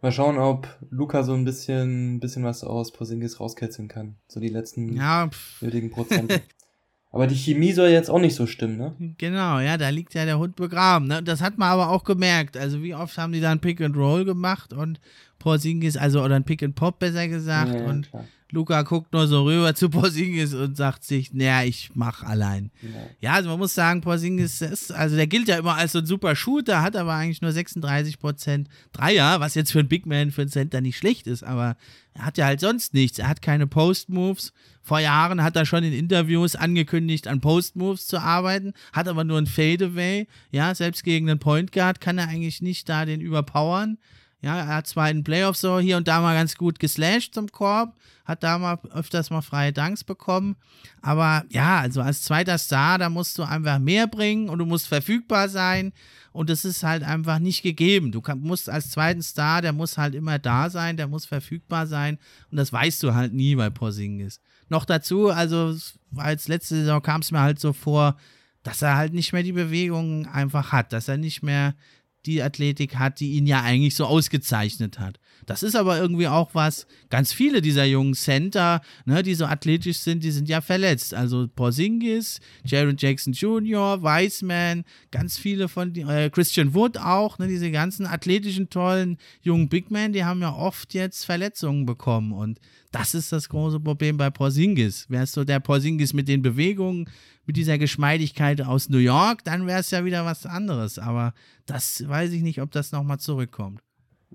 [0.00, 4.16] Mal schauen, ob Luca so ein bisschen, bisschen was aus Porzingis rauskitzeln kann.
[4.28, 5.28] So die letzten Ja,
[5.60, 6.40] nötigen Prozente.
[7.10, 9.14] Aber die Chemie soll jetzt auch nicht so stimmen, ne?
[9.16, 11.06] Genau, ja, da liegt ja der Hund begraben.
[11.06, 11.22] Ne?
[11.22, 12.56] Das hat man aber auch gemerkt.
[12.56, 15.00] Also wie oft haben die dann Pick and Roll gemacht und
[15.38, 18.24] Porzingis, also oder ein Pick and Pop besser gesagt Ja, ja, und klar.
[18.50, 22.70] Luca guckt nur so rüber zu Porzingis und sagt sich, naja, ich mach allein.
[22.82, 22.88] Ja.
[23.20, 26.06] Ja, also man muss sagen, Porzingis ist, also der gilt ja immer als so ein
[26.06, 30.30] super Shooter, hat aber eigentlich nur 36 Prozent Dreier, was jetzt für einen Big Man,
[30.30, 31.76] für einen Center nicht schlecht ist, aber
[32.14, 33.18] er hat ja halt sonst nichts.
[33.18, 34.52] Er hat keine Post-Moves.
[34.82, 39.38] Vor Jahren hat er schon in Interviews angekündigt, an Post-Moves zu arbeiten, hat aber nur
[39.38, 40.26] ein Fadeaway.
[40.50, 43.98] Ja, selbst gegen einen Point Guard kann er eigentlich nicht da den überpowern.
[44.40, 47.50] Ja, er hat zwar in Playoffs so hier und da mal ganz gut geslasht zum
[47.50, 50.54] Korb, hat da mal öfters mal freie Danks bekommen.
[51.02, 54.86] Aber ja, also als zweiter Star, da musst du einfach mehr bringen und du musst
[54.86, 55.92] verfügbar sein.
[56.30, 58.12] Und das ist halt einfach nicht gegeben.
[58.12, 61.88] Du kann, musst als zweiten Star, der muss halt immer da sein, der muss verfügbar
[61.88, 62.18] sein.
[62.52, 64.40] Und das weißt du halt nie bei Porzingis.
[64.68, 65.74] Noch dazu, also
[66.14, 68.16] als letzte Saison kam es mir halt so vor,
[68.62, 71.74] dass er halt nicht mehr die Bewegungen einfach hat, dass er nicht mehr
[72.26, 75.18] die Athletik hat, die ihn ja eigentlich so ausgezeichnet hat.
[75.48, 79.96] Das ist aber irgendwie auch was, ganz viele dieser jungen Center, ne, die so athletisch
[79.96, 81.14] sind, die sind ja verletzt.
[81.14, 87.70] Also Porzingis, Jaron Jackson Jr., Wiseman, ganz viele von, äh, Christian Wood auch, ne, diese
[87.70, 92.60] ganzen athletischen, tollen jungen Big Men, die haben ja oft jetzt Verletzungen bekommen und
[92.92, 95.06] das ist das große Problem bei Porzingis.
[95.10, 97.08] Es so der Porzingis mit den Bewegungen,
[97.46, 100.98] mit dieser Geschmeidigkeit aus New York, dann wäre es ja wieder was anderes.
[100.98, 101.32] Aber
[101.64, 103.80] das weiß ich nicht, ob das nochmal zurückkommt.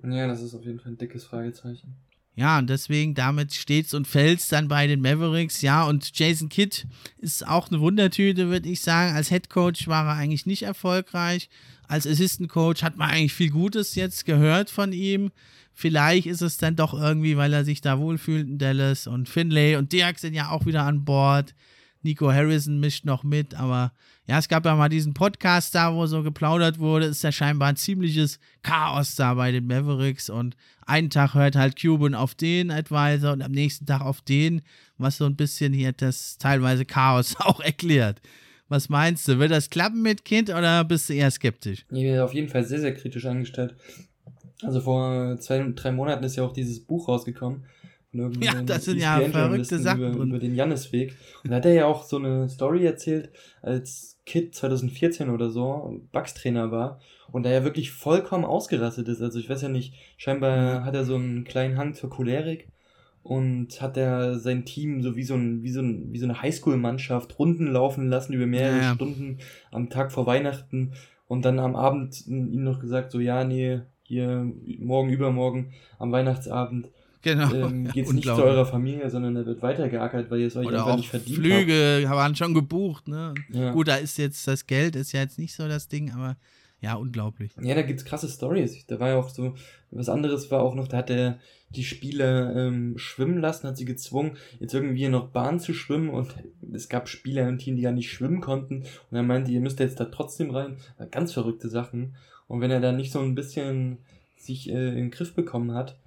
[0.02, 1.96] Ja, das ist auf jeden Fall ein dickes Fragezeichen.
[2.36, 5.62] Ja, und deswegen damit steht's und fällt's dann bei den Mavericks.
[5.62, 6.88] Ja, und Jason Kidd
[7.20, 9.16] ist auch eine Wundertüte, würde ich sagen.
[9.16, 11.50] Als Head Coach war er eigentlich nicht erfolgreich.
[11.88, 15.32] Als Assistant Coach hat man eigentlich viel Gutes jetzt gehört von ihm.
[15.74, 19.76] Vielleicht ist es dann doch irgendwie, weil er sich da wohlfühlt in Dallas und Finlay
[19.76, 21.54] und Dirk sind ja auch wieder an Bord.
[22.02, 23.94] Nico Harrison mischt noch mit, aber
[24.26, 27.70] ja, es gab ja mal diesen Podcast da, wo so geplaudert wurde, ist ja scheinbar
[27.70, 30.56] ein ziemliches Chaos da bei den Mavericks und
[30.86, 34.62] einen Tag hört halt Cuban auf den Advisor und am nächsten Tag auf den,
[34.98, 38.22] was so ein bisschen hier das teilweise Chaos auch erklärt.
[38.70, 41.86] Was meinst du, wird das klappen mit Kind oder bist du eher skeptisch?
[41.92, 43.76] Ich bin auf jeden Fall sehr, sehr kritisch angestellt.
[44.64, 47.66] Also vor zwei, drei Monaten ist ja auch dieses Buch rausgekommen.
[48.14, 51.16] Von irgendeinem Ja, das sind ja verrückte Sachen über, über den Jannisweg.
[51.43, 56.01] Und da hat er ja auch so eine Story erzählt, als Kid 2014 oder so
[56.11, 56.99] Bucks-Trainer war
[57.32, 59.22] und da ja wirklich vollkommen ausgerastet ist.
[59.22, 62.68] Also ich weiß ja nicht, scheinbar hat er so einen kleinen Hang zur Cholerik
[63.24, 66.41] und hat er sein Team so wie so, ein, wie so, ein, wie so eine
[66.41, 68.93] Highschool-Mannschaft Runden laufen lassen über mehrere Ja, ja.
[68.93, 69.39] Stunden
[69.72, 70.93] am Tag vor Weihnachten
[71.28, 76.89] und dann am Abend ihm noch gesagt, so ja, nee, hier morgen, übermorgen, am Weihnachtsabend
[77.24, 77.54] Genau.
[77.54, 80.68] ähm, Ja, geht's nicht zu eurer Familie, sondern er wird weitergeackert, weil ihr es euch
[80.68, 83.34] Oder einfach auch nicht verdient Flüge waren schon gebucht, ne?
[83.36, 83.56] habt.
[83.56, 83.72] Ja.
[83.72, 86.36] Gut, da ist jetzt das Geld, ist ja jetzt nicht so das Ding, aber
[86.82, 87.54] ja, unglaublich.
[87.62, 88.86] Ja, da gibt's krasse Stories.
[88.88, 89.56] Da war ja auch so,
[89.90, 93.86] was anderes war auch noch, da hat er die Spieler ähm, schwimmen lassen, hat sie
[93.86, 96.36] gezwungen, jetzt irgendwie noch Bahn zu schwimmen und
[96.74, 99.80] es gab Spieler im Team, die ja nicht schwimmen konnten und er meinte, ihr müsst
[99.80, 100.76] jetzt da trotzdem rein.
[101.10, 102.16] Ganz verrückte Sachen.
[102.48, 104.00] Und wenn er da nicht so ein bisschen
[104.36, 105.98] sich äh, in den Griff bekommen hat,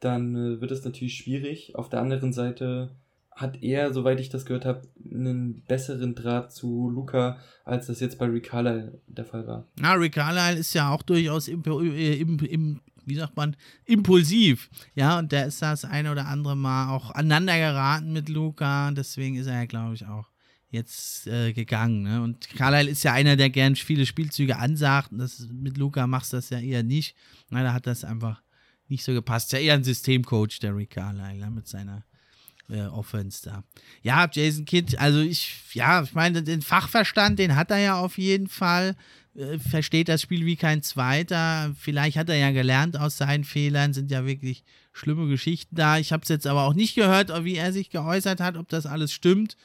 [0.00, 1.74] dann äh, wird es natürlich schwierig.
[1.74, 2.90] Auf der anderen Seite
[3.36, 8.18] hat er, soweit ich das gehört habe, einen besseren Draht zu Luca, als das jetzt
[8.18, 9.66] bei Rick Carlisle der Fall war.
[9.78, 13.54] Na, Rick Carlisle ist ja auch durchaus impo, äh, im, im, wie sagt man,
[13.84, 14.70] impulsiv.
[14.94, 18.90] Ja, und der ist das eine oder andere Mal auch aneinander geraten mit Luca.
[18.92, 20.30] Deswegen ist er ja, glaube ich, auch
[20.70, 22.02] jetzt äh, gegangen.
[22.02, 22.22] Ne?
[22.22, 25.12] Und Carlisle ist ja einer, der gern viele Spielzüge ansagt.
[25.12, 27.14] Und das, mit Luca machst du das ja eher nicht.
[27.50, 28.42] Na, da hat das einfach
[28.88, 29.52] nicht so gepasst.
[29.52, 31.50] Ja, eher ein Systemcoach, der Rick Carlisle, ne?
[31.50, 32.04] mit seiner
[32.68, 33.64] äh, Offense da.
[34.02, 38.18] Ja, Jason Kidd, also ich, ja, ich meine, den Fachverstand, den hat er ja auf
[38.18, 38.96] jeden Fall.
[39.34, 41.74] äh, versteht das Spiel wie kein zweiter.
[41.78, 45.98] Vielleicht hat er ja gelernt aus seinen Fehlern, sind ja wirklich schlimme Geschichten da.
[45.98, 48.86] Ich habe es jetzt aber auch nicht gehört, wie er sich geäußert hat, ob das
[48.86, 49.56] alles stimmt.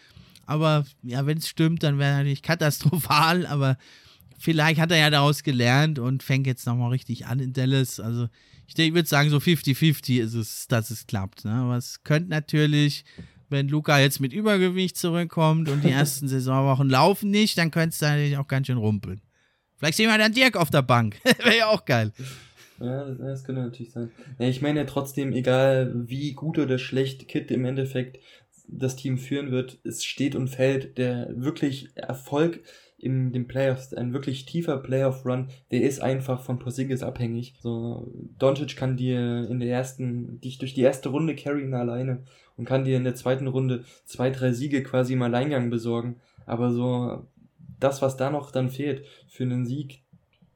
[0.45, 3.45] Aber ja, wenn es stimmt, dann wäre natürlich katastrophal.
[3.45, 3.77] Aber
[4.41, 7.99] vielleicht hat er ja daraus gelernt und fängt jetzt nochmal richtig an in Dallas.
[7.99, 8.27] Also
[8.67, 11.45] ich, ich würde sagen, so 50-50 ist es, dass es klappt.
[11.45, 11.51] Ne?
[11.51, 13.05] Aber es könnte natürlich,
[13.49, 18.01] wenn Luca jetzt mit Übergewicht zurückkommt und die ersten Saisonwochen laufen nicht, dann könnte es
[18.01, 19.21] natürlich auch ganz schön rumpeln.
[19.77, 21.19] Vielleicht sehen wir dann Dirk auf der Bank.
[21.23, 22.11] Wäre ja auch geil.
[22.79, 24.11] Ja, das, das könnte natürlich sein.
[24.39, 28.19] Ja, ich meine ja trotzdem, egal wie gut oder schlecht Kit im Endeffekt
[28.67, 32.63] das Team führen wird, es steht und fällt der wirklich Erfolg
[33.01, 37.55] in den Playoffs, ein wirklich tiefer Playoff-Run, der ist einfach von Porzingis abhängig.
[37.59, 42.23] So, Doncic kann dir in der ersten, dich durch die erste Runde carryen alleine
[42.57, 46.17] und kann dir in der zweiten Runde zwei, drei Siege quasi im Alleingang besorgen.
[46.45, 47.25] Aber so,
[47.79, 50.01] das, was da noch dann fehlt für einen Sieg,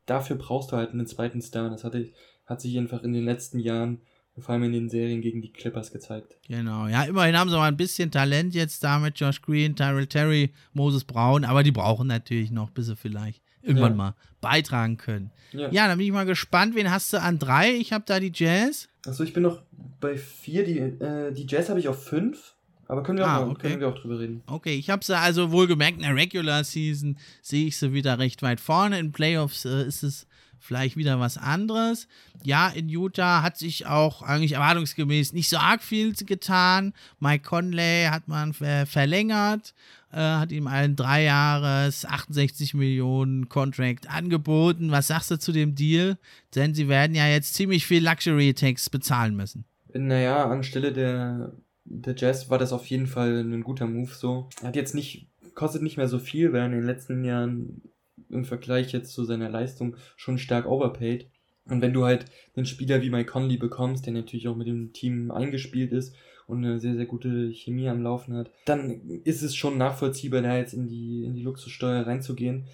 [0.05, 1.71] dafür brauchst du halt einen zweiten Star.
[1.71, 2.09] Das hatte,
[2.45, 4.01] hat sich einfach in den letzten Jahren
[4.37, 6.35] vor allem in den Serien gegen die Clippers gezeigt.
[6.47, 10.07] Genau, ja, immerhin haben sie mal ein bisschen Talent jetzt da mit Josh Green, Tyrell
[10.07, 13.97] Terry, Moses Brown, aber die brauchen natürlich noch, bis sie vielleicht irgendwann ja.
[13.97, 15.31] mal beitragen können.
[15.51, 15.69] Ja.
[15.71, 17.75] ja, dann bin ich mal gespannt, wen hast du an drei?
[17.75, 18.89] Ich habe da die Jazz.
[19.05, 19.61] Achso, ich bin noch
[19.99, 22.55] bei vier, die, äh, die Jazz habe ich auf fünf.
[22.87, 23.69] Aber können wir, ah, auch, okay.
[23.69, 24.43] können wir auch drüber reden.
[24.45, 28.43] Okay, ich habe sie also wohlgemerkt, in der Regular Season sehe ich sie wieder recht
[28.43, 28.99] weit vorne.
[28.99, 30.27] In Playoffs äh, ist es
[30.65, 32.07] vielleicht wieder was anderes.
[32.43, 36.93] Ja, in Utah hat sich auch eigentlich erwartungsgemäß nicht so arg viel getan.
[37.19, 39.73] Mike Conley hat man verlängert,
[40.11, 44.91] äh, hat ihm einen drei Jahres 68 Millionen Contract angeboten.
[44.91, 46.17] Was sagst du zu dem Deal?
[46.55, 49.65] Denn sie werden ja jetzt ziemlich viel Luxury Tax bezahlen müssen.
[49.93, 51.53] Naja, anstelle der,
[51.85, 54.49] der Jazz war das auf jeden Fall ein guter Move so.
[54.61, 57.81] Hat jetzt nicht, kostet nicht mehr so viel, weil in den letzten Jahren
[58.29, 61.27] im Vergleich jetzt zu seiner Leistung schon stark overpaid.
[61.67, 62.25] Und wenn du halt
[62.55, 66.15] einen Spieler wie Mike Conley bekommst, der natürlich auch mit dem Team eingespielt ist
[66.47, 70.57] und eine sehr, sehr gute Chemie am Laufen hat, dann ist es schon nachvollziehbar, da
[70.57, 72.67] jetzt in die, in die Luxussteuer reinzugehen.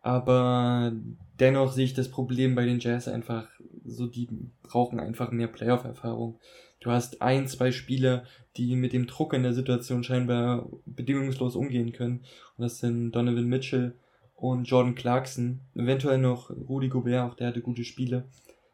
[0.00, 0.92] Aber
[1.40, 3.48] dennoch sehe ich das Problem bei den Jazz einfach
[3.84, 4.28] so, die
[4.62, 6.38] brauchen einfach mehr Playoff-Erfahrung.
[6.78, 8.22] Du hast ein, zwei Spieler,
[8.56, 12.20] die mit dem Druck in der Situation scheinbar bedingungslos umgehen können.
[12.56, 13.94] Und das sind Donovan Mitchell
[14.36, 15.60] und Jordan Clarkson.
[15.74, 18.28] Eventuell noch Rudy Gobert, auch der hatte gute Spiele.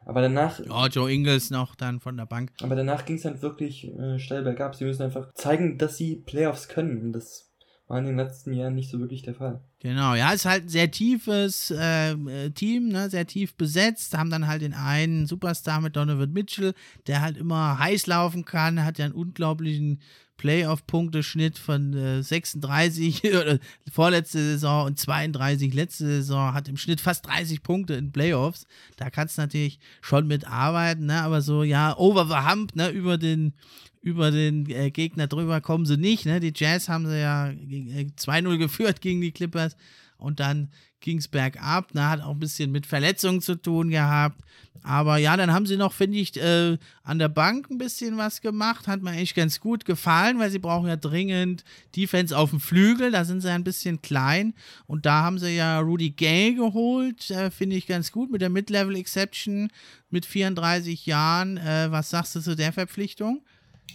[0.05, 0.59] Aber danach.
[0.59, 2.51] Ja, Joe Ingles noch dann von der Bank.
[2.61, 4.75] Aber danach ging es dann wirklich äh, steil bergab.
[4.75, 7.01] Sie müssen einfach zeigen, dass sie Playoffs können.
[7.01, 7.53] Und das
[7.87, 9.61] war in den letzten Jahren nicht so wirklich der Fall.
[9.79, 14.17] Genau, ja, ist halt ein sehr tiefes äh, äh, Team, ne, sehr tief besetzt.
[14.17, 16.73] Haben dann halt den einen Superstar mit Donovan Mitchell,
[17.07, 20.01] der halt immer heiß laufen kann, hat ja einen unglaublichen
[20.43, 23.21] Playoff-Punkteschnitt von äh, 36
[23.93, 28.67] vorletzte Saison und 32 letzte Saison, hat im Schnitt fast 30 Punkte in Playoffs.
[28.97, 31.21] Da kannst du natürlich schon mitarbeiten, ne?
[31.21, 32.89] aber so, ja, over the hump, ne?
[32.89, 33.53] über den,
[34.01, 36.25] über den äh, Gegner drüber kommen sie nicht.
[36.25, 36.41] Ne?
[36.41, 39.77] Die Jazz haben sie ja äh, 2-0 geführt gegen die Clippers
[40.23, 40.69] und dann
[41.01, 41.93] ging es bergab.
[41.93, 42.09] Ne?
[42.09, 44.39] Hat auch ein bisschen mit Verletzungen zu tun gehabt.
[44.81, 48.39] Aber ja, dann haben sie noch, finde ich, äh, an der Bank ein bisschen was
[48.39, 48.87] gemacht.
[48.87, 53.11] Hat mir eigentlich ganz gut gefallen, weil sie brauchen ja dringend Defense auf dem Flügel.
[53.11, 54.53] Da sind sie ein bisschen klein.
[54.87, 57.29] Und da haben sie ja Rudy Gay geholt.
[57.29, 59.69] Äh, finde ich ganz gut mit der Mid-Level-Exception
[60.09, 61.57] mit 34 Jahren.
[61.57, 63.43] Äh, was sagst du zu der Verpflichtung?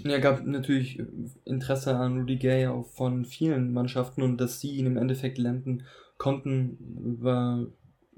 [0.04, 1.00] Ja, gab natürlich
[1.44, 5.84] Interesse an Rudy Gay auch von vielen Mannschaften und dass sie ihn im Endeffekt landen
[6.18, 6.76] konnten,
[7.20, 7.66] war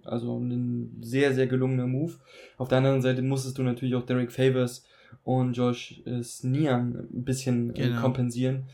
[0.05, 2.15] also ein sehr, sehr gelungener Move.
[2.57, 4.85] Auf der anderen Seite musstest du natürlich auch Derek Favors
[5.23, 8.01] und Josh Snean ein bisschen äh, genau.
[8.01, 8.65] kompensieren.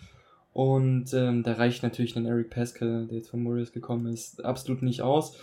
[0.53, 4.81] Und ähm, da reicht natürlich dann Eric Pascal, der jetzt von Morris gekommen ist, absolut
[4.81, 5.37] nicht aus.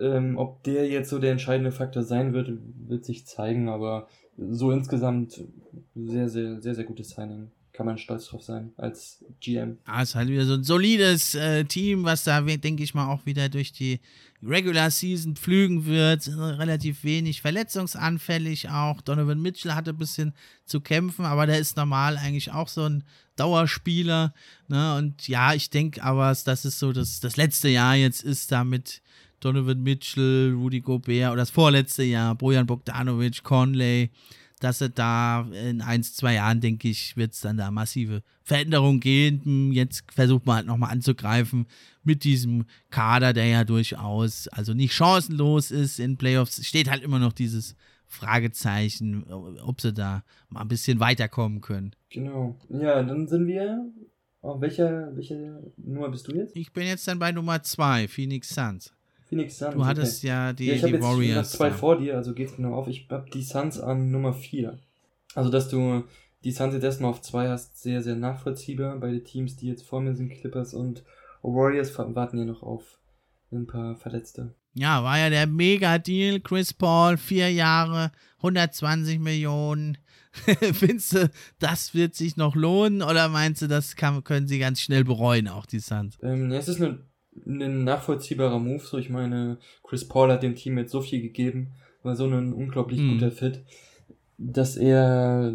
[0.00, 2.50] Ähm, ob der jetzt so der entscheidende Faktor sein wird,
[2.88, 4.08] wird sich zeigen, aber
[4.38, 5.44] so insgesamt
[5.94, 9.78] sehr, sehr, sehr, sehr gutes Signing kann man stolz drauf sein als GM.
[9.84, 13.26] Ah, ist halt wieder so ein solides äh, Team, was da, denke ich mal, auch
[13.26, 14.00] wieder durch die
[14.42, 16.26] Regular Season pflügen wird.
[16.28, 19.02] Relativ wenig verletzungsanfällig auch.
[19.02, 20.32] Donovan Mitchell hatte ein bisschen
[20.64, 23.04] zu kämpfen, aber der ist normal eigentlich auch so ein
[23.36, 24.32] Dauerspieler.
[24.68, 24.96] Ne?
[24.96, 28.64] Und ja, ich denke aber, dass es so das, das letzte Jahr jetzt ist, da
[28.64, 29.02] mit
[29.40, 34.10] Donovan Mitchell, Rudy Gobert oder das vorletzte Jahr, Bojan Bogdanovic, Conley
[34.60, 39.00] dass er da in ein, zwei Jahren, denke ich, wird es dann da massive Veränderungen
[39.00, 39.40] geben.
[39.44, 41.66] Hm, jetzt versucht man halt nochmal anzugreifen
[42.02, 46.64] mit diesem Kader, der ja durchaus also nicht chancenlos ist in Playoffs.
[46.64, 47.76] Steht halt immer noch dieses
[48.06, 49.24] Fragezeichen,
[49.64, 51.94] ob sie da mal ein bisschen weiterkommen können.
[52.10, 52.56] Genau.
[52.68, 53.92] Ja, dann sind wir.
[54.42, 56.54] Auf welcher, welche Nummer bist du jetzt?
[56.54, 58.95] Ich bin jetzt dann bei Nummer zwei, Phoenix Suns.
[59.28, 59.74] Phoenix Suns.
[59.74, 60.28] Du hattest okay.
[60.28, 61.52] ja die, ja, ich die jetzt Warriors.
[61.52, 62.88] zwei vor dir, also geht's genau auf.
[62.88, 64.78] Ich hab die Suns an Nummer 4.
[65.34, 66.04] Also, dass du
[66.44, 68.96] die Suns jetzt erstmal auf 2 hast, sehr, sehr nachvollziehbar.
[68.98, 71.02] Bei den Teams, die jetzt vor mir sind, Clippers und
[71.42, 72.98] Warriors, warten ja noch auf
[73.52, 74.54] ein paar Verletzte.
[74.74, 76.40] Ja, war ja der Mega-Deal.
[76.40, 79.98] Chris Paul, vier Jahre, 120 Millionen.
[80.72, 84.80] Findest du, das wird sich noch lohnen oder meinst du, das kann, können sie ganz
[84.82, 86.18] schnell bereuen, auch die Suns?
[86.22, 87.00] Ähm, es ist ein,
[87.44, 88.82] ein nachvollziehbarer Move.
[88.82, 92.52] So, ich meine, Chris Paul hat dem Team jetzt so viel gegeben, war so ein
[92.52, 93.14] unglaublich hm.
[93.14, 93.64] guter Fit,
[94.38, 95.54] dass er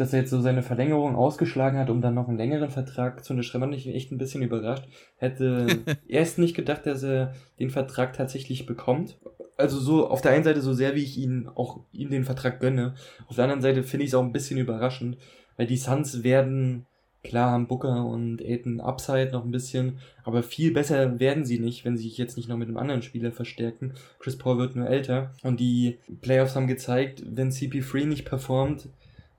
[0.00, 3.34] dass er jetzt so seine Verlängerung ausgeschlagen hat, um dann noch einen längeren Vertrag zu
[3.34, 4.88] unterschreiben, hat mich echt ein bisschen überrascht.
[5.16, 5.66] Hätte
[6.08, 9.18] erst nicht gedacht, dass er den Vertrag tatsächlich bekommt.
[9.58, 12.60] Also so auf der einen Seite so sehr, wie ich ihn auch ihm den Vertrag
[12.60, 12.94] gönne.
[13.28, 15.18] Auf der anderen Seite finde ich es auch ein bisschen überraschend,
[15.58, 16.86] weil die Suns werden,
[17.22, 21.84] klar haben Booker und Aiden Upside noch ein bisschen, aber viel besser werden sie nicht,
[21.84, 23.94] wenn sie sich jetzt nicht noch mit einem anderen Spieler verstärken.
[24.18, 28.88] Chris Paul wird nur älter und die Playoffs haben gezeigt, wenn CP3 nicht performt,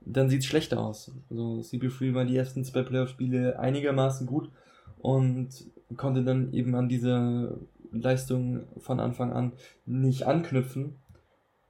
[0.02, 1.12] dann sieht es schlechter aus.
[1.30, 4.50] Also CP3 war die ersten zwei Playoff-Spiele einigermaßen gut
[5.00, 5.50] und
[5.98, 7.58] konnte dann eben an diese
[7.92, 9.54] Leistung von Anfang an
[9.86, 10.96] nicht anknüpfen.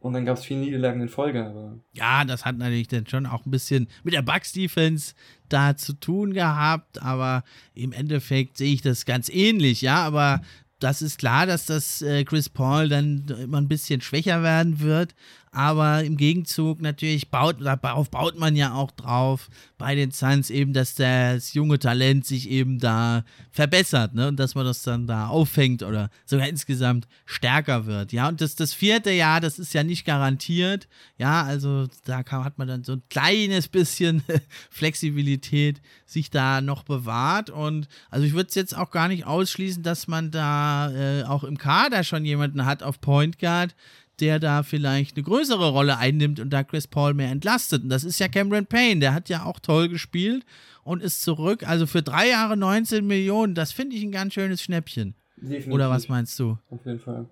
[0.02, 1.45] Und dann gab es viele Niederlagen in Folge.
[1.45, 5.14] Aber ja, das hat natürlich dann schon auch ein bisschen mit der Bucks-Defense
[5.48, 7.02] da zu tun gehabt.
[7.02, 7.44] Aber
[7.76, 9.82] im Endeffekt sehe ich das ganz ähnlich.
[9.82, 10.41] Ja, aber
[10.80, 15.14] das ist klar, dass das äh, Chris Paul dann immer ein bisschen schwächer werden wird
[15.53, 20.72] aber im Gegenzug natürlich baut, darauf baut man ja auch drauf bei den Suns eben,
[20.72, 24.30] dass das junge Talent sich eben da verbessert, ne?
[24.30, 28.14] Und dass man das dann da auffängt oder sogar insgesamt stärker wird.
[28.14, 30.88] Ja, und das, das vierte Jahr, das ist ja nicht garantiert.
[31.18, 34.23] Ja, also da kann, hat man dann so ein kleines bisschen
[34.69, 37.49] Flexibilität sich da noch bewahrt.
[37.49, 41.44] Und also ich würde es jetzt auch gar nicht ausschließen, dass man da äh, auch
[41.44, 43.76] im Kader schon jemanden hat auf Point Guard,
[44.20, 47.84] der da vielleicht eine größere Rolle einnimmt und da Chris Paul mehr entlastet.
[47.84, 50.46] Und das ist ja Cameron Payne, der hat ja auch toll gespielt
[50.84, 51.68] und ist zurück.
[51.68, 55.16] Also für drei Jahre 19 Millionen, das finde ich ein ganz schönes Schnäppchen.
[55.38, 55.74] Definitiv.
[55.74, 56.58] Oder was meinst du?
[56.70, 57.28] Auf jeden Fall.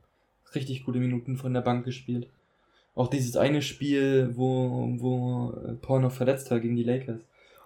[0.56, 2.28] Richtig gute Minuten von der Bank gespielt.
[2.96, 7.22] Auch dieses eine Spiel, wo, wo Paul noch verletzt war gegen die Lakers.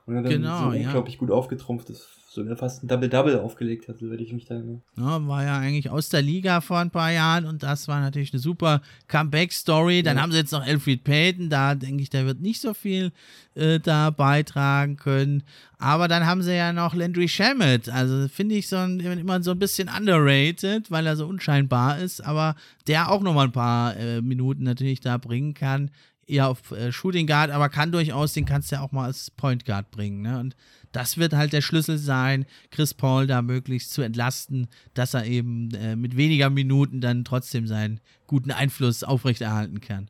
[0.05, 1.19] Und er dann genau, so unglaublich ja.
[1.19, 4.81] gut aufgetrumpft ist sogar fast ein Double-Double aufgelegt hat, soweit ich mich da erinnere.
[4.97, 8.33] Ja, war ja eigentlich aus der Liga vor ein paar Jahren und das war natürlich
[8.33, 10.03] eine super Comeback-Story.
[10.03, 10.23] Dann ja.
[10.23, 13.11] haben sie jetzt noch Alfred Payton, da denke ich, der wird nicht so viel
[13.55, 15.43] äh, da beitragen können.
[15.77, 19.51] Aber dann haben sie ja noch Landry Shamet, also finde ich so ein, immer so
[19.51, 22.55] ein bisschen underrated, weil er so unscheinbar ist, aber
[22.87, 25.91] der auch nochmal ein paar äh, Minuten natürlich da bringen kann
[26.27, 29.31] eher auf äh, Shooting Guard, aber kann durchaus, den kannst du ja auch mal als
[29.31, 30.21] Point Guard bringen.
[30.21, 30.39] Ne?
[30.39, 30.55] Und
[30.93, 35.69] das wird halt der Schlüssel sein, Chris Paul da möglichst zu entlasten, dass er eben
[35.73, 40.09] äh, mit weniger Minuten dann trotzdem seinen guten Einfluss aufrechterhalten kann.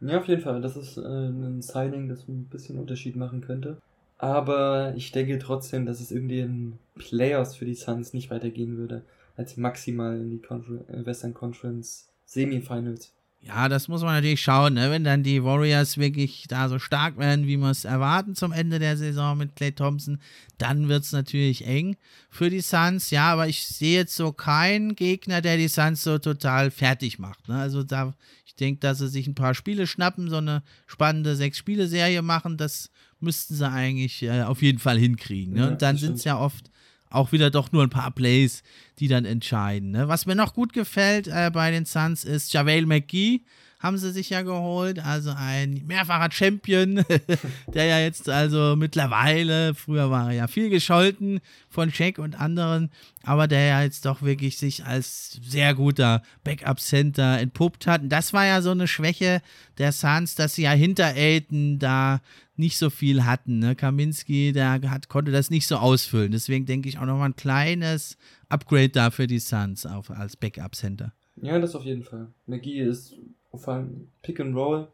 [0.00, 0.60] Ja, auf jeden Fall.
[0.60, 3.78] Das ist äh, ein Signing, das ein bisschen Unterschied machen könnte.
[4.18, 9.02] Aber ich denke trotzdem, dass es irgendwie in Playoffs für die Suns nicht weitergehen würde,
[9.36, 13.12] als maximal in die Confer äh, Western Conference Semifinals.
[13.40, 14.90] Ja, das muss man natürlich schauen, ne?
[14.90, 18.80] wenn dann die Warriors wirklich da so stark werden, wie wir es erwarten zum Ende
[18.80, 20.20] der Saison mit Clay Thompson,
[20.58, 21.96] dann wird es natürlich eng
[22.30, 23.10] für die Suns.
[23.10, 27.48] Ja, aber ich sehe jetzt so keinen Gegner, der die Suns so total fertig macht.
[27.48, 27.56] Ne?
[27.56, 28.12] Also da,
[28.44, 32.90] ich denke, dass sie sich ein paar Spiele schnappen, so eine spannende Sechs-Spiele-Serie machen, das
[33.20, 35.54] müssten sie eigentlich äh, auf jeden Fall hinkriegen.
[35.54, 35.70] Ne?
[35.70, 36.70] Und dann sind es ja oft
[37.10, 38.62] auch wieder doch nur ein paar Plays,
[38.98, 39.90] die dann entscheiden.
[39.90, 40.08] Ne?
[40.08, 43.42] Was mir noch gut gefällt äh, bei den Suns ist JaVale McGee
[43.78, 47.04] haben sie sich ja geholt, also ein mehrfacher Champion,
[47.74, 52.90] der ja jetzt also mittlerweile, früher war er ja viel gescholten von Shaq und anderen,
[53.22, 58.02] aber der ja jetzt doch wirklich sich als sehr guter Backup-Center entpuppt hat.
[58.02, 59.42] Und das war ja so eine Schwäche
[59.78, 62.20] der Suns, dass sie ja hinter Aiden da
[62.56, 63.60] nicht so viel hatten.
[63.60, 63.76] Ne?
[63.76, 66.32] Kaminski, der hat, konnte das nicht so ausfüllen.
[66.32, 68.16] Deswegen denke ich auch nochmal ein kleines
[68.48, 71.12] Upgrade da für die Suns auf, als Backup-Center.
[71.40, 72.32] Ja, das auf jeden Fall.
[72.46, 73.14] McGee ist
[73.58, 74.88] vor allem Pick and Roll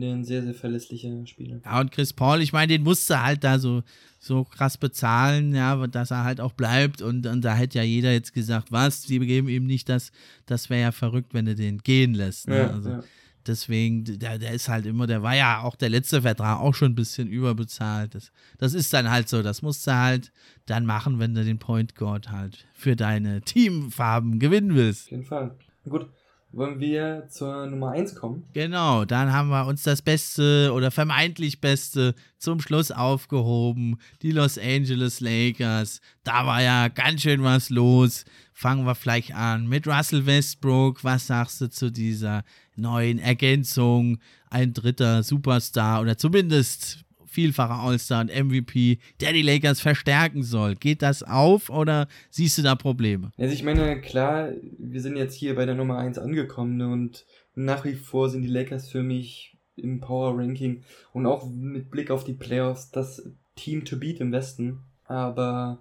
[0.00, 1.60] ein sehr, sehr verlässlicher Spieler.
[1.64, 3.82] Ja, und Chris Paul, ich meine, den musste halt da so,
[4.18, 7.02] so krass bezahlen, ja, dass er halt auch bleibt.
[7.02, 10.12] Und, und da hätte ja jeder jetzt gesagt, was, die geben ihm nicht das,
[10.46, 12.48] das wäre ja verrückt, wenn du den gehen lässt.
[12.48, 12.58] Ne?
[12.58, 13.04] Ja, also, ja.
[13.46, 16.92] Deswegen, der, der ist halt immer, der war ja auch der letzte Vertrag auch schon
[16.92, 18.14] ein bisschen überbezahlt.
[18.14, 20.32] Das, das ist dann halt so, das musst du halt
[20.66, 25.06] dann machen, wenn du den Point Guard halt für deine Teamfarben gewinnen willst.
[25.06, 25.56] Auf jeden Fall.
[25.88, 26.10] Gut,
[26.50, 28.44] wollen wir zur Nummer 1 kommen?
[28.52, 33.98] Genau, dann haben wir uns das Beste oder vermeintlich Beste zum Schluss aufgehoben.
[34.22, 36.00] Die Los Angeles Lakers.
[36.24, 38.24] Da war ja ganz schön was los.
[38.52, 41.04] Fangen wir vielleicht an mit Russell Westbrook.
[41.04, 42.44] Was sagst du zu dieser
[42.76, 44.18] neuen Ergänzung?
[44.50, 47.04] Ein dritter Superstar oder zumindest
[47.38, 50.74] vielfacher All-Star und MVP, der die Lakers verstärken soll.
[50.74, 53.30] Geht das auf oder siehst du da Probleme?
[53.38, 57.26] Also ich meine, klar, wir sind jetzt hier bei der Nummer 1 angekommen ne, und
[57.54, 60.82] nach wie vor sind die Lakers für mich im Power Ranking
[61.12, 64.80] und auch mit Blick auf die Playoffs das Team to beat im Westen.
[65.04, 65.78] Aber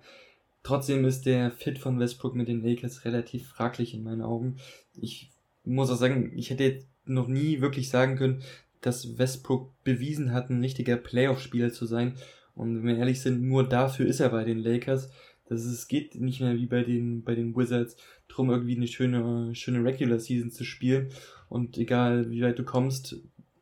[0.62, 4.58] trotzdem ist der Fit von Westbrook mit den Lakers relativ fraglich in meinen Augen.
[4.94, 5.32] Ich
[5.66, 8.44] muss auch sagen, ich hätte noch nie wirklich sagen können,
[8.82, 12.16] dass Westbrook bewiesen hat, ein richtiger Playoff-Spieler zu sein.
[12.56, 15.12] Und wenn wir ehrlich sind, nur dafür ist er bei den Lakers.
[15.48, 17.95] Das ist, es geht nicht mehr wie bei den, bei den Wizards
[18.28, 21.10] drum, irgendwie eine schöne, schöne Regular Season zu spielen.
[21.49, 23.18] Und egal wie weit du kommst,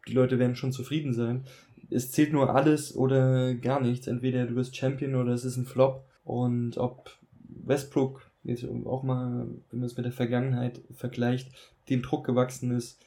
[0.08, 1.46] die Leute werden schon zufrieden sein.
[1.90, 4.08] Es zählt nur alles oder gar nichts.
[4.08, 6.06] Entweder du bist Champion oder es ist ein Flop.
[6.24, 7.12] Und ob
[7.64, 11.52] Westbrook, jetzt auch mal, wenn man es mit der Vergangenheit vergleicht,
[11.90, 13.00] dem Druck gewachsen ist,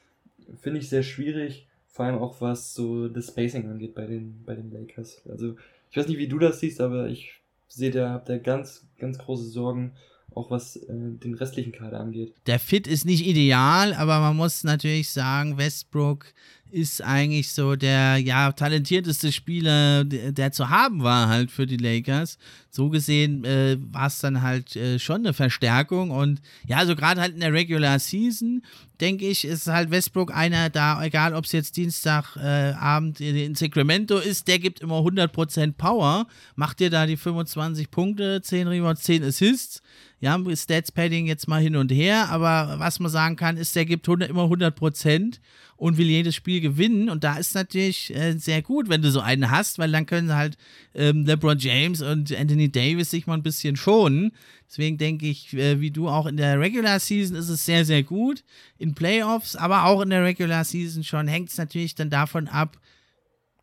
[0.60, 1.67] finde ich sehr schwierig.
[1.98, 5.20] Vor allem auch was so das Spacing angeht bei den, bei den Lakers.
[5.28, 5.56] Also
[5.90, 9.18] ich weiß nicht, wie du das siehst, aber ich sehe da, hab da ganz, ganz
[9.18, 9.94] große Sorgen,
[10.32, 12.34] auch was äh, den restlichen Kader angeht.
[12.46, 16.26] Der Fit ist nicht ideal, aber man muss natürlich sagen, Westbrook
[16.70, 22.38] ist eigentlich so der ja talentierteste Spieler, der, zu haben war halt für die Lakers.
[22.70, 27.20] So gesehen äh, war es dann halt äh, schon eine Verstärkung und ja, also gerade
[27.20, 28.62] halt in der Regular Season
[29.00, 34.18] denke ich, ist halt Westbrook einer da, egal ob es jetzt Dienstagabend äh, in Sacramento
[34.18, 36.26] ist, der gibt immer 100% Power,
[36.56, 39.82] macht dir da die 25 Punkte, 10 Rebounds, 10 Assists.
[40.20, 43.84] Ja, Stats Padding jetzt mal hin und her, aber was man sagen kann, ist, der
[43.84, 45.38] gibt 100, immer 100%
[45.78, 47.08] und will jedes Spiel gewinnen.
[47.08, 50.34] Und da ist natürlich äh, sehr gut, wenn du so einen hast, weil dann können
[50.34, 50.58] halt
[50.92, 54.32] ähm, LeBron James und Anthony Davis sich mal ein bisschen schonen.
[54.68, 58.02] Deswegen denke ich, äh, wie du auch in der Regular Season ist es sehr, sehr
[58.02, 58.42] gut.
[58.76, 62.76] In Playoffs, aber auch in der Regular Season schon, hängt es natürlich dann davon ab,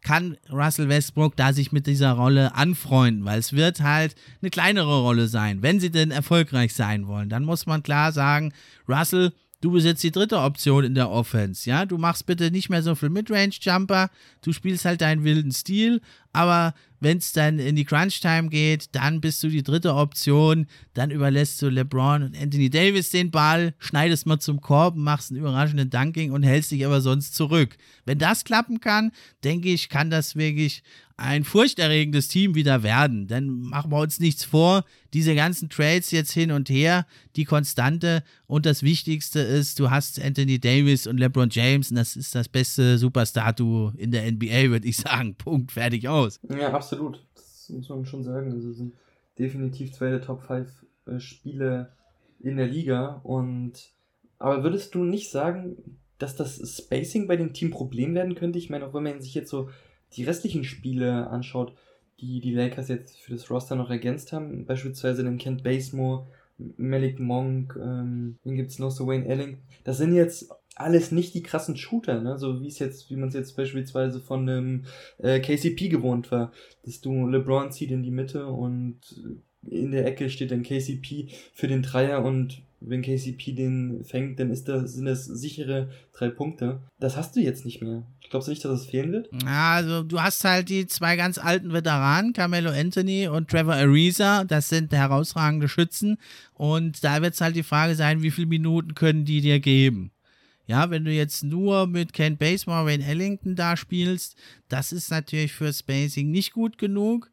[0.01, 5.01] kann Russell Westbrook da sich mit dieser Rolle anfreunden, weil es wird halt eine kleinere
[5.01, 7.27] Rolle sein, wenn sie denn erfolgreich sein wollen.
[7.27, 8.53] Dann muss man klar sagen,
[8.87, 12.69] Russell du bist jetzt die dritte Option in der Offense, ja, du machst bitte nicht
[12.69, 14.09] mehr so viel Midrange-Jumper,
[14.41, 16.01] du spielst halt deinen wilden Stil,
[16.35, 21.11] aber wenn es dann in die Crunch-Time geht, dann bist du die dritte Option, dann
[21.11, 25.89] überlässt du LeBron und Anthony Davis den Ball, schneidest mal zum Korb, machst einen überraschenden
[25.89, 27.77] Dunking und hältst dich aber sonst zurück.
[28.05, 29.11] Wenn das klappen kann,
[29.43, 30.83] denke ich, kann das wirklich
[31.17, 33.27] ein furchterregendes Team wieder werden.
[33.27, 34.83] Denn machen wir uns nichts vor,
[35.13, 37.05] diese ganzen Trades jetzt hin und her,
[37.37, 42.17] die Konstante und das Wichtigste ist, du hast Anthony Davis und LeBron James und das
[42.17, 45.35] ist das beste Superstar-Duo in der NBA, würde ich sagen.
[45.37, 46.24] Punkt, fertig aus.
[46.49, 47.25] Ja, absolut.
[47.35, 48.51] Das muss man schon sagen.
[48.51, 48.93] Also sind
[49.37, 50.69] definitiv zwei der Top 5
[51.07, 51.91] äh, Spiele
[52.39, 53.73] in der Liga und
[54.37, 58.59] aber würdest du nicht sagen, dass das Spacing bei dem Team Problem werden könnte?
[58.59, 59.69] Ich meine, auch wenn man sich jetzt so
[60.13, 61.73] die restlichen Spiele anschaut,
[62.19, 67.19] die die Lakers jetzt für das Roster noch ergänzt haben, beispielsweise den Kent Basemore, Malik
[67.19, 69.07] Monk, ähm, wen gibt's noch, so?
[69.07, 72.37] Wayne Elling, das sind jetzt alles nicht die krassen Shooter, ne?
[72.37, 74.83] so wie es jetzt, wie man es jetzt beispielsweise von einem
[75.19, 76.51] äh, KCP gewohnt war,
[76.83, 78.99] dass du LeBron zieht in die Mitte und
[79.67, 84.51] in der Ecke steht dann KCP für den Dreier und wenn KCP den fängt, dann
[84.51, 86.81] ist das, sind das sichere drei Punkte.
[86.99, 88.05] Das hast du jetzt nicht mehr.
[88.29, 89.29] Glaubst du nicht, dass es fehlen wird?
[89.45, 94.43] Also, du hast halt die zwei ganz alten Veteranen, Carmelo Anthony und Trevor Ariza.
[94.43, 96.17] Das sind herausragende Schützen.
[96.53, 100.11] Und da wird es halt die Frage sein, wie viele Minuten können die dir geben?
[100.67, 104.35] Ja, wenn du jetzt nur mit Ken Basemore, Wayne Ellington da spielst,
[104.67, 107.31] das ist natürlich für Spacing nicht gut genug.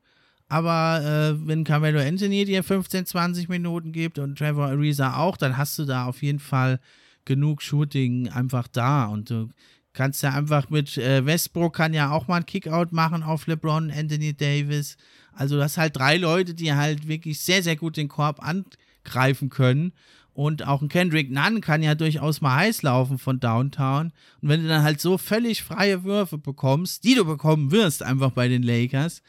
[0.52, 5.56] Aber äh, wenn Carmelo Anthony dir 15, 20 Minuten gibt und Trevor Ariza auch, dann
[5.56, 6.78] hast du da auf jeden Fall
[7.24, 9.06] genug Shooting einfach da.
[9.06, 9.48] Und du
[9.94, 13.90] kannst ja einfach mit äh, Westbrook kann ja auch mal einen Kickout machen auf LeBron,
[13.90, 14.98] Anthony Davis.
[15.32, 19.48] Also du hast halt drei Leute, die halt wirklich sehr, sehr gut den Korb angreifen
[19.48, 19.94] können.
[20.34, 24.12] Und auch ein Kendrick Nunn kann ja durchaus mal heiß laufen von Downtown.
[24.42, 28.32] Und wenn du dann halt so völlig freie Würfe bekommst, die du bekommen wirst, einfach
[28.32, 29.22] bei den Lakers,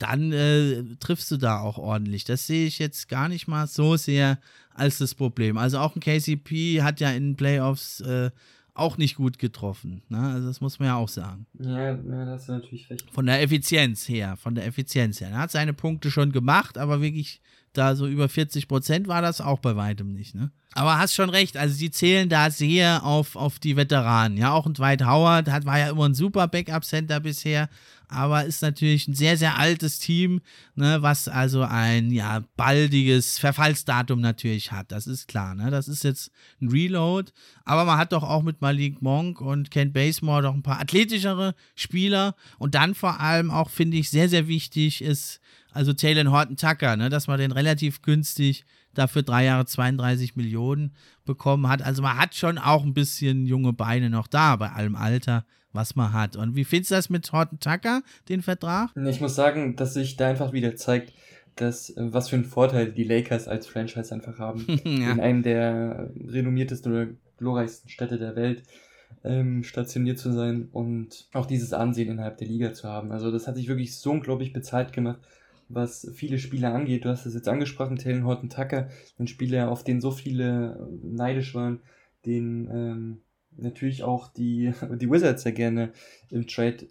[0.00, 2.24] dann äh, triffst du da auch ordentlich.
[2.24, 4.38] Das sehe ich jetzt gar nicht mal so sehr
[4.74, 5.58] als das Problem.
[5.58, 8.30] Also auch ein KCP hat ja in den Playoffs äh,
[8.72, 10.02] auch nicht gut getroffen.
[10.08, 10.18] Ne?
[10.18, 11.46] Also das muss man ja auch sagen.
[11.58, 13.10] Ja, ja, da hast du natürlich recht.
[13.10, 15.28] Von der Effizienz her, von der Effizienz her.
[15.30, 17.42] Er hat seine Punkte schon gemacht, aber wirklich
[17.72, 20.50] da so über 40 Prozent war das auch bei weitem nicht, ne?
[20.72, 24.38] Aber hast schon recht, also sie zählen da sehr auf, auf die Veteranen.
[24.38, 27.68] Ja, auch ein Dwight Howard hat, war ja immer ein super Backup-Center bisher,
[28.06, 30.40] aber ist natürlich ein sehr, sehr altes Team,
[30.76, 34.92] ne, was also ein ja baldiges Verfallsdatum natürlich hat.
[34.92, 35.70] Das ist klar, ne?
[35.70, 36.30] Das ist jetzt
[36.60, 37.32] ein Reload,
[37.64, 41.54] aber man hat doch auch mit Malik Monk und Ken Basemore doch ein paar athletischere
[41.74, 45.40] Spieler und dann vor allem auch, finde ich, sehr, sehr wichtig ist,
[45.72, 48.64] also Taylor Horton Tucker, ne, dass man den relativ günstig
[48.94, 50.92] dafür drei Jahre 32 Millionen
[51.24, 51.82] bekommen hat.
[51.82, 55.94] Also man hat schon auch ein bisschen junge Beine noch da bei allem Alter, was
[55.94, 56.36] man hat.
[56.36, 58.90] Und wie findest du das mit Horton Tucker, den Vertrag?
[58.96, 61.12] Ich muss sagen, dass sich da einfach wieder zeigt,
[61.56, 64.66] dass, äh, was für einen Vorteil die Lakers als Franchise einfach haben.
[64.84, 65.12] ja.
[65.12, 67.06] In einem der renommiertesten oder
[67.38, 68.62] glorreichsten Städte der Welt
[69.24, 73.12] ähm, stationiert zu sein und auch dieses Ansehen innerhalb der Liga zu haben.
[73.12, 75.18] Also das hat sich wirklich so unglaublich bezahlt gemacht
[75.70, 77.04] was viele Spieler angeht.
[77.04, 78.88] Du hast es jetzt angesprochen, Taylor Horton Tucker,
[79.18, 81.80] ein Spieler, auf den so viele äh, neidisch waren,
[82.26, 83.20] den ähm,
[83.56, 85.92] natürlich auch die, die Wizards sehr gerne
[86.30, 86.86] im Trade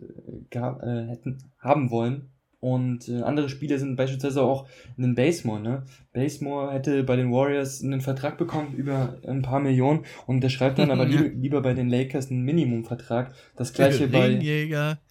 [0.51, 2.29] äh, äh, hätten haben wollen.
[2.61, 5.61] Und äh, andere Spieler sind beispielsweise auch einen Basemore.
[5.61, 5.83] Ne?
[6.11, 10.77] Basemore hätte bei den Warriors einen Vertrag bekommen über ein paar Millionen und der schreibt
[10.77, 13.33] dann aber li lieber bei den Lakers einen Minimumvertrag.
[13.55, 14.27] Das gleiche bei.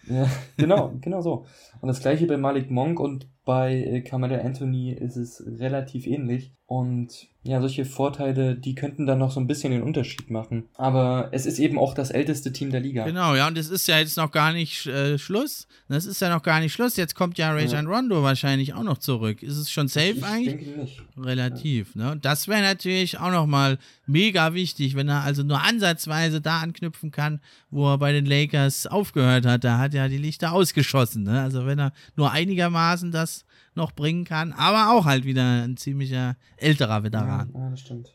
[0.07, 0.28] Ja,
[0.59, 1.47] genau, genau so.
[1.81, 6.52] Und das gleiche bei Malik Monk und bei äh, Kamada Anthony ist es relativ ähnlich.
[6.69, 10.65] Und ja, solche Vorteile, die könnten dann noch so ein bisschen den Unterschied machen.
[10.74, 13.07] Aber es ist eben auch das älteste Team der Liga.
[13.07, 15.66] Genau, ja, und es ist ja jetzt noch gar nicht äh, Schluss.
[15.89, 16.97] Das ist ja noch gar nicht Schluss.
[16.97, 17.81] Jetzt kommt ja Rajon ja.
[17.90, 19.43] Rondo wahrscheinlich auch noch zurück.
[19.43, 20.66] Ist es schon safe ich eigentlich?
[20.66, 21.03] Denke nicht.
[21.16, 22.15] Relativ, ja.
[22.15, 22.20] ne?
[22.20, 27.40] Das wäre natürlich auch nochmal mega wichtig, wenn er also nur ansatzweise da anknüpfen kann,
[27.70, 29.65] wo er bei den Lakers aufgehört hat.
[29.65, 31.40] Da hat er die Lichter ausgeschossen, ne?
[31.40, 36.36] Also wenn er nur einigermaßen das noch bringen kann, aber auch halt wieder ein ziemlicher
[36.57, 37.51] älterer Veteran.
[37.55, 38.15] Ja, das stimmt.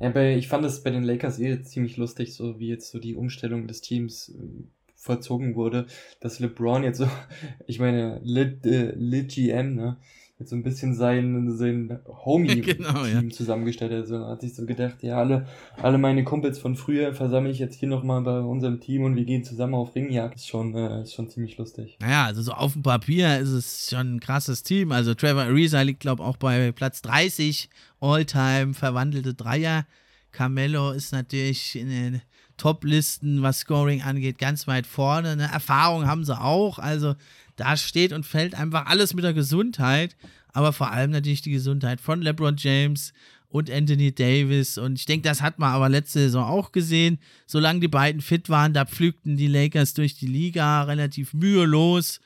[0.00, 2.98] Ja, bei, ich fand es bei den Lakers eh ziemlich lustig, so wie jetzt so
[2.98, 4.64] die Umstellung des Teams äh,
[4.96, 5.86] vollzogen wurde,
[6.20, 7.08] dass LeBron jetzt so,
[7.66, 9.96] ich meine, Lit, äh, Lit GM, ne,
[10.40, 13.28] jetzt so ein bisschen sein, sein Homie-Team genau, ja.
[13.28, 14.08] zusammengestellt hat.
[14.08, 15.46] So hat sich so gedacht, ja, alle,
[15.76, 19.24] alle meine Kumpels von früher versammle ich jetzt hier nochmal bei unserem Team und wir
[19.24, 20.36] gehen zusammen auf Ringjagd.
[20.36, 21.98] Ist schon, äh, ist schon ziemlich lustig.
[22.00, 24.92] Naja, also so auf dem Papier ist es schon ein krasses Team.
[24.92, 27.68] Also Trevor Ariza liegt, glaube ich, auch bei Platz 30
[28.00, 29.86] All-Time verwandelte Dreier.
[30.32, 32.22] Carmelo ist natürlich in den
[32.56, 35.30] Top-Listen, was Scoring angeht, ganz weit vorne.
[35.30, 36.78] Eine Erfahrung haben sie auch.
[36.78, 37.14] Also
[37.60, 40.16] da steht und fällt einfach alles mit der Gesundheit,
[40.52, 43.12] aber vor allem natürlich die Gesundheit von LeBron James
[43.48, 44.78] und Anthony Davis.
[44.78, 47.18] Und ich denke, das hat man aber letzte Saison auch gesehen.
[47.46, 52.20] Solange die beiden fit waren, da pflügten die Lakers durch die Liga relativ mühelos,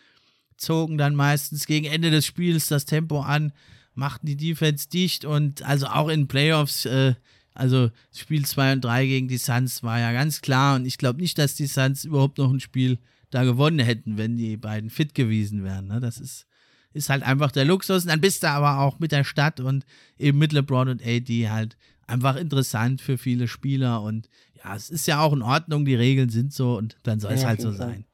[0.57, 3.53] zogen dann meistens gegen Ende des Spiels das Tempo an,
[3.95, 6.85] machten die Defense dicht und also auch in Playoffs.
[6.85, 7.15] Äh,
[7.55, 11.21] also Spiel 2 und 3 gegen die Suns war ja ganz klar und ich glaube
[11.21, 12.99] nicht, dass die Suns überhaupt noch ein Spiel
[13.35, 15.89] da gewonnen hätten, wenn die beiden fit gewesen wären.
[15.89, 16.01] Ne?
[16.01, 16.47] Das ist,
[16.93, 18.05] ist halt einfach der Luxus.
[18.05, 19.85] Und dann bist du aber auch mit der Stadt und
[20.19, 24.03] eben mit LeBron und AD halt einfach interessant für viele Spieler.
[24.03, 24.29] Und
[24.63, 27.39] ja, es ist ja auch in Ordnung, die Regeln sind so und dann soll ja,
[27.39, 28.05] es halt so sein.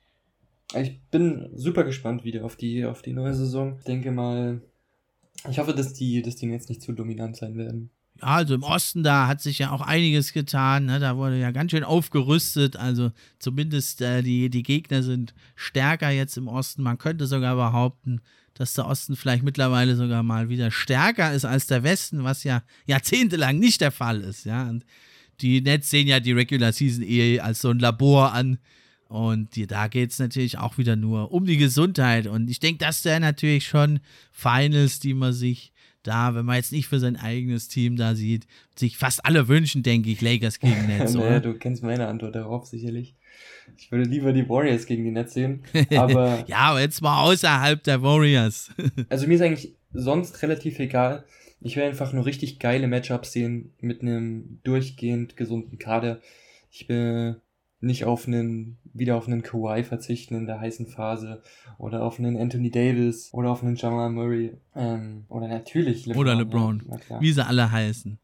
[0.75, 3.77] Ich bin super gespannt wieder auf die, auf die neue Saison.
[3.79, 4.63] Ich denke mal,
[5.49, 7.91] ich hoffe, dass die, dass die jetzt nicht zu dominant sein werden
[8.23, 10.87] also im Osten, da hat sich ja auch einiges getan.
[10.87, 11.01] Ne?
[11.01, 12.77] Da wurde ja ganz schön aufgerüstet.
[12.77, 16.83] Also zumindest äh, die, die Gegner sind stärker jetzt im Osten.
[16.83, 18.21] Man könnte sogar behaupten,
[18.55, 22.63] dass der Osten vielleicht mittlerweile sogar mal wieder stärker ist als der Westen, was ja
[22.87, 24.45] jahrzehntelang nicht der Fall ist.
[24.45, 24.69] Ja?
[24.69, 24.85] Und
[25.41, 28.59] die Nets sehen ja die Regular Season eh als so ein Labor an.
[29.09, 32.27] Und die, da geht es natürlich auch wieder nur um die Gesundheit.
[32.27, 33.99] Und ich denke, das wäre natürlich schon
[34.31, 35.73] Finals, die man sich
[36.03, 38.47] da, wenn man jetzt nicht für sein eigenes Team da sieht,
[38.77, 41.15] sich fast alle wünschen, denke ich, Lakers gegen Nets.
[41.15, 43.15] naja, du kennst meine Antwort darauf sicherlich.
[43.77, 45.63] Ich würde lieber die Warriors gegen die Nets sehen.
[45.97, 48.71] Aber ja, aber jetzt mal außerhalb der Warriors.
[49.09, 51.25] also mir ist eigentlich sonst relativ egal.
[51.61, 56.21] Ich will einfach nur richtig geile Matchups sehen mit einem durchgehend gesunden Kader.
[56.71, 57.37] Ich bin
[57.81, 61.43] nicht auf einen, wieder auf einen Kawhi verzichten in der heißen Phase
[61.79, 66.21] oder auf einen Anthony Davis oder auf einen Jamal Murray ähm, oder natürlich LeBron.
[66.21, 68.19] Oder LeBron, ja, wie sie alle heißen.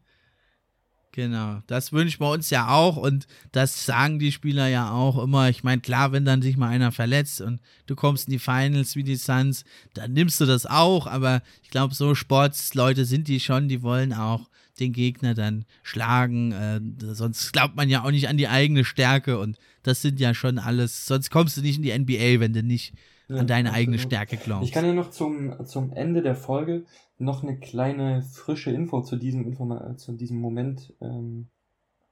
[1.17, 5.49] Genau, das wünschen wir uns ja auch und das sagen die Spieler ja auch immer.
[5.49, 8.95] Ich meine, klar, wenn dann sich mal einer verletzt und du kommst in die Finals
[8.95, 9.65] wie die Suns,
[9.95, 14.13] dann nimmst du das auch, aber ich glaube, so Sportsleute sind die schon, die wollen
[14.13, 14.47] auch
[14.79, 16.51] den Gegner dann schlagen.
[16.51, 16.81] Äh,
[17.13, 20.59] sonst glaubt man ja auch nicht an die eigene Stärke und das sind ja schon
[20.59, 22.93] alles, sonst kommst du nicht in die NBA, wenn du nicht
[23.27, 24.67] ja, an deine eigene Stärke glaubst.
[24.67, 26.85] Ich kann ja noch zum, zum Ende der Folge
[27.17, 31.47] noch eine kleine frische Info zu diesem, Informa zu diesem Moment ähm,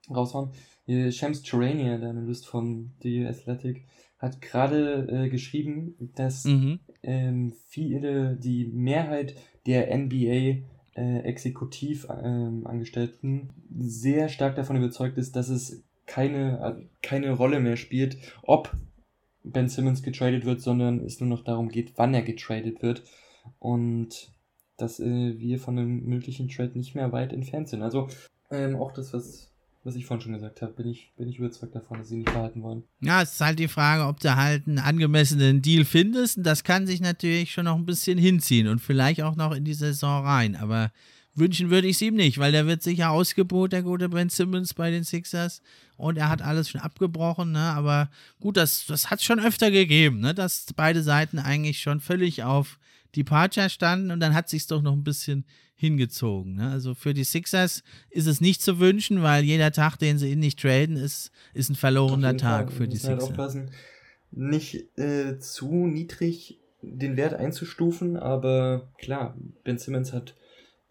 [0.09, 0.51] raushauen.
[0.87, 3.87] Shams Charania, der Analyst von The Athletic,
[4.17, 6.79] hat gerade äh, geschrieben, dass mhm.
[7.03, 9.35] ähm, viele, die Mehrheit
[9.65, 13.49] der NBA äh, Exekutivangestellten ähm,
[13.79, 18.71] sehr stark davon überzeugt ist, dass es keine, äh, keine Rolle mehr spielt, ob
[19.43, 23.03] Ben Simmons getradet wird, sondern es nur noch darum geht, wann er getradet wird.
[23.59, 24.31] Und
[24.77, 27.81] dass äh, wir von einem möglichen Trade nicht mehr weit entfernt sind.
[27.81, 28.07] Also
[28.49, 29.51] ähm, auch das, was
[29.85, 32.31] was ich vorhin schon gesagt habe, bin ich, bin ich überzeugt davon, dass sie nicht
[32.31, 32.83] verhalten wollen.
[33.01, 36.37] Ja, es ist halt die Frage, ob du halt einen angemessenen Deal findest.
[36.37, 39.63] Und das kann sich natürlich schon noch ein bisschen hinziehen und vielleicht auch noch in
[39.63, 40.55] die Saison rein.
[40.55, 40.91] Aber
[41.35, 44.73] wünschen würde ich es ihm nicht, weil der wird sicher ausgebot, der gute Ben Simmons
[44.73, 45.61] bei den Sixers.
[45.97, 47.59] Und er hat alles schon abgebrochen, ne?
[47.59, 48.09] Aber
[48.39, 50.33] gut, das, das hat es schon öfter gegeben, ne?
[50.33, 52.79] Dass beide Seiten eigentlich schon völlig auf
[53.15, 56.55] Departure standen und dann hat sich doch noch ein bisschen hingezogen.
[56.55, 56.69] Ne?
[56.69, 60.39] Also für die Sixers ist es nicht zu wünschen, weil jeder Tag, den sie ihn
[60.39, 62.77] nicht traden, ist, ist ein verlorener Tag Fall.
[62.77, 63.21] für die halt Sixers.
[63.21, 63.71] Halt aufpassen,
[64.31, 70.35] nicht äh, zu niedrig den Wert einzustufen, aber klar, Ben Simmons hat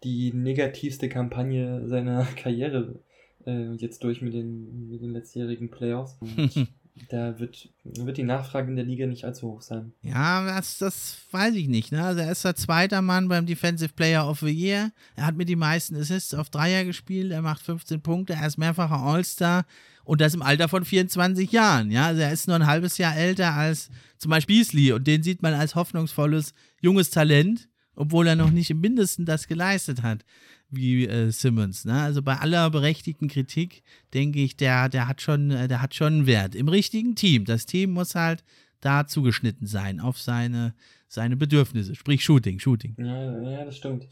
[0.03, 2.99] die negativste Kampagne seiner Karriere
[3.45, 6.17] äh, jetzt durch mit den, mit den letztjährigen Playoffs.
[7.09, 9.91] Da wird, wird die Nachfrage in der Liga nicht allzu hoch sein.
[10.01, 11.91] Ja, das, das weiß ich nicht.
[11.91, 12.01] Ne?
[12.01, 14.91] Also er ist der zweite Mann beim Defensive Player of the Year.
[15.15, 17.31] Er hat mit die meisten Assists auf Dreier gespielt.
[17.31, 18.33] Er macht 15 Punkte.
[18.33, 19.65] Er ist mehrfacher All-Star.
[20.05, 21.91] Und das im Alter von 24 Jahren.
[21.91, 24.93] Ja, also er ist nur ein halbes Jahr älter als zum Beispiel Beasley.
[24.93, 29.47] Und den sieht man als hoffnungsvolles, junges Talent, obwohl er noch nicht im Mindesten das
[29.47, 30.25] geleistet hat
[30.69, 31.85] wie äh, Simmons.
[31.85, 31.93] Ne?
[31.93, 36.13] Also bei aller berechtigten Kritik denke ich, der, der hat schon, äh, der hat schon
[36.13, 36.55] einen Wert.
[36.55, 37.45] Im richtigen Team.
[37.45, 38.43] Das Team muss halt
[38.81, 40.73] da zugeschnitten sein auf seine,
[41.07, 41.95] seine Bedürfnisse.
[41.95, 42.95] Sprich Shooting, Shooting.
[42.99, 44.07] Ja, ja, das stimmt.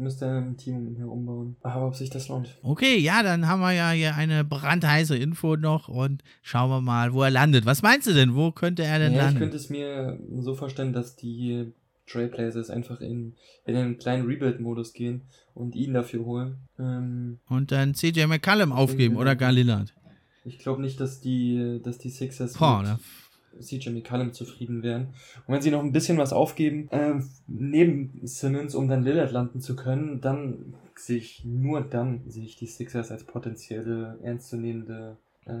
[0.00, 1.56] Müsste ein Team hier umbauen.
[1.62, 2.56] Aber ob sich das lohnt.
[2.62, 7.12] Okay, ja, dann haben wir ja hier eine brandheiße Info noch und schauen wir mal,
[7.12, 7.66] wo er landet.
[7.66, 8.36] Was meinst du denn?
[8.36, 9.38] Wo könnte er denn ja, landen?
[9.38, 11.72] Ich könnte es mir so vorstellen, dass die
[12.08, 13.34] Trailblazers einfach in,
[13.66, 15.22] in einen kleinen Rebuild-Modus gehen
[15.54, 16.56] und ihn dafür holen.
[16.78, 19.94] Ähm, und dann CJ McCallum aufgeben oder gar Lillard.
[20.44, 22.98] Ich glaube nicht, dass die, dass die Sixers Boah, mit
[23.60, 25.08] CJ McCallum zufrieden wären.
[25.46, 29.60] Und wenn sie noch ein bisschen was aufgeben, äh, neben Simmons, um dann Lillard landen
[29.60, 35.52] zu können, dann sehe ich, nur dann sehe ich die Sixers als potenzielle, ernstzunehmende äh,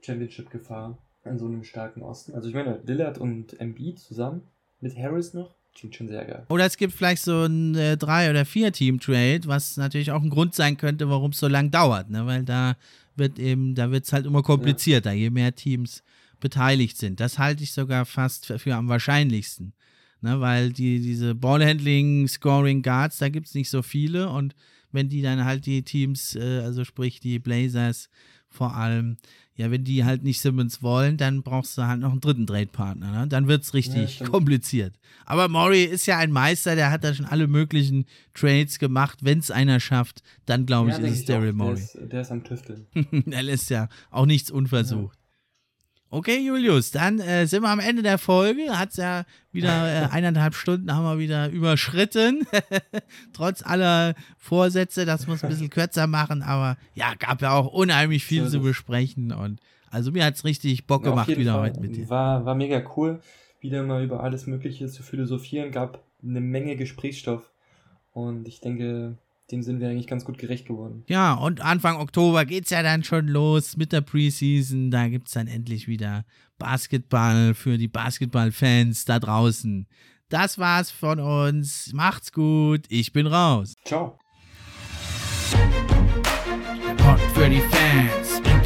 [0.00, 2.34] Championship-Gefahr in so einem starken Osten.
[2.34, 4.42] Also ich meine, Lillard und Embiid zusammen,
[4.80, 6.46] mit Harris noch, Klingt schon sehr geil.
[6.48, 10.54] Oder es gibt vielleicht so ein äh, drei- oder vier-Team-Trade, was natürlich auch ein Grund
[10.54, 12.26] sein könnte, warum es so lange dauert, ne?
[12.26, 12.76] Weil da
[13.16, 15.18] wird eben, da wird es halt immer komplizierter, ja.
[15.18, 16.02] je mehr Teams
[16.40, 17.20] beteiligt sind.
[17.20, 19.72] Das halte ich sogar fast für, für am wahrscheinlichsten.
[20.20, 20.40] Ne?
[20.40, 24.54] Weil die, diese Ballhandling, Scoring Guards, da gibt es nicht so viele und
[24.92, 28.10] wenn die dann halt die Teams, äh, also sprich die Blazers
[28.52, 29.16] vor allem,
[29.54, 33.12] ja, wenn die halt nicht Simmons wollen, dann brauchst du halt noch einen dritten Trade-Partner.
[33.12, 33.28] Ne?
[33.28, 34.94] Dann wird es richtig ja, kompliziert.
[35.24, 39.20] Aber Maury ist ja ein Meister, der hat da schon alle möglichen Trades gemacht.
[39.22, 41.74] Wenn es einer schafft, dann glaube ich, ja, ist es Daryl Maury.
[41.74, 42.86] Der ist, der ist am Tüfteln.
[43.30, 45.18] er lässt ja auch nichts unversucht.
[46.14, 48.78] Okay, Julius, dann äh, sind wir am Ende der Folge.
[48.78, 52.46] Hat es ja wieder äh, eineinhalb Stunden haben wir wieder überschritten.
[53.32, 58.26] Trotz aller Vorsätze, das muss ein bisschen kürzer machen, aber ja, gab ja auch unheimlich
[58.26, 59.32] viel zu besprechen.
[59.32, 59.58] Und
[59.90, 61.70] also mir hat es richtig Bock gemacht wieder Fall.
[61.70, 62.10] heute mit dir.
[62.10, 63.22] War, war mega cool,
[63.60, 65.72] wieder mal über alles Mögliche zu philosophieren.
[65.72, 67.50] Gab eine Menge Gesprächsstoff.
[68.12, 69.16] Und ich denke,
[69.52, 71.04] dem sind wir eigentlich ganz gut gerecht geworden.
[71.08, 74.90] Ja, und Anfang Oktober geht es ja dann schon los mit der Preseason.
[74.90, 76.24] Da gibt es dann endlich wieder
[76.58, 79.86] Basketball für die Basketballfans da draußen.
[80.28, 81.92] Das war's von uns.
[81.92, 82.86] Macht's gut.
[82.88, 83.74] Ich bin raus.
[83.84, 84.18] Ciao.
[86.96, 88.21] Pod für die Fans